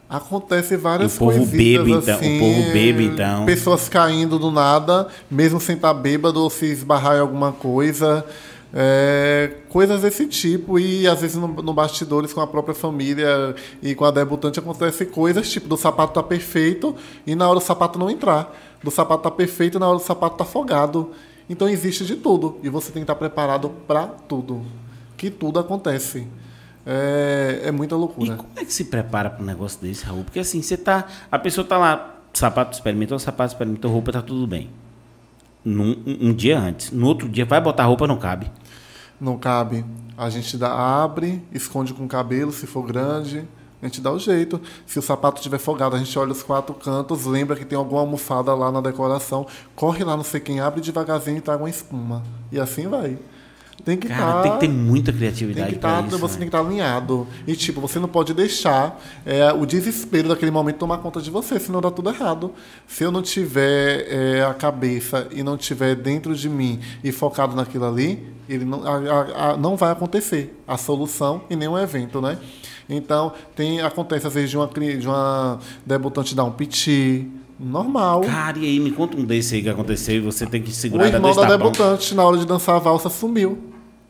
[0.09, 3.45] Acontece várias E o povo bebe, então, o assim, povo bebe, então.
[3.45, 8.25] Pessoas caindo do nada, mesmo sem estar bêbado ou se esbarrar em alguma coisa.
[8.73, 10.79] é, coisas desse tipo.
[10.79, 15.05] E às vezes no, no bastidores com a própria família e com a debutante acontece
[15.05, 16.97] coisas tipo do sapato tá perfeito
[17.27, 18.55] e na hora do sapato não entrar.
[18.83, 21.11] Do sapato tá perfeito e na hora do sapato tá afogado.
[21.49, 22.59] Então existe de tudo.
[22.63, 24.63] E você tem que estar preparado para tudo.
[25.17, 26.27] Que tudo acontece.
[26.85, 28.37] É, é muita E loucura.
[28.37, 30.25] como é que se prepara para um negócio desse, Raul?
[30.25, 31.07] Porque assim, você tá.
[31.31, 34.71] A pessoa tá lá, sapato experimentou, sapato experimentou, roupa, tá tudo bem.
[35.65, 36.91] Num, um, um dia antes.
[36.91, 38.51] No outro dia, vai botar roupa, não cabe.
[39.21, 39.85] Não cabe.
[40.17, 43.47] A gente dá, abre, esconde com o cabelo, se for grande,
[43.83, 44.61] A gente dá o jeito.
[44.87, 48.01] Se o sapato estiver folgado, a gente olha os quatro cantos, lembra que tem alguma
[48.01, 49.45] almofada lá na decoração,
[49.75, 52.23] corre lá, não sei quem, abre devagarzinho e traga uma espuma.
[52.53, 53.19] E assim vai.
[53.85, 56.19] Tem que Cara, tá- tem que ter muita tem criatividade que pra tá, isso.
[56.19, 56.39] você né?
[56.41, 57.27] tem que estar alinhado.
[57.47, 61.59] E, tipo, você não pode deixar é, o desespero daquele momento tomar conta de você,
[61.59, 62.53] senão dá tudo errado.
[62.87, 67.57] Se eu não tiver é, a cabeça e não tiver dentro de mim e focado
[67.57, 71.77] naquilo ali, ele não, a- a- a- não vai acontecer a solução e nem o
[71.77, 72.39] evento, né?
[72.89, 77.29] Então, tem, acontece às vezes de uma, de uma debutante dar um piti,
[77.59, 78.21] normal.
[78.23, 80.75] Cara, e aí, me conta um desse aí que aconteceu e você tem que O
[80.75, 83.59] segurar irmão desse da debutante, na hora de dançar a valsa, sumiu.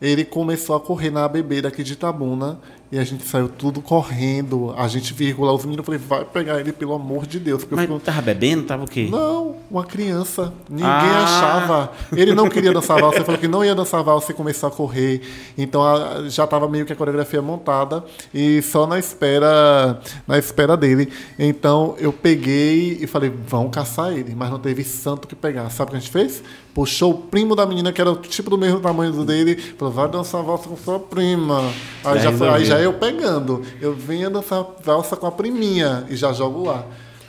[0.03, 2.59] Ele começou a correr na ABB daqui de Itabuna
[2.91, 4.75] e a gente saiu tudo correndo.
[4.77, 7.61] A gente, vírgula, os meninos, eu falei, vai pegar ele, pelo amor de Deus.
[7.63, 8.65] Porque eu Mas fico- tava bebendo?
[8.65, 9.09] Tava o quê?
[9.11, 10.53] Não, uma criança.
[10.69, 11.23] Ninguém Ah.
[11.25, 11.93] achava.
[12.15, 14.73] Ele não queria dançar valsa, ele falou que não ia dançar valsa e começou a
[14.73, 15.23] correr.
[15.57, 18.05] Então a- já estava meio que a coreografia montada
[18.35, 21.09] e só na espera, na espera dele.
[21.39, 25.71] Então eu peguei e falei, vão caçar ele, mas não teve santo que pegar.
[25.71, 26.43] Sabe o que a gente fez?
[26.75, 30.09] Puxou o primo da menina, que era tipo do mesmo tamanho do dele, falou, vai
[30.09, 31.71] dançar valsa com sua prima.
[32.03, 33.63] Aí Já foi, aí já eu pegando.
[33.81, 36.85] Eu vinha dançar valsa com a priminha e já jogo lá.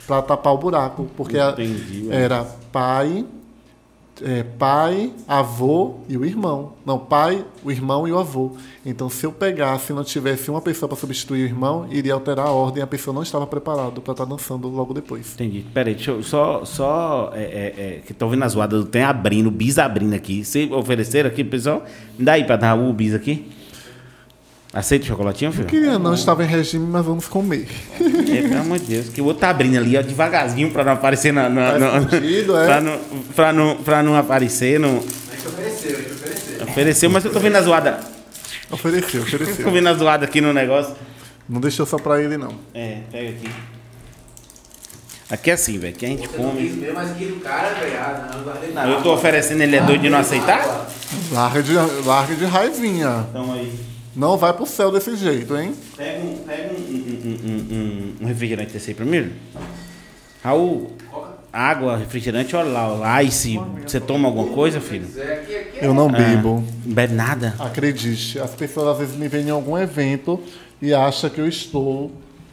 [0.06, 1.08] Pra tapar o buraco.
[1.16, 2.12] Porque Entendi, velho.
[2.12, 3.24] era pai,
[4.22, 6.74] é, pai, avô e o irmão.
[6.84, 8.52] Não, pai, o irmão e o avô.
[8.84, 12.46] Então, se eu pegasse e não tivesse uma pessoa para substituir o irmão, iria alterar
[12.46, 15.34] a ordem a pessoa não estava preparada para estar dançando logo depois.
[15.34, 15.64] Entendi.
[15.72, 16.64] Pera aí, deixa eu só.
[16.64, 20.44] só é, é, é, que tô vendo a zoada do tem abrindo, bis abrindo aqui.
[20.44, 21.84] Você ofereceram aqui, pessoal?
[22.18, 23.50] Dá aí pra dar o bis aqui.
[24.74, 25.66] Aceita o chocolatinho, filho?
[25.66, 27.68] Queria não, estava em regime, mas vamos comer.
[28.00, 29.08] É, pelo amor de Deus.
[29.08, 31.48] Que o outro tá abrindo ali, ó, devagarzinho pra não aparecer na.
[31.48, 32.66] na, na- escondido, é?
[32.66, 32.98] pra, não,
[33.36, 34.80] pra, não, pra não aparecer.
[34.80, 35.00] Não...
[36.68, 38.00] Ofereceu, mas eu tô vendo a zoada.
[38.70, 39.70] Ofereceu, Tô ofereceu.
[39.70, 40.96] vendo a zoada aqui no negócio.
[41.48, 42.54] Não deixou só para ele, não.
[42.74, 43.50] É, pega aqui.
[45.30, 45.94] Aqui é assim, velho.
[45.94, 46.90] Que a gente come.
[46.92, 47.96] Mas aqui do cara, velho.
[47.96, 50.88] Ah, não, guardei Não, eu tô oferecendo, ele é doido de não aceitar?
[51.30, 51.74] Larga de,
[52.04, 53.26] larga de raivinha.
[53.30, 53.93] Então aí.
[54.16, 55.74] Não vai pro céu desse jeito, hein?
[55.96, 59.32] Pega um, pega um, um, um, um, refrigerante desse aí primeiro.
[60.42, 60.92] Raul,
[61.52, 63.22] água, refrigerante, olha lá.
[63.24, 65.06] Ice, você toma alguma coisa, filho?
[65.80, 66.62] Eu não bebo.
[66.84, 67.54] Não bebe nada?
[67.58, 70.40] Acredite, as pessoas às vezes me veem em algum evento
[70.80, 72.12] e acham que eu estou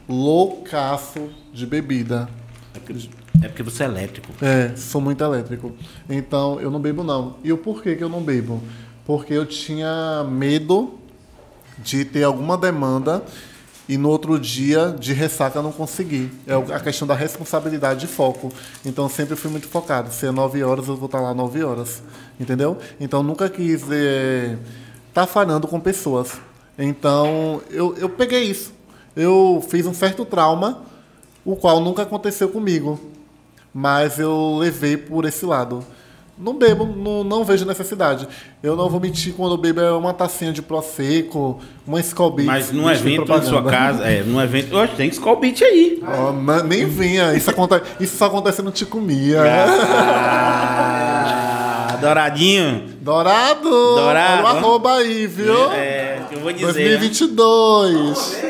[0.10, 2.28] loucaço de bebida.
[2.74, 3.10] É porque,
[3.44, 4.32] é porque você é elétrico.
[4.42, 5.76] É, sou muito elétrico.
[6.10, 7.36] Então eu não bebo não.
[7.44, 8.64] E o porquê que eu não bebo?
[9.06, 11.01] Porque eu tinha medo
[11.84, 13.24] de ter alguma demanda
[13.88, 16.32] e no outro dia de ressaca não conseguir.
[16.48, 18.52] É a questão da responsabilidade de foco.
[18.86, 20.12] Então sempre fui muito focado.
[20.12, 22.02] Se é 9 horas, eu vou estar lá 9 horas.
[22.40, 22.78] Entendeu?
[23.00, 23.84] Então nunca quis
[25.10, 26.40] estar falhando com pessoas.
[26.78, 28.72] Então eu, eu peguei isso.
[29.16, 30.84] Eu fiz um certo trauma,
[31.44, 33.12] o qual nunca aconteceu comigo
[33.74, 35.84] mas eu levei por esse lado.
[36.42, 38.28] Não bebo, não, não vejo necessidade.
[38.64, 42.00] Eu não vou mentir quando eu bebo é uma tacinha de Prosecco, uma
[42.32, 42.46] Beats.
[42.48, 44.76] Mas num evento na sua casa, é, num evento.
[44.76, 45.08] Oxe, tem
[45.40, 46.02] Beat aí.
[46.04, 47.34] Ó, na- nem vinha.
[47.36, 49.42] Isso, aconte, isso só acontece no Te Comia.
[50.64, 52.86] Ah, douradinho.
[53.02, 53.70] Dourado!
[53.70, 54.44] Dourado.
[54.44, 55.72] Olha o arroba aí, viu?
[55.72, 56.66] É, que eu vou dizer.
[56.66, 56.98] né?
[56.98, 58.42] 2022.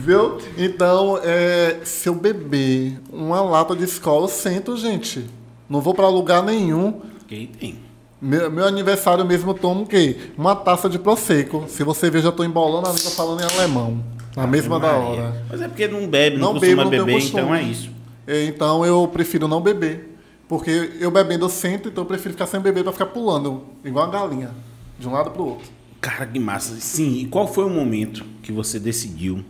[0.00, 0.38] Viu?
[0.56, 5.26] Então, é, se eu beber uma lata de escola, eu sento, gente.
[5.68, 7.00] Não vou pra lugar nenhum.
[7.28, 7.78] Quem tem?
[8.20, 10.16] Meu, meu aniversário mesmo eu tomo o quê?
[10.36, 11.64] Uma taça de Prosecco.
[11.68, 14.02] Se você ver, já tô embolando a língua falando em alemão.
[14.36, 15.06] Na mesma da Maria.
[15.06, 15.44] hora.
[15.50, 17.90] Mas é porque não bebe, não, Não costuma bebo, beber, então é isso.
[18.26, 20.18] É, Então eu prefiro não beber.
[20.48, 23.62] Porque eu bebendo eu sento, então eu prefiro ficar sem beber pra ficar pulando.
[23.84, 24.50] Igual uma galinha.
[24.98, 25.68] De um lado pro outro.
[26.00, 26.74] Cara, que massa.
[26.80, 29.44] Sim, e qual foi o momento que você decidiu?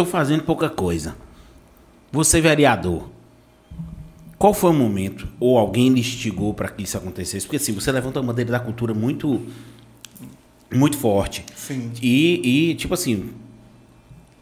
[0.00, 1.14] Tô fazendo pouca coisa.
[2.10, 3.10] Você vereador.
[4.38, 5.28] Qual foi o momento?
[5.38, 7.44] Ou alguém lhe instigou para que isso acontecesse?
[7.44, 9.42] Porque assim, você levanta uma bandeira da cultura muito
[10.74, 11.44] muito forte.
[11.54, 11.92] Sim.
[12.00, 13.28] E, e, tipo assim,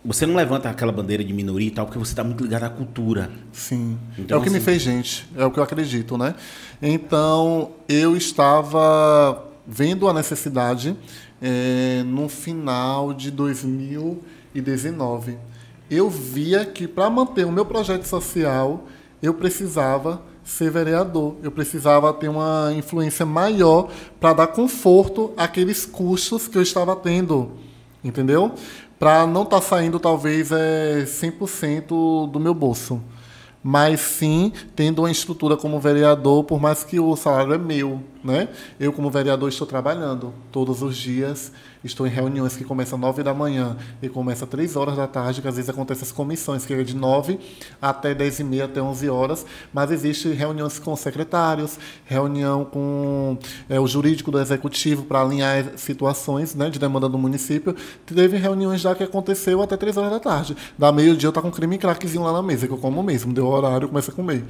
[0.05, 2.71] você não levanta aquela bandeira de minoria e tal, porque você está muito ligado à
[2.71, 3.29] cultura.
[3.53, 3.99] Sim.
[4.17, 5.27] Então, é o que me assim- fez gente.
[5.37, 6.37] É o que eu acredito, né?
[6.81, 10.95] Então, eu estava vendo a necessidade
[11.43, 15.37] eh, no final de 2019.
[15.91, 18.85] Eu via que para manter o meu projeto social,
[19.23, 21.37] eu precisava ser vereador.
[21.43, 23.89] Eu precisava ter uma influência maior
[24.19, 27.53] para dar conforto àqueles custos que eu estava tendo.
[28.03, 28.53] Entendeu?
[28.99, 33.01] Para não estar saindo, talvez, é 100% do meu bolso.
[33.63, 38.49] Mas sim, tendo uma estrutura como vereador, por mais que o salário é meu, né?
[38.79, 41.51] Eu, como vereador, estou trabalhando todos os dias.
[41.83, 45.07] Estou em reuniões que começam às 9 da manhã e começam às 3 horas da
[45.07, 47.39] tarde, que às vezes acontecem as comissões, que é de 9
[47.81, 49.47] até 10 e meia, até 11 horas.
[49.73, 53.39] Mas existe reuniões com secretários, reunião com
[53.69, 57.75] é, o jurídico do executivo para alinhar situações né, de demanda do município.
[58.05, 60.57] Teve reuniões já que aconteceu até 3 horas da tarde.
[60.77, 63.33] Da meio-dia eu estou com um creme craquezinho lá na mesa, que eu como mesmo.
[63.33, 64.45] Deu horário, eu começo a comer.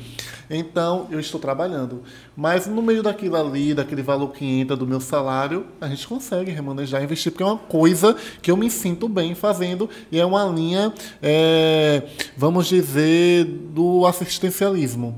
[0.48, 2.02] Então, eu estou trabalhando.
[2.34, 6.50] Mas no meio daquilo ali, daquele valor que entra do meu salário, a gente consegue
[6.50, 10.44] remanejar, investir, porque é uma coisa que eu me sinto bem fazendo e é uma
[10.44, 10.92] linha,
[11.22, 12.02] é,
[12.36, 15.16] vamos dizer, do assistencialismo.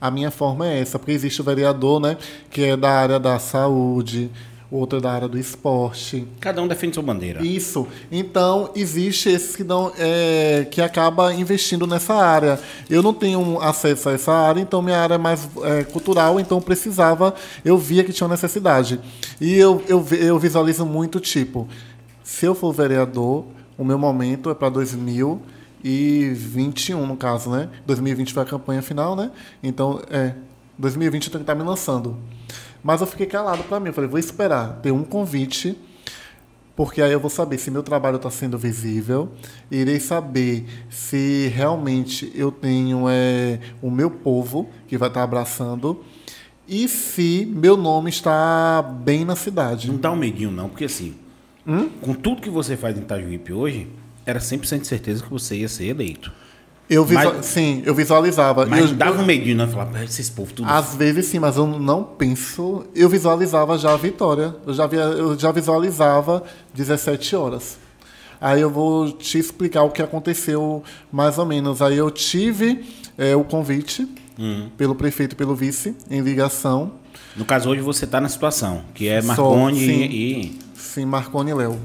[0.00, 2.16] A minha forma é essa, porque existe o vereador, né,
[2.50, 4.30] que é da área da saúde,
[4.70, 6.26] outro da área do esporte.
[6.40, 7.44] Cada um defende sua bandeira.
[7.44, 7.86] Isso.
[8.10, 12.58] Então, existe esses que, dão, é, que acaba investindo nessa área.
[12.88, 16.60] Eu não tenho acesso a essa área, então minha área é mais é, cultural, então
[16.60, 17.32] precisava,
[17.64, 19.00] eu via que tinha necessidade.
[19.40, 21.68] E eu, eu, eu visualizo muito, tipo,
[22.22, 23.46] se eu for vereador,
[23.76, 27.68] o meu momento é para 2021, no caso, né?
[27.86, 29.30] 2020 foi a campanha final, né?
[29.62, 30.32] Então, é,
[30.78, 32.16] 2020 eu tenho que estar me lançando.
[32.84, 33.88] Mas eu fiquei calado para mim.
[33.88, 35.76] Eu falei, vou esperar ter um convite,
[36.76, 39.32] porque aí eu vou saber se meu trabalho está sendo visível,
[39.70, 46.04] irei saber se realmente eu tenho é, o meu povo que vai estar abraçando
[46.68, 49.90] e se meu nome está bem na cidade.
[49.90, 51.14] Não dá um medinho, não, porque assim,
[51.66, 51.88] Hum?
[52.02, 53.88] com tudo que você faz em Itajuípe hoje,
[54.26, 56.30] era 100% de certeza que você ia ser eleito.
[56.88, 57.34] Eu visual...
[57.36, 58.66] Mas- Sim, eu visualizava.
[58.66, 59.68] Mas eu, dava um medinho, não?
[59.68, 60.68] Falava, "Ah, esses povos tudo.
[60.68, 62.84] Às vezes sim, mas eu não penso.
[62.94, 64.54] Eu visualizava já a vitória.
[64.66, 66.42] Eu já, via, eu já visualizava
[66.74, 67.78] 17 horas.
[68.40, 71.80] Aí eu vou te explicar o que aconteceu mais ou menos.
[71.80, 72.84] Aí eu tive
[73.16, 74.06] é, o convite
[74.76, 76.92] pelo prefeito e pelo vice em ligação.
[77.34, 80.02] No caso, hoje você está na situação, que é Só, Marconi sim.
[80.04, 80.58] e.
[80.74, 81.78] Sim, Marconi e Léo.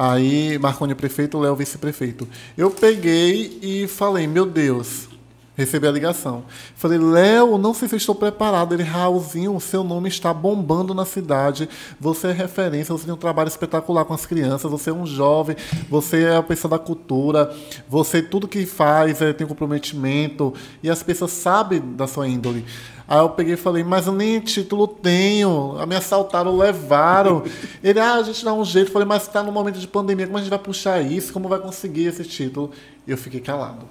[0.00, 2.28] Aí, Marconi prefeito, Léo vice-prefeito.
[2.56, 5.08] Eu peguei e falei, meu Deus,
[5.56, 6.44] recebi a ligação.
[6.76, 8.72] Falei, Léo, não sei se estou preparado.
[8.72, 11.68] Ele, Raulzinho, o seu nome está bombando na cidade.
[11.98, 15.56] Você é referência, você tem um trabalho espetacular com as crianças, você é um jovem,
[15.90, 17.52] você é a pessoa da cultura,
[17.88, 22.64] você tudo que faz é, tem comprometimento e as pessoas sabem da sua índole.
[23.08, 25.74] Aí eu peguei e falei, mas eu nem título tenho.
[25.86, 27.42] Me assaltaram, levaram.
[27.82, 28.88] Ele, ah, a gente dá um jeito.
[28.88, 31.32] Eu falei, mas está no momento de pandemia, como a gente vai puxar isso?
[31.32, 32.70] Como vai conseguir esse título?
[33.06, 33.86] Eu fiquei calado.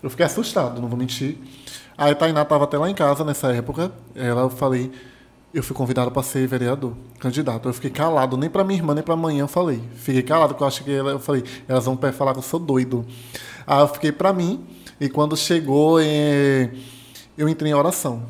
[0.00, 1.36] Eu fiquei assustado, não vou mentir.
[1.98, 3.90] Aí a Tainá estava até lá em casa nessa época.
[4.14, 4.92] Ela, eu falei,
[5.52, 7.68] eu fui convidado para ser vereador, candidato.
[7.68, 9.82] Eu fiquei calado, nem para minha irmã, nem para amanhã eu falei.
[9.96, 12.60] Fiquei calado, porque eu acho que ela, eu falei, elas vão falar que eu sou
[12.60, 13.04] doido.
[13.66, 14.64] Aí eu fiquei para mim,
[15.00, 16.70] e quando chegou, eh,
[17.36, 18.22] eu entrei em oração.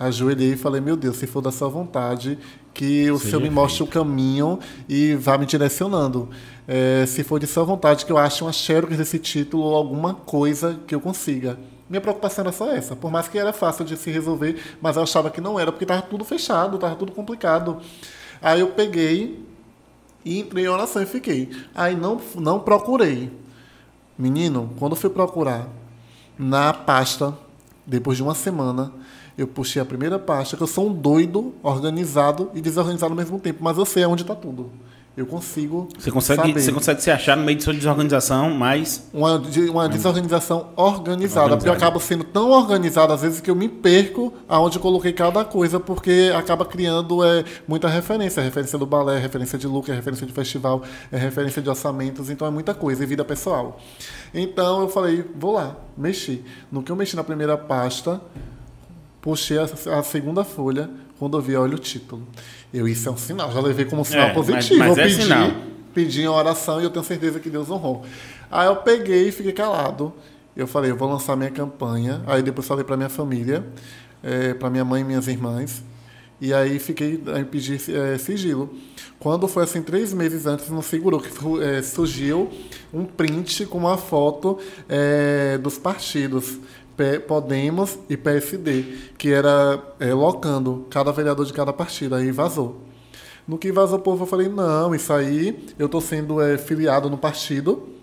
[0.00, 2.38] Ajoelhei e falei, meu Deus, se for da sua vontade,
[2.72, 4.58] que o Seja Senhor me mostre o caminho
[4.88, 6.30] e vá me direcionando.
[6.66, 10.14] Eh, se for de sua vontade, que eu ache uma xerox desse título ou alguma
[10.14, 11.58] coisa que eu consiga.
[11.86, 12.96] Minha preocupação era só essa.
[12.96, 15.84] Por mais que era fácil de se resolver, mas eu achava que não era, porque
[15.84, 17.76] estava tudo fechado, estava tudo complicado.
[18.40, 19.44] Aí eu peguei
[20.24, 21.50] e entrei em oração e fiquei.
[21.74, 23.30] Aí não, não procurei.
[24.16, 25.68] Menino, quando fui procurar
[26.38, 27.36] na pasta,
[27.86, 28.92] depois de uma semana,
[29.42, 33.38] eu puxei a primeira pasta, que eu sou um doido, organizado e desorganizado ao mesmo
[33.38, 34.70] tempo, mas eu sei onde está tudo.
[35.16, 36.60] Eu consigo Você consegue, saber.
[36.60, 39.10] você consegue se achar no meio de sua desorganização, mas.
[39.12, 43.56] Uma, de- uma desorganização organizada, porque eu acabo sendo tão organizado às vezes que eu
[43.56, 48.40] me perco aonde eu coloquei cada coisa, porque acaba criando é, muita referência.
[48.40, 52.46] Referência do balé, referência de look, é referência de festival, é referência de orçamentos, então
[52.46, 53.78] é muita coisa, e vida pessoal.
[54.32, 56.42] Então eu falei, vou lá, mexi.
[56.70, 58.20] No que eu mexi na primeira pasta,
[59.20, 59.64] puxei a,
[59.98, 60.88] a segunda folha,
[61.18, 62.26] quando eu vi, olha o título.
[62.72, 64.78] Eu, isso é um sinal, já levei como um sinal É, mas- positivo.
[64.78, 65.50] mas eu é pedi, sinal.
[65.94, 68.04] pedi em oração e eu tenho certeza que Deus honrou.
[68.50, 70.12] Aí eu peguei e fiquei calado.
[70.56, 72.22] Eu falei, eu vou lançar minha campanha.
[72.26, 73.64] Aí depois falei para minha família,
[74.58, 75.82] para minha mãe e minhas irmãs.
[76.40, 78.74] E aí fiquei, aí pedi eh, sigilo.
[79.18, 81.28] Quando foi assim, três meses antes, não segurou, que
[81.62, 82.50] eh, surgiu
[82.94, 86.58] um print com uma foto eh, dos partidos.
[87.26, 88.84] Podemos e PSD,
[89.16, 92.14] que era eh, locando cada vereador de cada partido.
[92.14, 92.82] Aí vazou.
[93.46, 97.10] No que vazou o povo, eu falei, não, isso aí, eu estou sendo eh, filiado
[97.10, 97.99] no partido.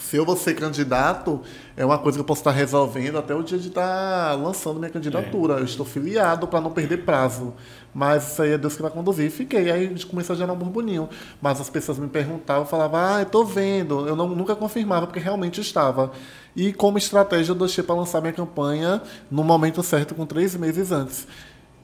[0.00, 1.42] Se eu vou ser candidato,
[1.76, 4.90] é uma coisa que eu posso estar resolvendo até o dia de estar lançando minha
[4.90, 5.54] candidatura.
[5.54, 7.52] Eu estou filiado para não perder prazo.
[7.94, 9.26] Mas isso aí é Deus que vai conduzir.
[9.26, 9.70] E fiquei.
[9.70, 11.06] Aí a gente começou a gerar um burburinho.
[11.40, 14.08] Mas as pessoas me perguntavam, eu falava, ah, eu estou vendo.
[14.08, 16.12] Eu não, nunca confirmava, porque realmente estava.
[16.56, 20.90] E como estratégia, eu deixei para lançar minha campanha no momento certo, com três meses
[20.92, 21.26] antes.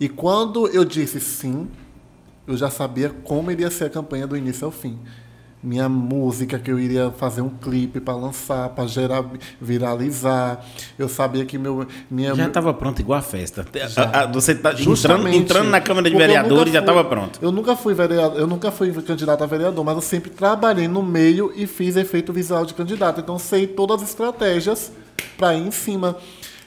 [0.01, 1.69] E quando eu disse sim,
[2.47, 4.99] eu já sabia como iria ser a campanha do início ao fim.
[5.67, 9.25] Minha música, que eu iria fazer um clipe para lançar, para gerar,
[9.61, 10.65] viralizar.
[10.97, 11.85] Eu sabia que meu.
[12.09, 13.67] Minha, Já estava pronto igual a festa.
[13.89, 14.03] Já.
[14.05, 17.41] A- a- Você tá entrando, entrando na Câmara de Vereadores já estava pronto.
[17.43, 21.03] Eu nunca fui vereador, eu nunca fui candidato a vereador, mas eu sempre trabalhei no
[21.03, 23.21] meio e fiz efeito visual de candidato.
[23.21, 24.93] Então sei todas as estratégias
[25.37, 26.17] para ir em cima.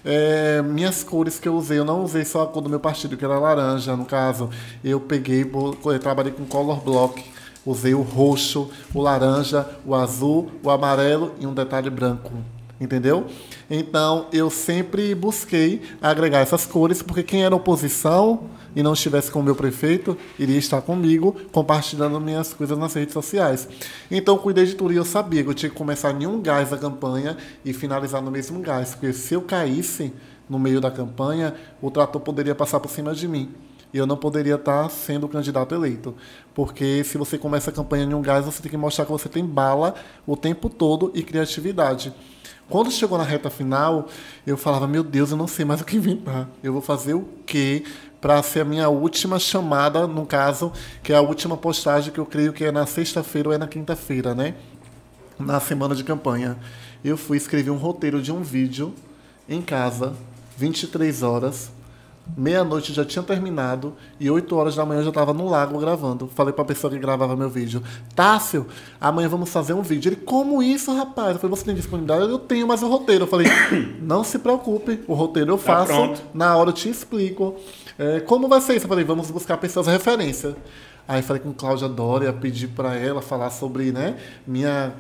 [0.04, 3.16] É, minhas cores que eu usei, eu não usei só a cor do meu partido,
[3.16, 4.50] que era laranja, no caso.
[4.84, 7.24] Eu peguei, eu trabalhei com color block.
[7.66, 12.32] Usei o roxo, o laranja, o azul, o amarelo e um detalhe branco.
[12.80, 13.26] Entendeu?
[13.70, 19.40] Então, eu sempre busquei agregar essas cores, porque quem era oposição e não estivesse com
[19.40, 23.68] o meu prefeito, iria estar comigo, compartilhando minhas coisas nas redes sociais.
[24.10, 26.72] Então, cuidei de tudo e eu sabia que eu tinha que começar em um gás
[26.72, 30.14] a campanha e finalizar no mesmo gás, porque se eu caísse
[30.50, 33.50] no meio da campanha, o trator poderia passar por cima de mim.
[33.94, 36.16] E eu não poderia estar sendo o candidato eleito.
[36.54, 39.28] Porque se você começa a campanha em um gás, você tem que mostrar que você
[39.28, 39.96] tem bala
[40.28, 42.14] o tempo todo e criatividade.
[42.70, 44.08] Quando chegou na reta final,
[44.46, 46.48] eu falava, meu Deus, eu não sei mais o que inventar.
[46.62, 47.84] Eu vou fazer o quê
[48.22, 50.72] para ser a minha última chamada, no caso,
[51.02, 53.68] que é a última postagem que eu creio que é na sexta-feira ou é na
[53.68, 54.54] quinta-feira, né?
[55.40, 56.58] Na semana de campanha.
[57.04, 58.94] Eu fui escrever um roteiro de um vídeo
[59.48, 60.14] em casa,
[60.58, 61.72] 23 horas,
[62.38, 66.28] Meia-noite já tinha terminado e 8 horas da manhã eu já estava no lago gravando.
[66.34, 67.84] Falei para a pessoa que gravava meu vídeo:
[68.16, 68.66] Tássio,
[69.00, 70.10] amanhã vamos fazer um vídeo.
[70.10, 71.34] Ele, como isso, rapaz?
[71.34, 72.32] Eu falei: Você tem disponibilidade?
[72.32, 73.24] Eu tenho, mas o roteiro.
[73.24, 73.48] Eu falei:
[74.02, 75.88] Não se preocupe, o roteiro eu Tá faço.
[75.94, 76.22] pronto.
[76.34, 77.56] na hora eu te explico.
[77.98, 78.86] É, como vai ser isso?
[78.86, 80.56] Eu falei: Vamos buscar pessoas referência.
[81.08, 84.16] Aí falei com Cláudia Dória, pedi para ela falar sobre né,
[84.46, 84.94] minha,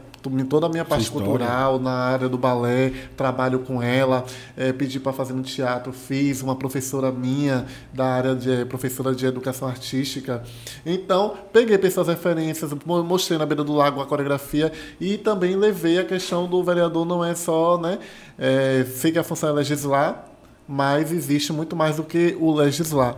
[0.47, 4.25] toda a minha parte cultural na área do balé, trabalho com ela,
[4.57, 9.15] eh, pedi para fazer no teatro, fiz uma professora minha da área de eh, professora
[9.15, 10.43] de educação artística.
[10.85, 15.99] Então, peguei pessoas referências, mo- mostrei na beira do lago a coreografia e também levei
[15.99, 17.99] a questão do vereador não é só, né,
[18.37, 20.25] eh, sei que a função é legislar,
[20.67, 23.15] mas existe muito mais do que o legislar.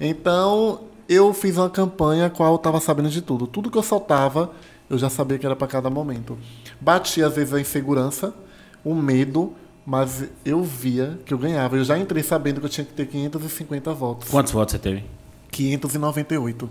[0.00, 3.46] Então, eu fiz uma campanha qual eu estava sabendo de tudo.
[3.46, 4.50] Tudo que eu soltava,
[4.94, 6.38] eu já sabia que era para cada momento.
[6.80, 8.34] Batia às vezes a insegurança,
[8.84, 9.52] o medo,
[9.84, 11.76] mas eu via que eu ganhava.
[11.76, 14.28] Eu já entrei sabendo que eu tinha que ter 550 votos.
[14.28, 15.04] Quantos votos você teve?
[15.50, 16.70] 598.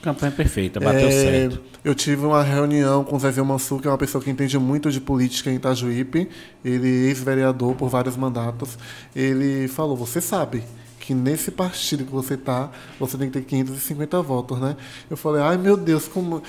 [0.00, 1.60] Campanha perfeita, bateu É, certo.
[1.84, 4.90] Eu tive uma reunião com o Zezé Mansur, que é uma pessoa que entende muito
[4.92, 6.28] de política em Itajuípe.
[6.64, 8.78] Ele é ex-vereador por vários mandatos.
[9.14, 10.62] Ele falou: Você sabe
[11.08, 12.70] que nesse partido que você tá,
[13.00, 14.76] você tem que ter 550 votos, né?
[15.08, 16.42] Eu falei: Ai meu Deus, como.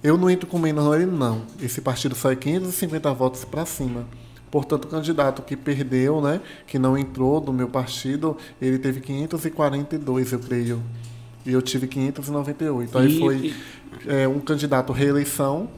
[0.00, 0.94] Eu não entro com menos.
[0.94, 1.42] Ele não.
[1.60, 4.04] Esse partido só é 550 votos para cima.
[4.48, 10.32] Portanto, o candidato que perdeu, né, que não entrou do meu partido, ele teve 542,
[10.32, 10.80] eu creio.
[11.44, 12.96] E eu tive 598.
[12.98, 13.54] Aí E- foi
[14.06, 15.68] é, um candidato reeleição,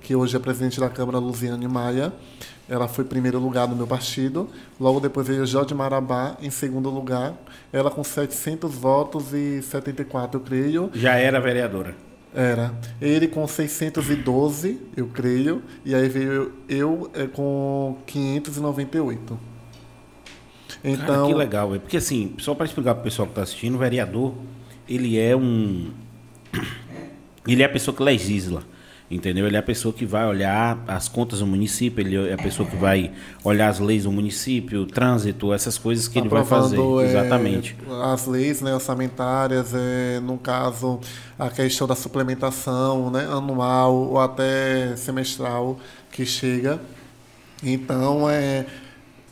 [0.00, 2.12] que hoje é presidente da Câmara, Luziane Maia.
[2.68, 4.48] Ela foi em primeiro lugar no meu partido.
[4.78, 7.34] Logo depois veio Jorge Marabá em segundo lugar.
[7.72, 10.90] Ela com 700 votos e 74, eu creio.
[10.92, 11.94] Já era vereadora.
[12.34, 12.74] Era.
[13.00, 15.62] Ele com 612, eu creio.
[15.84, 19.26] E aí veio eu é, com 598.
[19.26, 19.40] Cara,
[20.84, 21.80] Então, que legal, velho.
[21.80, 24.34] Porque assim, só para explicar pro pessoal que tá assistindo, o vereador,
[24.88, 25.90] ele é um.
[27.46, 28.62] Ele é a pessoa que legisla.
[29.10, 29.46] Entendeu?
[29.46, 32.68] Ele é a pessoa que vai olhar as contas do município, ele é a pessoa
[32.68, 33.10] que vai
[33.42, 36.76] olhar as leis do município, trânsito, essas coisas que ele vai fazer.
[36.76, 37.76] aprovando, é, Exatamente.
[38.02, 41.00] as leis né, orçamentárias, é, no caso,
[41.38, 45.78] a questão da suplementação né, anual ou até semestral
[46.12, 46.78] que chega.
[47.62, 48.66] Então, é,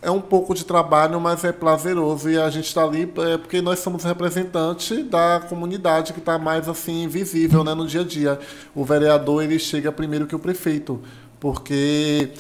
[0.07, 2.31] é um pouco de trabalho, mas é prazeroso.
[2.31, 6.69] E a gente está ali é, porque nós somos representantes da comunidade que está mais
[6.69, 8.39] assim visível né, no dia a dia.
[8.73, 11.03] O vereador ele chega primeiro que o prefeito,
[11.41, 12.31] porque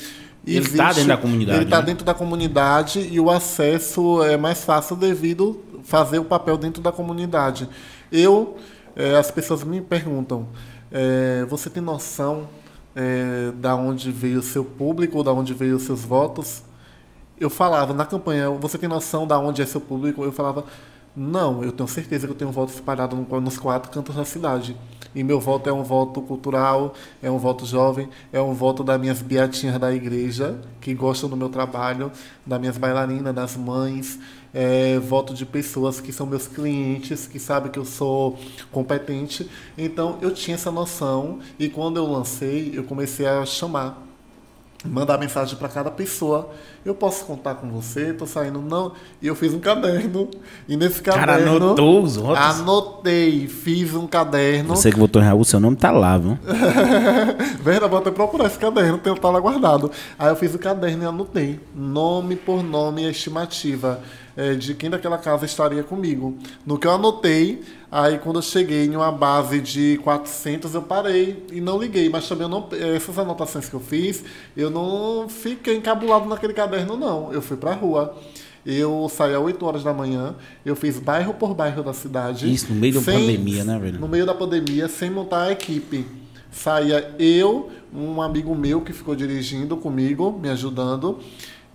[0.46, 1.82] Ele tá dentro da comunidade, Ele está né?
[1.86, 6.92] dentro da comunidade e o acesso é mais fácil devido fazer o papel dentro da
[6.92, 7.68] comunidade.
[8.12, 8.56] Eu,
[8.94, 10.46] eh, as pessoas me perguntam,
[10.92, 12.48] eh, você tem noção
[12.94, 16.62] eh, da onde veio o seu público, da onde veio os seus votos?
[17.38, 20.24] Eu falava na campanha, você tem noção da onde é seu público?
[20.24, 20.64] Eu falava,
[21.14, 24.76] não, eu tenho certeza que eu tenho voto espalhado no- nos quatro cantos da cidade.
[25.14, 29.00] E meu voto é um voto cultural, é um voto jovem, é um voto das
[29.00, 32.10] minhas beatinhas da igreja, que gostam do meu trabalho,
[32.44, 34.18] das minhas bailarinas, das mães,
[34.52, 38.38] é, voto de pessoas que são meus clientes, que sabem que eu sou
[38.70, 39.48] competente.
[39.76, 44.05] Então eu tinha essa noção e quando eu lancei, eu comecei a chamar
[44.84, 46.50] mandar mensagem para cada pessoa.
[46.84, 48.12] Eu posso contar com você?
[48.12, 48.92] Tô saindo não.
[49.20, 50.30] E eu fiz um caderno.
[50.68, 52.60] E nesse Cara, caderno anotou os votos.
[52.60, 54.76] anotei, fiz um caderno.
[54.76, 56.38] Você que votou em Raul, seu nome tá lá, viu?
[57.62, 59.90] Verdade, vou até procurar esse caderno, tem tá lá guardado.
[60.18, 64.00] Aí eu fiz o caderno e anotei, nome por nome e estimativa
[64.36, 66.36] eh, de quem daquela casa estaria comigo.
[66.64, 71.44] No que eu anotei, aí quando eu cheguei em uma base de 400, eu parei
[71.52, 72.08] e não liguei.
[72.08, 74.24] Mas também não, essas anotações que eu fiz,
[74.56, 77.32] eu não fiquei encabulado naquele caderno, não.
[77.32, 78.16] Eu fui pra rua.
[78.64, 80.34] Eu saí às 8 horas da manhã,
[80.64, 82.52] eu fiz bairro por bairro da cidade.
[82.52, 84.00] Isso, no meio da sem- pandemia, né, velho?
[84.00, 86.04] No meio da pandemia, sem montar a equipe.
[86.50, 91.20] Saía eu, um amigo meu que ficou dirigindo comigo, me ajudando.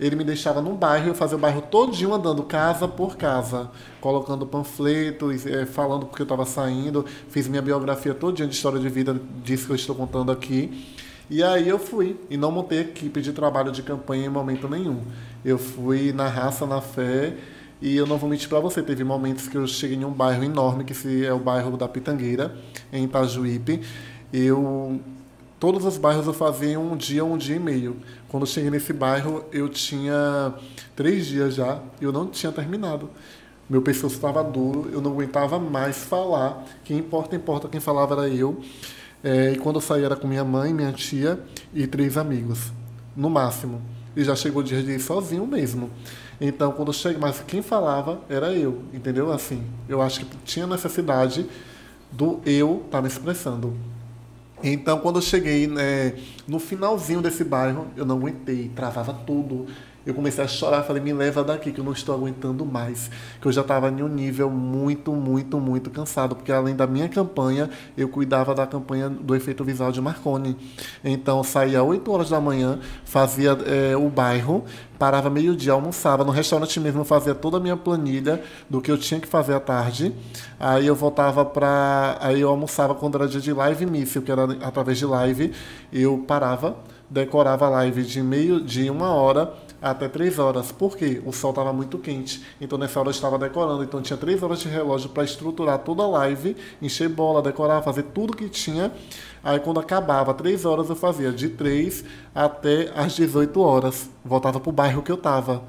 [0.02, 3.70] Ele me deixava num bairro, eu fazia o bairro todinho andando casa por casa,
[4.00, 8.88] colocando panfletos, eh, falando porque eu estava saindo, fiz minha biografia todinha de história de
[8.88, 10.92] vida disso que eu estou contando aqui.
[11.30, 15.02] E aí eu fui e não montei equipe de trabalho de campanha em momento nenhum.
[15.44, 17.36] Eu fui na raça, na fé,
[17.80, 20.42] e eu não vou mentir para você, teve momentos que eu cheguei em um bairro
[20.42, 22.52] enorme, que é o bairro da Pitangueira,
[22.92, 23.80] em Itajuípe.
[24.32, 25.00] Eu
[25.62, 27.96] todos os bairros eu fazia um dia, um dia e meio.
[28.28, 30.52] Quando eu cheguei nesse bairro, eu tinha
[30.96, 33.08] três dias já, e eu não tinha terminado.
[33.70, 36.64] Meu pescoço estava duro, eu não aguentava mais falar.
[36.82, 38.60] Quem importa, importa, quem falava era eu.
[39.22, 41.38] É, e quando eu saí era com minha mãe, minha tia
[41.72, 42.72] e três amigos,
[43.16, 43.80] no máximo.
[44.16, 45.88] E já chegou o dia de ir sozinho mesmo.
[46.40, 49.30] Então, quando eu cheguei, mas quem falava era eu, entendeu?
[49.30, 51.46] Assim, eu acho que tinha necessidade
[52.10, 53.91] do eu estar me expressando.
[54.62, 56.14] Então, quando eu cheguei né,
[56.46, 59.66] no finalzinho desse bairro, eu não aguentei, travava tudo.
[60.04, 63.10] Eu comecei a chorar, falei, me leva daqui, que eu não estou aguentando mais.
[63.40, 67.08] Que eu já estava em um nível muito, muito, muito cansado, porque além da minha
[67.08, 70.56] campanha, eu cuidava da campanha do efeito visual de Marconi.
[71.04, 74.64] Então, saía às 8 horas da manhã, fazia eh, o bairro,
[74.98, 76.24] parava meio-dia, almoçava.
[76.24, 79.58] No restaurante mesmo, fazia toda a minha planilha do que eu tinha que fazer à
[79.58, 80.14] tarde.
[80.60, 82.18] Aí eu voltava para.
[82.20, 85.52] Aí eu almoçava quando era dia de live míssil, que era através de live.
[85.92, 86.76] Eu parava,
[87.12, 89.52] decorava a live de meio de uma hora
[89.82, 90.72] até três horas.
[90.72, 91.20] Por quê?
[91.26, 92.42] O sol estava muito quente.
[92.58, 93.84] Então nessa hora eu estava decorando.
[93.84, 98.04] Então tinha três horas de relógio para estruturar toda a live, encher bola, decorar, fazer
[98.04, 98.90] tudo que tinha.
[99.44, 102.02] Aí quando acabava três horas eu fazia de três
[102.34, 104.08] até às 18 horas.
[104.24, 105.62] Voltava pro bairro que eu estava.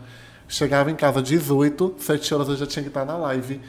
[0.47, 3.59] Chegava em casa às 18, 7 horas eu já tinha que estar na live.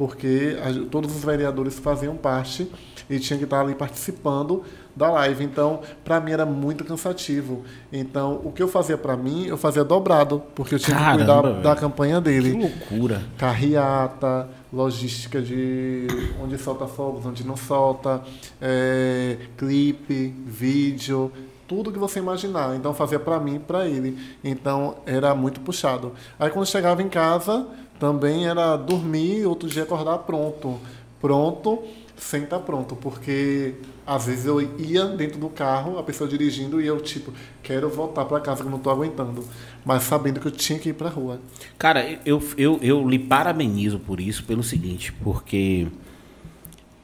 [0.00, 0.56] Porque
[0.90, 2.72] todos os vereadores faziam parte
[3.10, 4.64] e tinha que estar ali participando
[4.96, 5.44] da live.
[5.44, 7.64] Então, para mim era muito cansativo.
[7.92, 11.42] Então, o que eu fazia para mim, eu fazia dobrado, porque eu tinha Caramba, que
[11.42, 12.52] cuidar da campanha Que dele.
[12.52, 13.22] loucura.
[13.36, 16.06] Carreata, logística de
[16.42, 18.22] onde solta fogos, onde não solta,
[18.58, 21.30] é, clipe, vídeo,
[21.68, 22.74] tudo que você imaginar.
[22.74, 24.18] Então fazia para mim e para ele.
[24.42, 26.12] Então era muito puxado.
[26.38, 27.66] Aí quando chegava em casa,
[28.00, 30.80] também era dormir, outro dia acordar pronto.
[31.20, 31.84] Pronto,
[32.16, 33.74] sem estar pronto, porque
[34.06, 37.32] às vezes eu ia dentro do carro, a pessoa dirigindo e eu tipo,
[37.62, 39.44] quero voltar para casa que eu não tô aguentando,
[39.84, 41.38] mas sabendo que eu tinha que ir para rua.
[41.78, 45.88] Cara, eu, eu, eu lhe parabenizo por isso, pelo seguinte, porque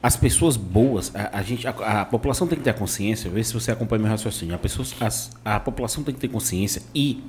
[0.01, 1.71] as pessoas boas, a, a gente, a,
[2.01, 4.55] a população tem que ter consciência, vê se você acompanha meu raciocínio.
[4.55, 7.21] A, pessoa, as- a população tem que ter consciência e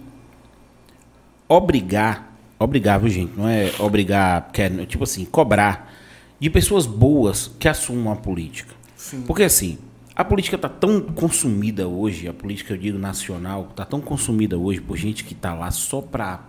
[1.48, 2.27] obrigar,
[2.58, 3.36] obrigar, viu gente?
[3.36, 5.94] Não é obrigar, quer, tipo assim, cobrar
[6.40, 8.74] de pessoas boas que assumam a política.
[8.96, 9.22] Sim.
[9.22, 9.78] Porque assim,
[10.14, 14.80] a política está tão consumida hoje, a política, eu digo, nacional, está tão consumida hoje
[14.80, 16.44] por gente que está lá só para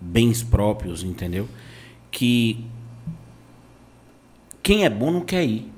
[0.00, 1.48] bens próprios, entendeu?
[2.10, 2.64] Que
[4.62, 5.70] quem é bom não quer ir.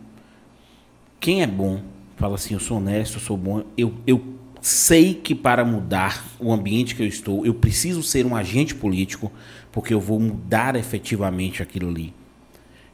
[1.21, 1.81] Quem é bom,
[2.17, 4.23] fala assim, eu sou honesto, eu sou bom, eu, eu
[4.61, 9.31] sei que para mudar o ambiente que eu estou, eu preciso ser um agente político,
[9.77, 12.15] porque eu vou mudar efetivamente aquilo ali.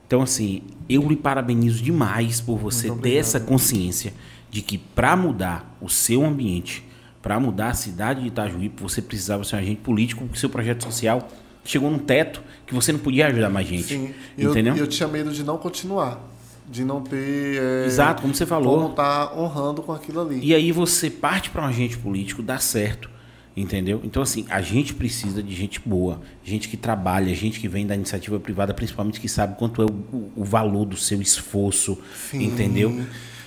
[0.04, 4.12] Então, assim, eu lhe parabenizo demais por você ter essa consciência
[4.50, 6.84] de que para mudar o seu ambiente,
[7.22, 10.82] para mudar a cidade de Itajuípe, você precisava ser um agente político, porque seu projeto
[10.82, 11.28] social
[11.64, 13.84] chegou num teto que você não podia ajudar mais gente.
[13.84, 14.74] Sim, eu, entendeu?
[14.74, 16.20] eu tinha medo de não continuar,
[16.68, 17.62] de não ter.
[17.62, 18.82] é, Exato, como você falou.
[18.82, 20.40] Como tá honrando com aquilo ali.
[20.42, 23.08] E aí você parte para um agente político, dá certo.
[23.54, 24.00] Entendeu?
[24.02, 27.94] Então, assim, a gente precisa de gente boa, gente que trabalha, gente que vem da
[27.94, 31.98] iniciativa privada, principalmente que sabe quanto é o, o- valor do seu esforço.
[32.30, 32.44] Sim.
[32.44, 33.02] Entendeu?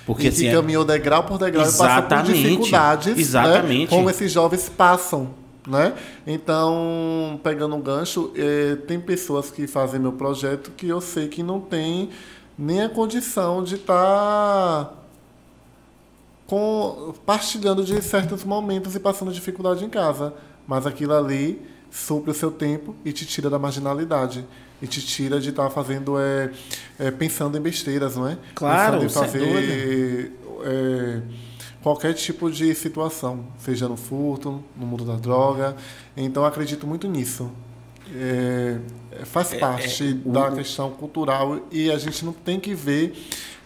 [0.05, 0.41] Porque e assim.
[0.41, 3.81] que é- caminhou degrau por degrau e passou por dificuldades, exatamente.
[3.91, 5.29] né, como esses jovens passam.
[5.67, 5.93] Né?
[6.27, 11.41] Então, pegando um gancho, eh, tem pessoas que fazem meu projeto que eu sei que
[11.41, 12.09] não tem
[12.55, 14.93] nem a condição de estar
[16.47, 20.33] com, partilhando de certos momentos e passando dificuldade em casa.
[20.67, 21.61] Mas aquilo ali
[21.91, 24.45] supre o seu tempo e te tira da marginalidade.
[24.81, 26.51] E te tira de estar fazendo, é,
[26.99, 28.37] é, pensando em besteiras, não é?
[28.53, 30.33] Claro, pensando em sem fazer
[30.65, 31.21] é,
[31.81, 35.75] qualquer tipo de situação, seja no furto, no mundo da droga.
[36.17, 37.49] Então, acredito muito nisso.
[38.13, 38.79] É,
[39.25, 43.15] faz parte da questão cultural e a gente não tem que ver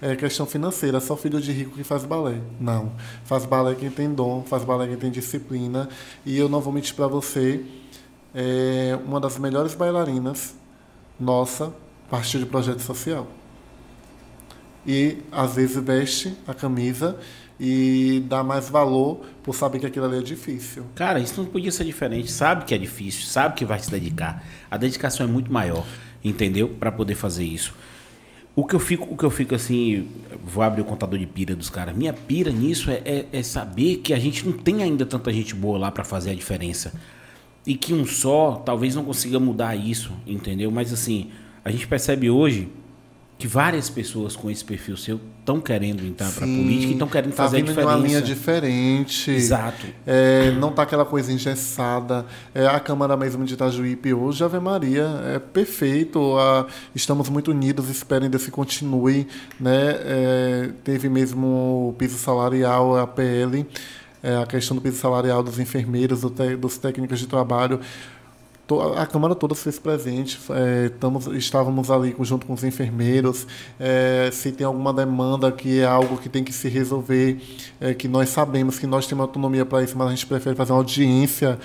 [0.02, 2.40] é, questão financeira, só filho de rico que faz balé.
[2.60, 2.92] Não.
[3.26, 5.90] Faz balé quem tem dom, faz balé quem tem disciplina.
[6.26, 7.66] E eu não vou mentir para você,
[8.34, 10.56] é uma das melhores bailarinas
[11.20, 11.74] nossa
[12.10, 13.28] partiu de projeto social.
[14.88, 17.20] E às vezes veste a camisa
[17.60, 20.86] e dá mais valor por saber que aquilo ali é difícil.
[20.96, 22.32] Cara, isso não podia ser diferente.
[22.32, 24.44] Sabe que é difícil, sabe que vai se dedicar.
[24.72, 25.86] A dedicação é muito maior,
[26.24, 26.70] entendeu?
[26.70, 27.74] Para poder fazer isso.
[28.56, 30.08] O que eu fico, o que eu fico assim,
[30.44, 31.96] vou abrir o contador de pira dos caras.
[31.96, 35.54] Minha pira nisso é, é, é saber que a gente não tem ainda tanta gente
[35.54, 36.94] boa lá para fazer a diferença.
[37.66, 40.72] E que um só talvez não consiga mudar isso, entendeu?
[40.72, 41.30] Mas assim,
[41.64, 42.70] a gente percebe hoje
[43.40, 47.32] que várias pessoas com esse perfil seu estão querendo entrar para política e estão querendo
[47.32, 47.98] tá fazer a vindo de diferença.
[47.98, 49.32] uma linha diferente.
[49.32, 49.88] Exato.
[50.06, 52.26] É, não tá aquela coisa engessada.
[52.54, 56.38] É, a Câmara mesmo de Itajuípe hoje, Ave Maria, é perfeito.
[56.38, 59.26] A- estamos muito unidos, espero ainda se continue.
[59.58, 59.96] Né?
[60.02, 61.48] É, teve mesmo
[61.90, 63.66] o piso salarial, a PL,
[64.22, 67.80] é, a questão do piso salarial dos enfermeiros, do te- dos técnicos de trabalho.
[68.96, 73.48] A Câmara toda se fez presente, é, estamos, estávamos ali junto com os enfermeiros.
[73.80, 77.42] é, se tem alguma demanda que é algo que tem que se resolver,
[77.82, 80.72] é, que nós sabemos que nós temos autonomia para isso, mas a gente prefere fazer
[80.74, 81.58] uma audiência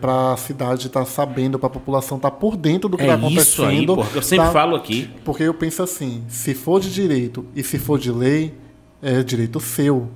[0.00, 3.16] para a cidade estar sabendo, para a população estar por dentro do que está É
[3.16, 3.96] isso aí, acontecendo.
[3.96, 4.52] porque eu sempre tá?
[4.52, 5.10] falo aqui.
[5.24, 8.54] Porque eu penso assim, se for de direito e se for de lei,
[9.00, 10.08] é direito seu.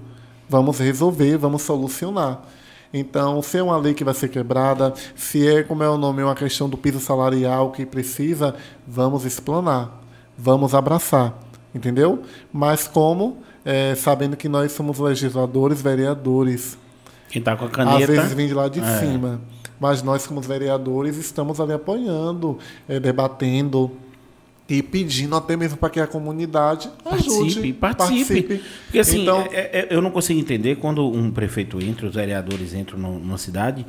[0.48, 2.42] Vamos resolver, vamos solucionar.
[2.92, 6.22] Então, se é uma lei que vai ser quebrada, se é, como é o nome,
[6.22, 8.54] uma questão do piso salarial que precisa,
[8.86, 10.02] vamos explanar,
[10.38, 11.34] vamos abraçar,
[11.74, 12.22] entendeu?
[12.52, 13.38] Mas como?
[13.64, 16.78] É, sabendo que nós somos legisladores, vereadores.
[17.28, 18.06] Quem tá com a Às caneta.
[18.06, 18.98] vezes vem de lá de É.
[19.00, 19.40] cima.
[19.78, 22.58] Mas nós, como vereadores, estamos ali apoiando,
[22.88, 23.90] eh, debatendo
[24.68, 28.62] e pedindo até mesmo para que a comunidade ajude, Participe, participe.
[28.84, 32.74] Porque assim, Então- é- é- eu não consigo entender quando um prefeito entra, os vereadores
[32.74, 33.86] entram numa cidade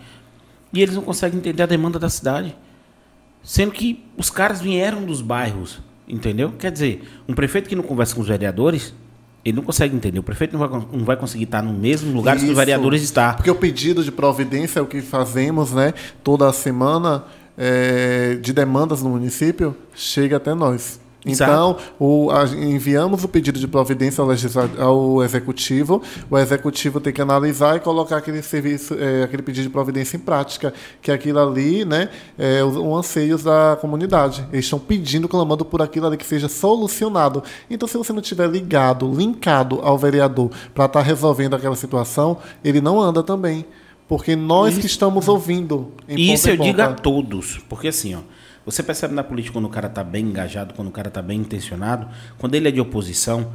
[0.72, 2.56] e eles não conseguem entender a demanda da cidade.
[3.44, 6.52] Sendo que os caras vieram dos bairros, entendeu?
[6.60, 8.94] Quer dizer, um prefeito que não conversa com os vereadores,
[9.44, 10.20] ele não consegue entender.
[10.20, 12.56] O prefeito não vai, não vai conseguir estar no mesmo lugar que os Isso.
[12.56, 13.34] vereadores estão.
[13.34, 15.94] Porque o pedido de providência é o que fazemos né,
[16.24, 17.24] toda semana
[17.58, 21.00] eh, de demandas no município, chega até nós.
[21.30, 27.22] Então, o- a- enviamos o pedido de providência ao, ao executivo, o executivo tem que
[27.22, 31.84] analisar e colocar aquele serviço, eh, aquele pedido de providência em prática, que aquilo ali,
[31.84, 32.08] né,
[32.38, 34.48] é os, os anseios da comunidade.
[34.54, 37.44] Eles estão pedindo, clamando por aquilo ali que seja solucionado.
[37.70, 42.80] Então, se você não tiver ligado, linkado ao vereador para estar resolvendo aquela situação, ele
[42.80, 43.66] não anda também.
[44.08, 44.88] Porque nós que Isso.
[44.88, 45.92] estamos ouvindo.
[46.08, 47.60] em E isso eu digo a todos.
[47.68, 48.20] Porque assim, ó,
[48.66, 51.40] você percebe na política quando o cara tá bem engajado, quando o cara tá bem
[51.40, 52.08] intencionado,
[52.38, 53.52] quando ele é de oposição,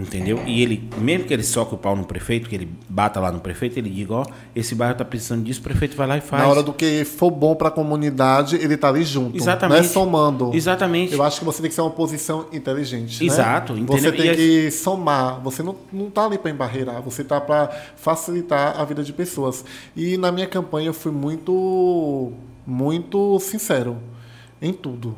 [0.00, 0.40] entendeu?
[0.46, 3.40] E ele, mesmo que ele soque o pau no prefeito, que ele bata lá no
[3.40, 6.42] prefeito, ele diga, ó, esse bairro tá precisando disso, o prefeito vai lá e faz.
[6.42, 9.36] Na hora do que for bom para a comunidade, ele tá ali junto.
[9.36, 9.78] Exatamente.
[9.78, 10.50] Não é somando.
[10.54, 11.12] Exatamente.
[11.14, 13.20] Eu acho que você tem que ser uma oposição inteligente.
[13.20, 13.26] né?
[13.26, 14.12] Exato, Você entendeu?
[14.16, 15.40] tem E que somar.
[15.42, 17.00] Você não, não tá ali para embarreirar.
[17.02, 19.64] Você tá para facilitar a vida de pessoas.
[19.96, 22.32] E na minha campanha eu fui muito,
[22.66, 23.96] muito sincero
[24.60, 25.16] em tudo.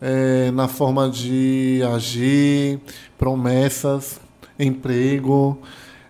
[0.00, 2.78] É, na forma de agir,
[3.16, 4.20] promessas,
[4.58, 5.58] emprego.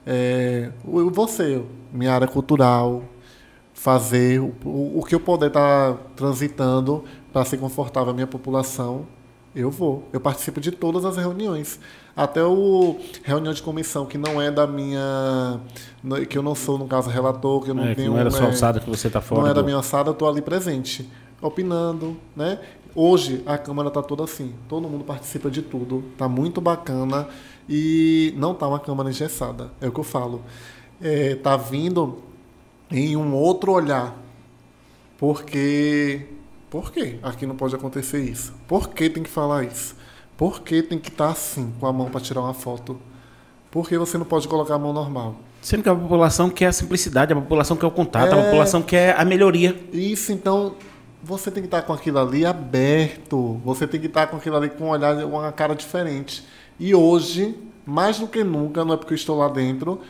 [0.04, 0.70] É,
[1.12, 3.02] você, minha área cultural,
[3.72, 9.06] fazer o, o, que eu puder estar transitando para ser confortável à minha população,
[9.54, 10.08] eu vou.
[10.12, 11.78] Eu participo de todas as reuniões.
[12.16, 15.60] Até o reunião de comissão, que não é da minha.
[16.28, 18.12] que eu não sou, no caso, relator, que eu não É, que tenho.
[18.12, 19.42] não era sua é, alçada que você tá fora.
[19.42, 21.08] não é da do- minha alçada, eu estou ali presente,
[21.42, 22.58] opinando, né?
[22.98, 27.28] Hoje a Câmara está toda assim, todo mundo participa de tudo, tá muito bacana
[27.68, 30.40] e não tá uma Câmara engessada, é o que eu falo.
[30.98, 32.22] É, tá vindo
[32.90, 34.16] em um outro olhar,
[35.18, 36.26] porque
[36.70, 38.54] por que aqui não pode acontecer isso?
[38.66, 39.94] Por que tem que falar isso?
[40.34, 42.98] Por que tem que estar assim, com a mão para tirar uma foto?
[43.70, 45.36] Por que você não pode colocar a mão normal?
[45.60, 48.44] Sendo que a população quer a simplicidade, a população quer o contato, a É.
[48.44, 49.78] população quer a melhoria.
[49.92, 50.74] Isso, então,
[51.26, 53.60] você tem que estar com aquilo ali aberto.
[53.64, 56.46] Você tem que estar com aquilo ali com um olhar, uma cara diferente.
[56.78, 60.00] E hoje, mais do que nunca, não é porque eu estou lá dentro,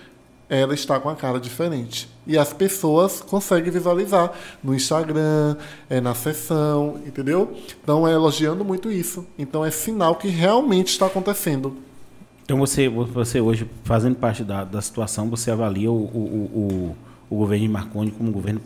[0.48, 2.06] ela está com a cara diferente.
[2.26, 4.30] E as pessoas conseguem visualizar
[4.62, 5.56] no Instagram,
[5.88, 7.56] é, na sessão, entendeu?
[7.82, 9.26] Então é elogiando muito isso.
[9.38, 11.78] Então é sinal que realmente está acontecendo.
[12.44, 16.97] Então você, você hoje, fazendo parte da, da situação, você avalia o, o,
[17.30, 18.60] o, o governo de Marconi como um governo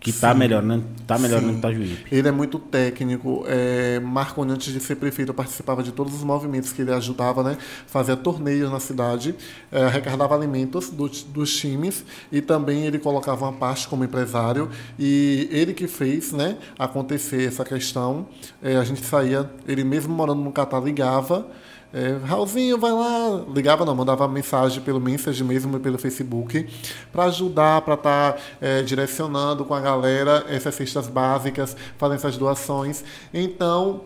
[0.00, 1.58] que está melhorando, tá melhorando Sim.
[1.58, 2.14] Itajuípe.
[2.14, 3.44] Ele é muito técnico.
[3.48, 7.58] É, Marconi, antes de ser prefeito, participava de todos os movimentos que ele ajudava, né?
[7.86, 9.34] Fazia torneios na cidade,
[9.72, 14.68] é, arrecadava alimentos do, dos times e também ele colocava uma parte como empresário.
[14.98, 18.26] E ele que fez né, acontecer essa questão.
[18.62, 21.46] É, a gente saía, ele mesmo morando no Catar, ligava.
[21.92, 23.44] É, Raulzinho, vai lá.
[23.54, 26.68] Ligava, não, mandava mensagem pelo Message mesmo pelo Facebook
[27.10, 32.36] para ajudar, para estar tá, é, direcionando com a galera essas cestas básicas, fazendo essas
[32.36, 33.02] doações.
[33.32, 34.02] Então,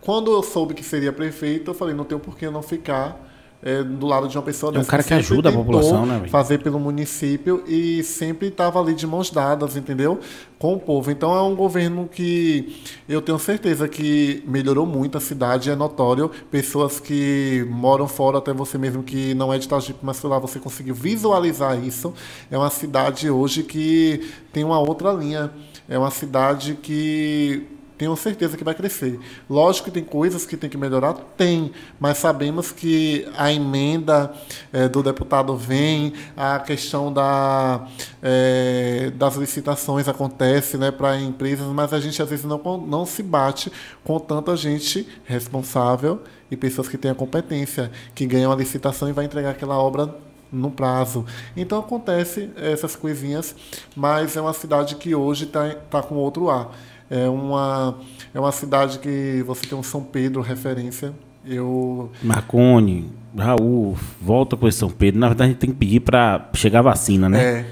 [0.00, 3.31] quando eu soube que seria prefeito, eu falei, não tem por que eu não ficar
[3.62, 6.24] é, do lado de uma pessoa É um cara que sempre ajuda a população, né?
[6.28, 10.18] Fazer pelo município e sempre estava ali de mãos dadas, entendeu?
[10.58, 11.10] Com o povo.
[11.12, 16.28] Então é um governo que eu tenho certeza que melhorou muito a cidade, é notório.
[16.50, 20.40] Pessoas que moram fora, até você mesmo que não é de Itagipe, mas foi lá
[20.40, 22.12] você conseguiu visualizar isso.
[22.50, 25.52] É uma cidade hoje que tem uma outra linha.
[25.88, 27.66] É uma cidade que
[28.02, 29.20] tenho certeza que vai crescer.
[29.48, 31.70] Lógico que tem coisas que tem que melhorar, tem,
[32.00, 34.32] mas sabemos que a emenda
[34.72, 37.86] eh, do deputado vem, a questão da,
[38.20, 43.22] eh, das licitações acontece né, para empresas, mas a gente às vezes não, não se
[43.22, 43.70] bate
[44.02, 49.12] com tanta gente responsável e pessoas que têm a competência, que ganham a licitação e
[49.12, 50.12] vai entregar aquela obra
[50.50, 51.24] no prazo.
[51.56, 53.54] Então acontece essas coisinhas,
[53.94, 56.70] mas é uma cidade que hoje está tá com outro ar.
[57.12, 57.98] É uma,
[58.32, 61.12] é uma cidade que você tem um São Pedro referência.
[61.44, 65.20] Eu Marconi, Raul, volta com esse São Pedro.
[65.20, 67.44] Na verdade, a gente tem que pedir para chegar a vacina, né?
[67.44, 67.66] é,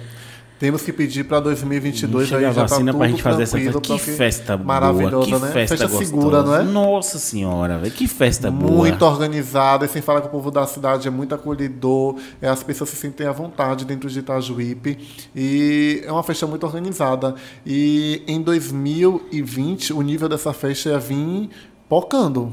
[0.61, 3.43] temos que pedir para 2022 Chega aí a já tá vacina tudo pra gente fazer
[3.45, 4.11] essa tranquilo, festa.
[4.11, 5.53] Que festa maravilhosa, boa, que né?
[5.53, 6.63] festa, Festa segura, não é?
[6.63, 8.71] Nossa senhora, velho, que festa boa.
[8.71, 12.63] muito organizada, e sem falar que o povo da cidade é muito acolhedor, é, as
[12.63, 14.99] pessoas se sentem à vontade dentro de Itajuípe,
[15.35, 17.35] e é uma festa muito organizada.
[17.65, 21.49] E em 2020, o nível dessa festa ia vir
[21.89, 22.53] pocando.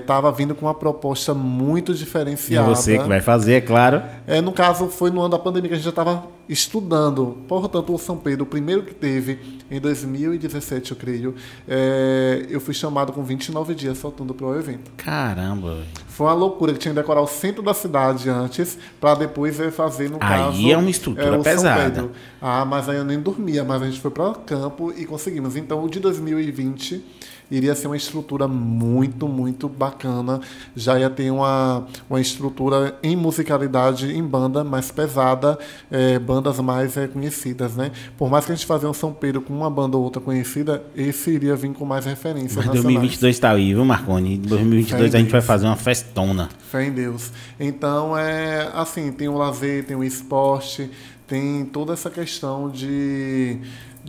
[0.00, 2.66] Estava vindo com uma proposta muito E é diferenciada.
[2.66, 4.02] você que vai fazer, é claro.
[4.26, 7.38] É, no caso, foi no ano da pandemia que a gente já estava estudando.
[7.46, 9.38] Portanto, o São Pedro, o primeiro que teve,
[9.70, 11.34] em 2017, eu creio,
[11.68, 14.90] é, eu fui chamado com 29 dias faltando para o evento.
[14.96, 15.84] Caramba.
[16.08, 19.70] Foi uma loucura que tinha que decorar o centro da cidade antes, para depois é,
[19.70, 20.70] fazer, no Aí caso...
[20.70, 22.10] é uma estrutura o São pesada.
[22.42, 25.54] Ah, mas aí eu nem dormia, mas a gente foi para campo e conseguimos.
[25.54, 27.02] Então, o de 2020
[27.50, 30.40] iria ser uma estrutura muito, muito bacana.
[30.76, 35.58] Já ia ter uma, uma estrutura em musicalidade, em banda mais pesada,
[35.90, 37.90] eh, bandas mais eh, conhecidas, né?
[38.16, 40.82] Por mais que a gente fazer um São Pedro com uma banda ou outra conhecida,
[40.94, 42.84] esse iria vir com mais referências Mas nacionais.
[42.84, 44.34] 2022 tá aí, viu, Marconi?
[44.34, 46.48] Em 2022 Fé a gente vai fazer uma festona.
[46.70, 47.30] Fé em Deus.
[47.58, 50.90] Então, é assim, tem o lazer, tem o esporte,
[51.26, 53.58] tem toda essa questão de,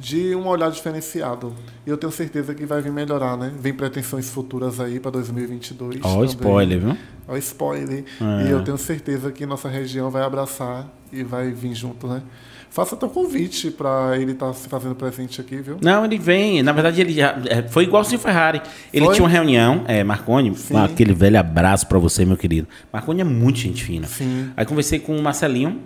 [0.02, 1.54] de um olhar diferenciado.
[1.86, 3.54] E eu tenho certeza que vai vir melhorar, né?
[3.60, 6.00] Vem pretensões futuras aí para 2022.
[6.02, 6.26] Ó, o também.
[6.26, 6.98] spoiler, viu?
[7.28, 8.04] Ó, spoiler.
[8.20, 8.48] É.
[8.48, 12.24] E eu tenho certeza que nossa região vai abraçar e vai vir junto, né?
[12.72, 15.78] Faça teu convite para ele estar se fazendo presente aqui, viu?
[15.82, 16.64] Não, ele vem.
[16.64, 17.38] Na verdade, ele já.
[17.46, 18.62] é, Foi igual o Ferrari.
[18.94, 19.14] Ele Foi?
[19.14, 20.78] tinha uma reunião, é, Marconi, Sim.
[20.78, 22.68] aquele velho abraço pra você, meu querido.
[22.92, 24.08] Marconi é muito gente fina.
[24.08, 24.50] Sim.
[24.56, 25.80] Aí conversei com o Marcelinho,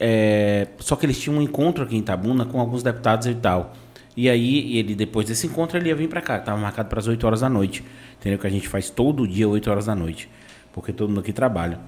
[0.00, 3.72] é, só que eles tinham um encontro aqui em Itabuna com alguns deputados e tal.
[4.16, 6.38] E aí, ele, depois desse encontro, ele ia vir pra cá.
[6.38, 7.82] Tava marcado para as 8 horas da noite.
[8.20, 8.38] Entendeu?
[8.38, 10.28] Que a gente faz todo dia 8 horas da noite.
[10.72, 11.78] Porque todo mundo aqui trabalha.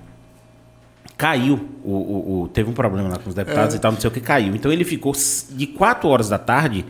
[1.16, 1.68] Caiu.
[1.84, 3.76] O, o- o- teve um problema lá com os deputados É.
[3.76, 4.54] e tal, não sei o que caiu.
[4.56, 5.12] Então ele ficou
[5.50, 6.84] de 4 horas da tarde.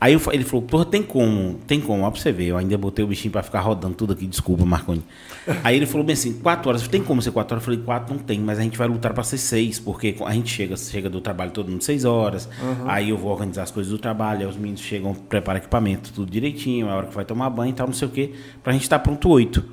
[0.00, 2.78] Aí eu ele falou, porra, tem como, tem como, ó pra você ver, eu ainda
[2.78, 5.02] botei o bichinho pra ficar rodando tudo aqui, desculpa, Marconi.
[5.64, 7.62] Aí ele falou bem assim, 4 horas, tem como ser 4 horas?
[7.62, 10.32] Eu falei, 4 não tem, mas a gente vai lutar pra ser 6, porque a
[10.32, 12.48] gente chega, chega do trabalho todo mundo 6 horas,
[12.86, 16.30] aí eu vou organizar as coisas do trabalho, aí os meninos chegam, preparam equipamento, tudo
[16.30, 18.82] direitinho, a hora que vai tomar banho e tal, não sei o que, pra gente
[18.82, 19.64] estar pronto 8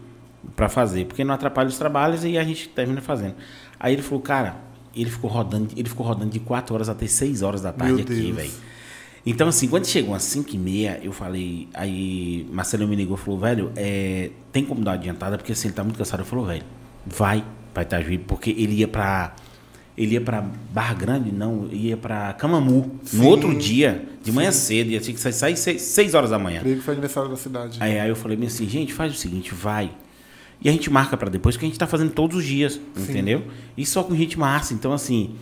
[0.55, 3.35] pra fazer, porque não atrapalha os trabalhos e a gente termina fazendo.
[3.79, 4.55] Aí ele falou, cara,
[4.95, 8.03] ele ficou rodando, ele ficou rodando de 4 horas até 6 horas da tarde Meu
[8.03, 8.51] aqui, velho.
[9.25, 11.67] Então, assim, quando chegou às 5 e meia, eu falei.
[11.73, 15.35] Aí Marcelo me ligou e falou, velho, é, tem como dar uma adiantada?
[15.37, 16.19] Porque assim, ele tá muito cansado.
[16.19, 16.63] Eu falei, velho,
[17.07, 17.43] vai
[17.73, 19.35] pra Itajuí, porque ele ia pra.
[19.97, 20.41] Ele ia pra
[20.71, 22.99] Barra Grande, não, ia pra Camamu.
[23.03, 23.17] Sim.
[23.17, 26.59] No outro dia, de manhã cedo, ia ter que sair 6 horas da manhã.
[26.59, 27.77] Creio que foi aniversário da cidade.
[27.81, 29.89] Aí, aí eu falei assim, gente, faz o seguinte, vai.
[30.61, 33.43] e a gente marca para depois, porque a gente tá fazendo todos os dias, entendeu?
[33.77, 34.73] E só com gente massa.
[34.73, 35.33] Então, assim.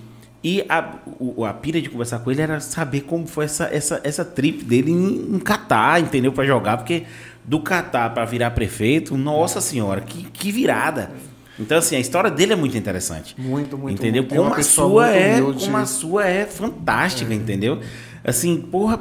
[0.43, 4.01] E a, o- a pira de conversar com ele era saber como foi essa, essa,
[4.03, 6.31] essa trip dele em, em Catar, entendeu?
[6.33, 7.03] Pra jogar, porque
[7.45, 11.11] do Catar pra virar prefeito, nossa senhora, que, que virada.
[11.57, 13.35] Então, assim, a história dele é muito interessante.
[13.39, 14.23] Muito, muito, Entendeu?
[14.23, 14.33] muito.
[14.33, 15.63] E Como a sua é, humilde.
[15.65, 17.79] como a sua é fantástica, entendeu?
[18.23, 18.99] Assim, porra,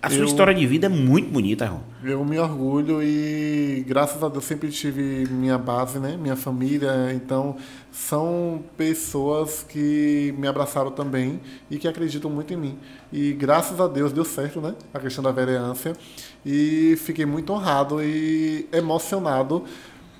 [0.00, 1.80] a sua Eu- história de vida é muito bonita, Ron.
[2.04, 6.16] Eu me orgulho e graças a Deus sempre tive minha base, né?
[6.16, 7.12] Minha família.
[7.12, 7.56] Então
[7.98, 12.78] são pessoas que me abraçaram também e que acreditam muito em mim.
[13.12, 14.74] E graças a Deus deu certo, né?
[14.94, 15.92] A questão da vereança.
[16.46, 19.64] E fiquei muito honrado e emocionado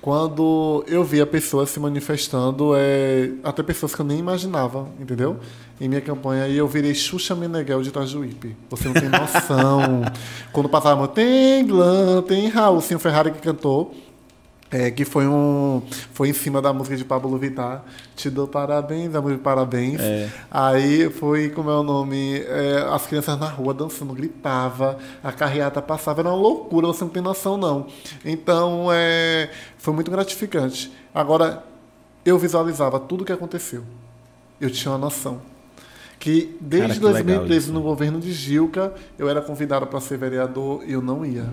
[0.01, 5.37] quando eu via pessoas se manifestando, é, até pessoas que eu nem imaginava, entendeu?
[5.79, 8.55] Em minha campanha, e eu virei Xuxa Meneghel de Itajuípe.
[8.69, 10.01] Você não tem noção.
[10.51, 13.93] quando passava, tem Glam, tem Raul, sim, o Ferrari que cantou.
[14.71, 15.81] É, que foi um
[16.13, 17.83] foi em cima da música de Pablo Vittar
[18.15, 19.99] te dou parabéns amor parabéns.
[20.51, 25.81] Aí foi como é o nome é, as crianças na rua dançando gritava a carreata
[25.81, 27.87] passava era uma loucura você não tem noção não.
[28.23, 30.91] Então é, foi muito gratificante.
[31.13, 31.63] Agora
[32.23, 33.83] eu visualizava tudo o que aconteceu.
[34.61, 35.41] Eu tinha uma noção.
[36.19, 37.73] Que desde Cara, que legal 2013 isso.
[37.73, 41.47] no governo de Gilca eu era convidado para ser vereador e eu não ia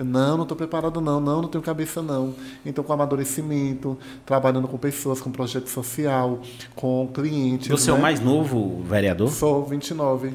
[0.00, 2.34] eu não, não estou preparado não, não, não tenho cabeça não.
[2.64, 6.40] Então com amadurecimento, trabalhando com pessoas, com projeto social,
[6.74, 7.68] com clientes.
[7.68, 8.02] Você é o né?
[8.02, 9.28] mais novo vereador?
[9.28, 10.30] Sou 29.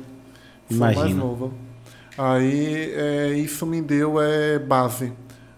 [0.69, 1.51] Sou o mais novo.
[2.15, 5.11] Aí é, isso me deu é, base.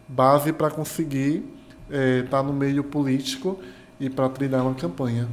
[0.08, 1.44] Base para conseguir
[2.24, 3.60] estar no meio político
[4.00, 5.28] e para trilhar uma campanha.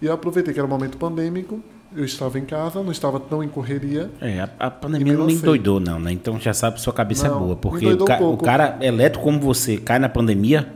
[0.00, 1.62] E eu aproveitei que era um momento pandêmico,
[1.96, 4.10] eu estava em casa, não estava tão em correria.
[4.20, 5.44] É, a, a pandemia não me lancei.
[5.46, 6.12] doidou, não, né?
[6.12, 7.56] Então já sabe que sua cabeça Não, é boa.
[7.56, 10.68] Porque o, ca- um o cara elétrico como você cai na pandemia,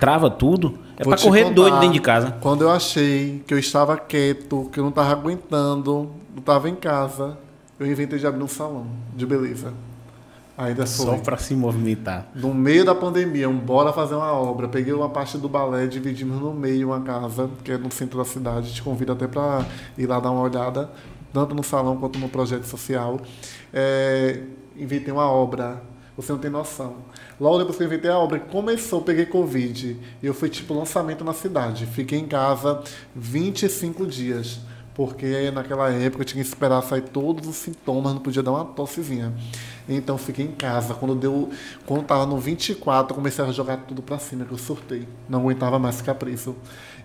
[0.00, 2.32] trava tudo, é te correr contar, doido dentro de casa.
[2.40, 6.74] Quando eu achei que eu estava quieto, que eu não estava aguentando, não estava em
[6.74, 7.38] casa,
[7.78, 8.86] eu inventei de abrir um salão
[9.16, 9.72] de beleza.
[10.58, 11.18] Ainda Só foi.
[11.18, 12.26] pra se movimentar.
[12.34, 14.66] No meio da pandemia, um bora fazer uma obra.
[14.66, 18.24] Peguei uma parte do balé, dividimos no meio uma casa, que é no centro da
[18.24, 18.74] cidade.
[18.74, 19.64] Te convido até para
[19.96, 20.90] ir lá dar uma olhada,
[21.32, 23.20] tanto no salão quanto no projeto social.
[23.72, 24.42] É,
[24.76, 25.80] inventei uma obra.
[26.16, 26.96] Você não tem noção.
[27.40, 29.96] Logo depois que eu inventei a obra, começou, peguei Covid.
[30.20, 31.86] E eu fui tipo lançamento na cidade.
[31.86, 32.82] Fiquei em casa
[33.14, 34.58] 25 dias.
[34.98, 38.64] Porque naquela época eu tinha que esperar sair todos os sintomas, não podia dar uma
[38.64, 39.32] tossezinha.
[39.88, 40.92] Então fiquei em casa.
[40.92, 41.50] Quando deu,
[41.86, 45.06] quando tava no 24, eu comecei a jogar tudo para cima, que eu surtei.
[45.28, 46.56] Não aguentava mais ficar preso.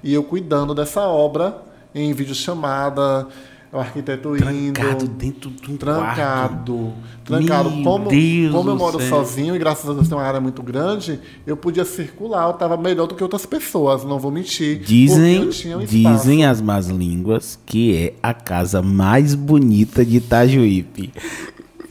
[0.04, 1.62] E eu cuidando dessa obra
[1.94, 3.28] em videochamada,
[3.74, 5.80] o arquiteto Trancado indo, dentro de um quarto.
[5.80, 6.94] trancado,
[7.26, 7.72] trancado.
[7.72, 9.10] Meu como Deus como eu moro céu.
[9.10, 12.78] sozinho e graças a Deus tem uma área muito grande, eu podia circular, eu estava
[12.78, 14.80] melhor do que outras pessoas, não vou mentir.
[14.80, 20.18] Dizem, eu tinha um dizem as más línguas que é a casa mais bonita de
[20.18, 21.12] Itajuípe.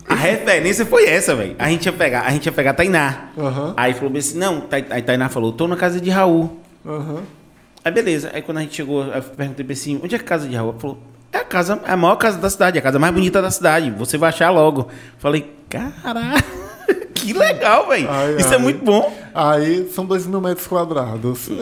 [0.08, 1.56] A referência foi essa, velho.
[1.58, 3.30] A gente ia pegar, a gente ia pegar a Tainá.
[3.36, 3.74] Aham.
[3.76, 6.60] Aí falou assim: não, aí Tainá falou, tô na casa de Raul.
[6.86, 7.22] Aham.
[7.84, 8.30] Aí beleza.
[8.32, 10.70] Aí quando a gente chegou, eu perguntei assim, onde é a casa de Raul?
[10.70, 10.98] Ele falou,
[11.32, 13.50] é a casa, é a maior casa da cidade, é a casa mais bonita da
[13.50, 13.90] cidade.
[13.90, 14.88] Você vai achar logo.
[15.18, 16.44] Falei, caralho,
[17.14, 18.08] que legal, velho.
[18.38, 18.54] Isso ai.
[18.54, 19.16] é muito bom.
[19.34, 21.48] Aí são dois mil metros quadrados.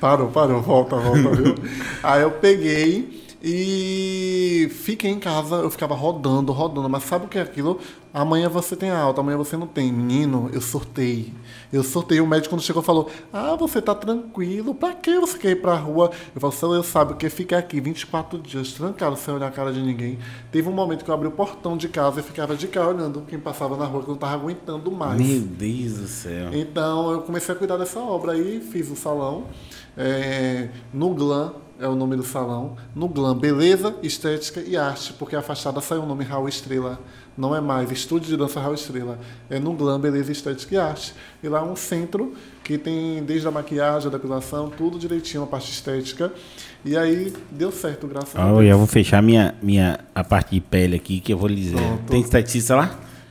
[0.00, 1.54] parou, parou, volta, volta, viu?
[2.02, 7.38] Aí eu peguei e fiquei em casa, eu ficava rodando, rodando, mas sabe o que
[7.38, 7.80] é aquilo?
[8.12, 9.90] Amanhã você tem alta, amanhã você não tem.
[9.90, 11.32] Menino, eu sortei.
[11.72, 12.20] Eu sortei.
[12.20, 15.76] O médico, quando chegou, falou: Ah, você tá tranquilo, pra que você quer ir pra
[15.76, 16.10] rua?
[16.34, 19.72] Eu falei: eu sabe o que ficar aqui 24 dias trancado sem olhar a cara
[19.72, 20.18] de ninguém.
[20.50, 23.22] Teve um momento que eu abri o portão de casa e ficava de cá olhando
[23.28, 25.20] quem passava na rua, que eu não tava aguentando mais.
[25.20, 26.50] Meu Deus do céu.
[26.52, 29.44] Então eu comecei a cuidar dessa obra aí, fiz o salão.
[29.96, 32.76] é, no Glam é o nome do salão.
[32.94, 37.00] No Glam, beleza, estética e arte, porque a fachada saiu o nome Raul Estrela.
[37.36, 39.18] Não é mais Estúdio de Dança Raul Estrela.
[39.48, 41.14] É no Glam, beleza, estética e arte.
[41.42, 45.46] E lá é um centro que tem desde a maquiagem, a depilação, tudo direitinho, a
[45.46, 46.30] parte estética.
[46.84, 48.70] E aí deu certo, graças a Ó, Deus.
[48.70, 51.76] eu vou fechar minha, minha, a parte de pele aqui, que eu vou lhe dizer.
[51.76, 52.02] Pronto.
[52.10, 52.90] Tem esteticista lá?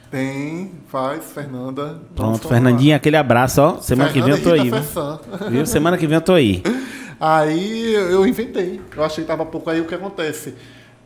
[0.09, 1.99] Tem, faz, Fernanda.
[2.15, 2.47] Pronto.
[2.47, 3.80] Fernandinha, aquele abraço, ó.
[3.80, 5.65] Semana que vem eu tô Fernanda aí, viu?
[5.67, 6.63] Semana que vem eu tô aí.
[7.19, 8.79] Aí eu inventei.
[8.95, 10.55] Eu achei que tava pouco aí o que acontece.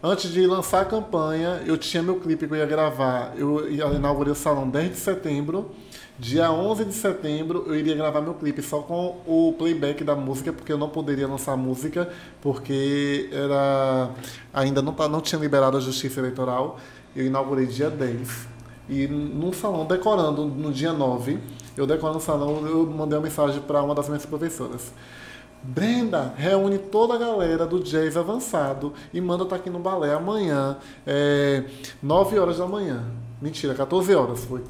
[0.02, 3.34] Antes de lançar a campanha, eu tinha meu clipe que eu ia gravar.
[3.38, 5.72] Eu inaugurei o salão 10 de setembro.
[6.20, 10.54] Dia 11 de setembro eu iria gravar meu clipe só com o playback da música,
[10.54, 12.08] porque eu não poderia lançar música,
[12.40, 14.12] porque era
[14.54, 16.78] ainda não, tá, não tinha liberado a justiça eleitoral.
[17.16, 18.48] Eu inaugurei dia 10.
[18.90, 21.40] E num salão decorando no dia 9,
[21.76, 24.92] Eu decoro no salão, eu mandei uma mensagem para uma das minhas professoras.
[25.64, 30.78] Brenda, reúne toda a galera do jazz avançado e manda estar aqui no balé amanhã,
[31.08, 31.64] é,
[32.02, 33.06] 9 horas da manhã.
[33.42, 34.62] Mentira, 14 horas foi.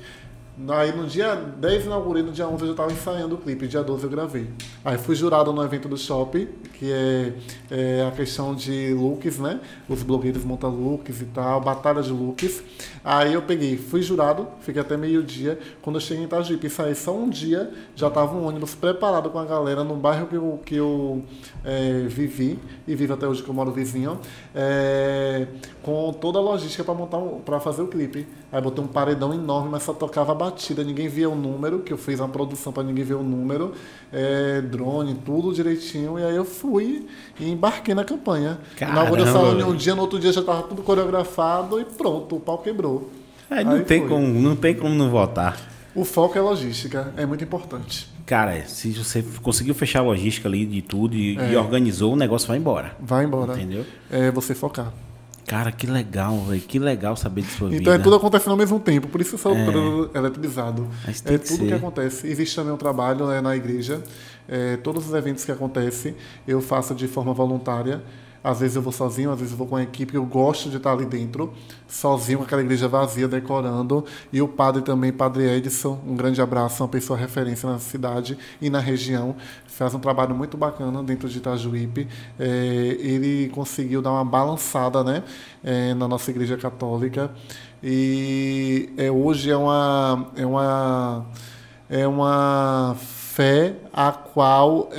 [0.70, 3.82] Aí no dia 10 inaugurei, no dia 11 eu já estava ensaiando o clipe, dia
[3.82, 4.48] 12 eu gravei.
[4.86, 7.34] Aí fui jurado no evento do Shopping, que é,
[7.72, 9.60] é a questão de looks, né?
[9.90, 12.62] Os blogueiros montam looks e tal, batalha de looks.
[13.04, 15.58] Aí eu peguei, fui jurado, fiquei até meio-dia.
[15.82, 19.40] Quando eu cheguei em Itajuípe, saí só um dia, já tava um ônibus preparado com
[19.40, 21.24] a galera no bairro que eu, que eu
[21.66, 24.20] é, vivi, e vivo até hoje que eu moro vizinho,
[24.54, 25.48] é,
[25.82, 28.28] com toda a logística para montar para fazer o clipe.
[28.52, 31.98] Aí botei um paredão enorme, mas só tocava batida, ninguém via o número, que eu
[31.98, 33.74] fiz uma produção para ninguém ver o número,
[34.12, 37.08] é, drone, tudo direitinho, e aí eu fui
[37.40, 38.58] e embarquei na campanha.
[38.78, 41.86] Caramba, Inaugurei o salão em um dia, no outro dia já estava tudo coreografado e
[41.86, 43.10] pronto, o pau quebrou.
[43.50, 44.10] Aí não, Aí tem foi.
[44.10, 45.60] como, não tem como não votar.
[45.96, 48.10] O foco é logística, é muito importante.
[48.26, 51.52] Cara, se você conseguiu fechar a logística ali de tudo e, É.
[51.52, 52.96] e organizou, o negócio vai embora.
[53.00, 53.54] Vai embora.
[53.54, 53.86] Entendeu?
[54.10, 54.92] É você focar.
[55.46, 56.62] Cara, que legal, velho.
[56.62, 57.96] Que legal saber de sua Então vida.
[57.96, 59.54] é tudo acontecendo ao mesmo tempo, por isso eu sou
[60.14, 60.88] eletrizado.
[61.26, 61.68] É tudo ser.
[61.68, 62.28] que acontece.
[62.28, 64.02] Existe também um trabalho né, na igreja.
[64.48, 66.16] É, todos os eventos que acontecem
[66.48, 68.02] eu faço de forma voluntária.
[68.44, 70.16] Às vezes eu vou sozinho, às vezes eu vou com a equipe.
[70.16, 71.54] Eu gosto de estar ali dentro,
[71.88, 74.04] sozinho, com aquela igreja vazia, decorando.
[74.34, 78.70] E o padre também, Padre Edson, um grande abraço, uma pessoa referência na cidade e
[78.70, 79.36] na região.
[79.66, 82.08] Faz um trabalho muito bacana dentro de Itajuípe.
[82.38, 82.46] É,
[83.00, 85.24] ele conseguiu dar uma balançada né,
[85.64, 87.32] é, na nossa igreja católica.
[87.82, 91.26] E é, hoje é uma, é uma,
[91.90, 94.90] é uma fé a qual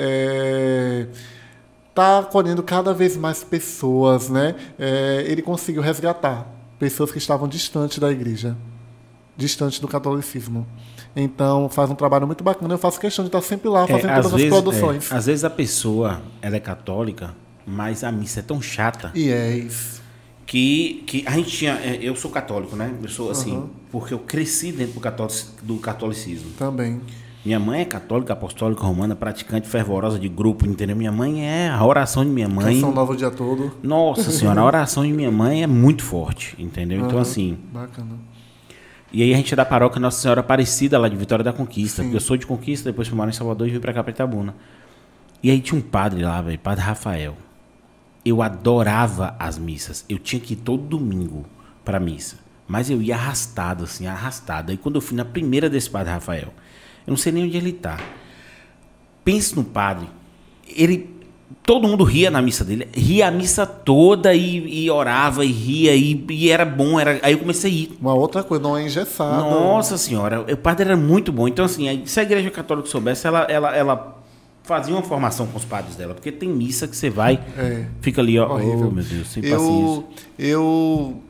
[1.94, 4.28] está acolhendo cada vez mais pessoas.
[4.28, 4.54] Né?
[4.78, 6.46] É, ele conseguiu resgatar
[6.78, 8.56] pessoas que estavam distantes da igreja,
[9.36, 10.66] distantes do catolicismo.
[11.16, 12.74] Então faz um trabalho muito bacana.
[12.74, 15.12] Eu faço questão de estar sempre lá É, fazendo às todas vezes, as produções.
[15.12, 17.34] é, às vezes a pessoa ela é católica,
[17.64, 20.02] mas a missa é tão chata E é isso.
[20.44, 21.74] que, que a gente tinha.
[21.74, 22.92] é, Eu sou católico, né?
[23.00, 23.70] Eu sou assim, Aham.
[23.92, 26.50] porque eu cresci dentro do, catolic, do catolicismo.
[26.58, 27.00] Também.
[27.44, 30.96] Minha mãe é católica, apostólica, romana, praticante fervorosa de grupo, entendeu?
[30.96, 32.76] Minha mãe é a oração de minha mãe.
[32.76, 33.70] Canção nova o dia todo.
[33.82, 36.98] Nossa senhora, a oração de minha mãe é muito forte, entendeu?
[36.98, 37.20] Então, Aham.
[37.20, 37.58] assim.
[37.70, 38.12] Bacana.
[39.12, 41.98] E aí a gente é da paróquia Nossa Senhora Aparecida, lá de Vitória da Conquista.
[41.98, 42.08] Sim.
[42.08, 44.10] Porque eu sou de Conquista, depois fui morar em Salvador e vim pra cá, pra
[44.10, 44.54] Itabuna.
[45.42, 47.36] E aí tinha um padre lá, velho, Padre Rafael.
[48.24, 50.04] Eu adorava as missas.
[50.08, 51.44] Eu tinha que ir todo domingo
[51.84, 52.38] pra missa.
[52.66, 54.72] Mas eu ia arrastado, assim, arrastado.
[54.72, 56.52] Aí quando eu fui na primeira desse Padre Rafael,
[57.06, 57.98] eu não sei nem onde ele tá.
[59.24, 60.06] Pense no padre.
[60.68, 61.12] Ele.
[61.62, 62.88] Todo mundo ria na missa dele.
[62.92, 67.00] Ria a missa toda e, e orava e ria e, e era bom.
[67.00, 67.96] Era, aí eu comecei a ir.
[68.00, 69.42] Uma outra coisa, não é engessado.
[69.48, 71.48] Nossa senhora, o padre era muito bom.
[71.48, 74.22] Então, assim, se a igreja católica soubesse, ela, ela, ela
[74.62, 76.12] fazia uma formação com os padres dela.
[76.14, 77.86] Porque tem missa que você vai, É.
[78.02, 78.52] fica ali, ó.
[78.52, 78.88] Horrível.
[78.88, 79.62] Oh, meu Deus, sem paciência.
[79.62, 80.08] eu,
[80.38, 81.22] eu.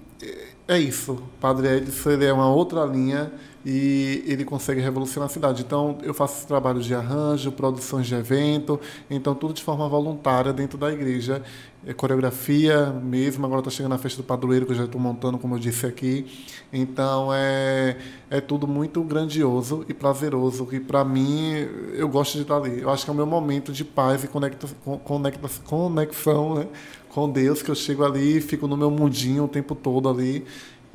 [0.66, 1.22] É isso.
[1.40, 3.30] Padre Edson ele é uma outra linha
[3.64, 5.62] e ele consegue revolucionar a cidade.
[5.62, 8.78] Então, eu faço esse trabalho de arranjo, produções de evento,
[9.08, 11.42] então tudo de forma voluntária dentro da igreja.
[11.86, 15.38] É coreografia mesmo, agora está chegando a festa do padroeiro, que eu já estou montando,
[15.38, 16.26] como eu disse aqui.
[16.72, 17.98] Então, é,
[18.30, 20.66] é tudo muito grandioso e prazeroso.
[20.72, 21.52] E, para mim,
[21.94, 22.80] eu gosto de estar ali.
[22.80, 26.68] Eu acho que é o meu momento de paz e conecta, con- conecta, conexão né,
[27.10, 30.44] com Deus, que eu chego ali, fico no meu mundinho o tempo todo ali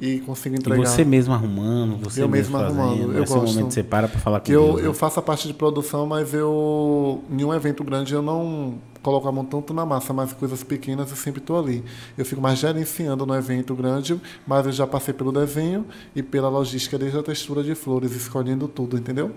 [0.02, 0.86] e consigo E entregar.
[0.88, 2.82] você mesmo arrumando, você Eu mesmo, mesmo fazendo.
[2.82, 3.48] arrumando, eu Esse gosto.
[3.54, 4.82] momento você para pra falar com eu, Deus.
[4.84, 9.28] eu faço a parte de produção, mas eu em um evento grande eu não coloco
[9.28, 11.84] a mão tanto na massa, mas coisas pequenas eu sempre estou ali.
[12.18, 15.86] Eu fico mais gerenciando no evento grande, mas eu já passei pelo desenho
[16.16, 19.32] e pela logística desde a textura de flores, escolhendo tudo, entendeu?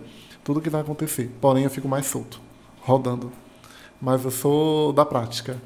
[0.45, 1.31] Tudo que vai acontecer.
[1.41, 2.41] Porém, eu fico mais solto,
[2.81, 3.31] rodando.
[4.01, 5.57] Mas eu sou da prática.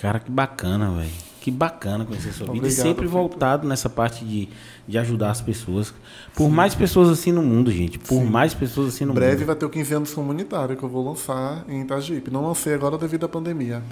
[0.00, 1.10] Cara, que bacana, velho.
[1.40, 2.56] Que bacana conhecer sua vida.
[2.56, 4.48] E Obrigado, sempre voltado nessa parte de,
[4.86, 5.94] de ajudar as pessoas.
[6.34, 7.98] Por mais pessoas assim no mundo, gente.
[7.98, 9.46] Por mais pessoas assim no breve mundo.
[9.46, 12.30] vai ter o 15 anos comunitário que eu vou lançar em Itajuípe.
[12.30, 13.82] Não lancei agora devido à pandemia.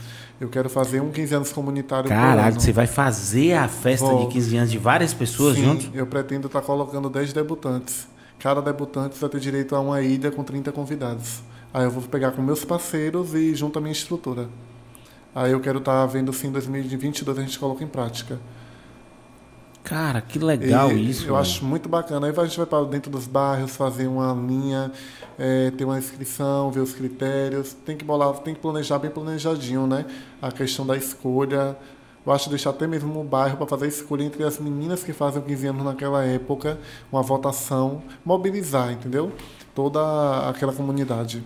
[0.40, 2.10] Eu quero fazer um 15 anos comunitário
[2.48, 2.60] ano.
[2.60, 4.27] você vai fazer a festa Vou.
[4.27, 5.90] de 15 anos de várias pessoas Sim, juntos?
[5.94, 8.09] eu pretendo estar colocando 10 debutantes.
[8.39, 11.43] Cada debutante vai ter direito a uma ilha com 30 convidados.
[11.73, 14.48] Aí eu vou pegar com meus parceiros e junto a minha estrutura.
[15.37, 18.41] Aí eu quero estar vendo se em 2022 a gente coloca em prática.
[19.85, 21.25] Cara, que legal E isso.
[21.25, 21.43] Eu mano.
[21.43, 22.27] acho muito bacana.
[22.27, 24.91] Aí a gente vai para dentro dos bairros, fazer uma linha,
[25.39, 27.75] é, ter uma inscrição, ver os critérios.
[27.85, 30.07] Tem que bolar, tem que planejar bem planejadinho, né?
[30.41, 31.77] A questão da escolha.
[32.25, 35.13] Eu acho deixar até mesmo o bairro para fazer a escolha entre as meninas que
[35.13, 36.79] fazem 15 anos naquela época,
[37.13, 39.31] uma votação, mobilizar, entendeu?
[39.77, 41.45] toda aquela comunidade.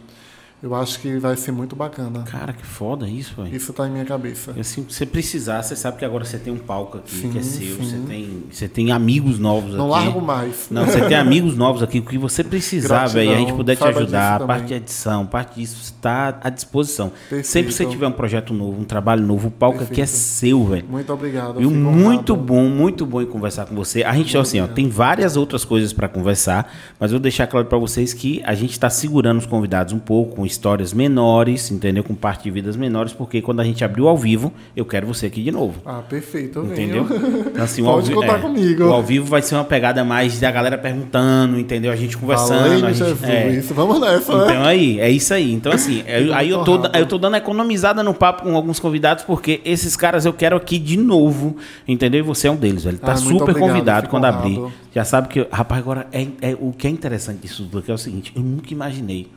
[0.62, 2.22] Eu acho que vai ser muito bacana.
[2.24, 3.56] Cara, que foda isso, velho.
[3.56, 4.50] Isso está em minha cabeça.
[4.52, 7.38] Assim, se você precisar, você sabe que agora você tem um palco aqui Sim, que
[7.38, 7.82] é seu, sim.
[7.82, 10.04] você tem, você tem amigos novos Não aqui.
[10.04, 10.66] largo mais.
[10.70, 13.84] Não, você tem amigos novos aqui, o que você precisar, velho, a gente puder te
[13.84, 17.08] ajudar, parte de edição, parte disso está à disposição.
[17.08, 17.46] Perfeito.
[17.46, 20.18] Sempre que você tiver um projeto novo, um trabalho novo, o palco aqui é Perfeito.
[20.18, 20.84] seu, velho.
[20.88, 21.58] Muito obrigado.
[21.58, 21.70] Viu?
[21.70, 22.36] Muito honrado.
[22.36, 24.02] bom, muito bom em conversar com você.
[24.02, 27.66] A gente, assim, ó, tem várias outras coisas para conversar, mas eu vou deixar claro
[27.66, 32.02] para vocês que a gente está segurando os convidados um pouco, com histórias menores, entendeu?
[32.04, 35.26] Com parte de vidas menores, porque quando a gente abriu ao vivo, eu quero você
[35.26, 35.80] aqui de novo.
[35.84, 36.58] Ah, perfeito.
[36.60, 37.06] Eu Entendeu?
[37.46, 38.84] Então, assim, o Pode contar comigo.
[38.84, 41.92] O ao vivo vai ser uma pegada mais da galera perguntando, entendeu?
[41.92, 42.84] A gente conversando.
[42.86, 43.60] A gente, é.
[43.74, 44.44] Vamos nessa, né?
[44.52, 45.52] Então aí, é isso aí.
[45.52, 49.24] Então assim, eu- aí eu tô, eu tô dando economizada no papo com alguns convidados,
[49.24, 51.56] porque esses caras eu quero aqui de novo,
[51.86, 52.20] entendeu?
[52.20, 52.98] E você é um deles, velho.
[52.98, 54.58] Tá Ah, super obrigado, convidado quando abrir.
[54.58, 54.72] honrado.
[54.94, 57.94] Já sabe que, rapaz, agora é, é- o que é interessante disso tudo aqui é
[57.94, 59.28] o seguinte, eu nunca imaginei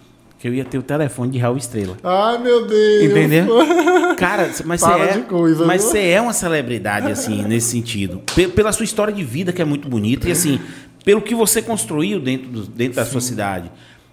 [0.43, 1.95] que eu ia ter o telefone de Raul Estrela.
[2.03, 3.03] Ai, meu Deus.
[3.05, 3.47] Entendeu?
[4.19, 8.73] Cara, mas você é, coisa, mas você é uma celebridade assim nesse sentido, Pe- pela
[8.73, 10.59] sua história de vida que é muito bonita e assim,
[11.05, 13.71] pelo que você construiu dentro, do- dentro da sua cidade.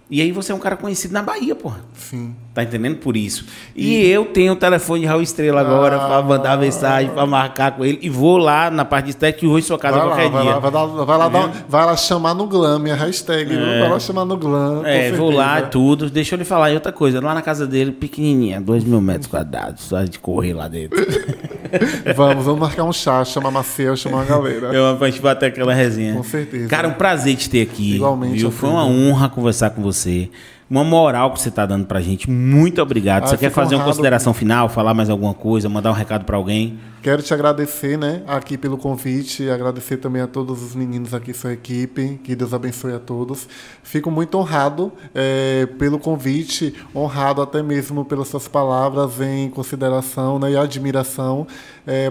[0.09, 1.81] E aí você é um cara conhecido na Bahia, porra.
[1.95, 2.33] Sim.
[2.53, 3.45] Tá entendendo por isso?
[3.73, 6.05] E, eu tenho o telefone de Raul Estrela agora Ah.
[6.07, 9.47] pra mandar mensagem, pra marcar com ele e vou lá na parte de estética e
[9.47, 10.51] vou em sua casa Vai lá, qualquer vai dia.
[10.55, 13.45] lá, vai lá, vai lá, dar- vai lá chamar no glam, minha hashtag.
[13.55, 13.57] viu?
[13.57, 14.81] Vai lá chamar no glam.
[14.85, 16.09] É, vou lá e tudo.
[16.09, 17.21] Deixa eu lhe falar e outra coisa.
[17.21, 20.99] Lá na casa dele, pequenininha, dois mil metros quadrados, só de correr lá dentro.
[22.17, 24.67] Vamos, vamos marcar um chá, chamar Maciel, chamar a galera.
[24.73, 26.15] Eu pra gente bater aquela resenha.
[26.15, 26.67] Com certeza.
[26.67, 27.95] Cara, um prazer te ter aqui.
[27.95, 28.51] Igualmente, Viu?
[28.51, 30.29] Foi uma honra conversar com você.
[30.71, 32.31] Uma moral que você tá dando pra gente.
[32.31, 33.25] Muito obrigado.
[33.25, 33.91] Ah, você quer fazer uma honrado.
[33.91, 36.79] consideração final, falar mais alguma coisa, mandar um recado pra alguém?
[37.03, 41.51] Quero te agradecer, né, aqui pelo convite, agradecer também a todos os meninos aqui, sua
[41.51, 43.49] equipe, que Deus abençoe a todos.
[43.83, 50.51] Fico muito honrado eh, pelo convite, honrado até mesmo pelas suas palavras em consideração né,
[50.51, 51.45] e admiração.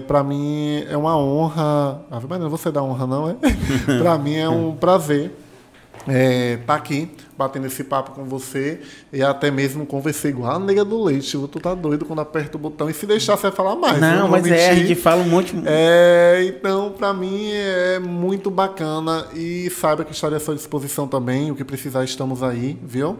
[0.05, 1.99] Para mim é uma honra.
[2.11, 3.35] Ah, mas não você dá honra, não, é?
[3.97, 5.31] Para mim é um prazer
[6.07, 7.09] estar aqui
[7.41, 8.79] batendo esse papo com você
[9.11, 11.31] e até mesmo conversei igual a nega do leite.
[11.31, 13.99] Tu tá doido quando aperta o botão e se deixar você vai falar mais.
[13.99, 14.87] não, vou mas é, a mentir.
[14.87, 15.55] gente fala um monte.
[15.65, 21.49] É, então, para mim é muito bacana e saiba que estarei à sua disposição também.
[21.51, 23.17] O que precisar, estamos aí, viu?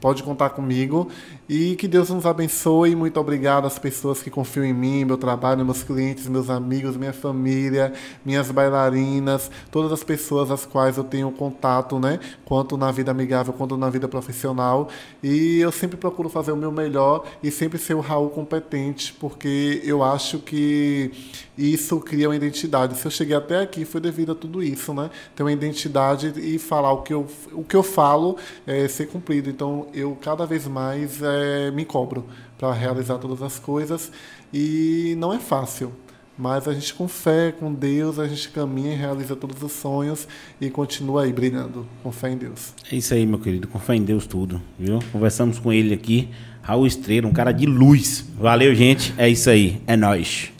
[0.00, 1.08] Pode contar comigo
[1.48, 2.94] e que Deus nos abençoe.
[2.94, 7.12] Muito obrigado às pessoas que confiam em mim, meu trabalho, meus clientes, meus amigos, minha
[7.12, 7.90] família,
[8.24, 12.20] minhas bailarinas, todas as pessoas às quais eu tenho contato, né?
[12.44, 14.88] Quanto na vida amigável, quanto na vida profissional.
[15.22, 19.80] E eu sempre procuro fazer o meu melhor e sempre ser o Raul competente, porque
[19.84, 21.10] eu acho que
[21.56, 22.96] isso cria uma identidade.
[22.98, 25.10] Se eu cheguei até aqui foi devido a tudo isso, né?
[25.34, 28.36] Ter uma identidade e falar o que eu, o que eu falo
[28.66, 29.48] é ser cumprido.
[29.48, 32.26] Então eu cada vez mais é, me cobro
[32.58, 34.10] para realizar todas as coisas
[34.52, 35.92] e não é fácil.
[36.36, 40.26] Mas a gente com fé, com Deus, a gente caminha e realiza todos os sonhos
[40.60, 42.74] e continua aí brilhando com fé em Deus.
[42.90, 43.68] É isso aí, meu querido.
[43.68, 44.98] Com fé em Deus tudo, viu?
[45.12, 46.28] Conversamos com ele aqui.
[46.62, 48.24] Raul Estrela, um cara de luz.
[48.38, 49.14] Valeu, gente.
[49.16, 49.80] É isso aí.
[49.86, 50.53] É nóis.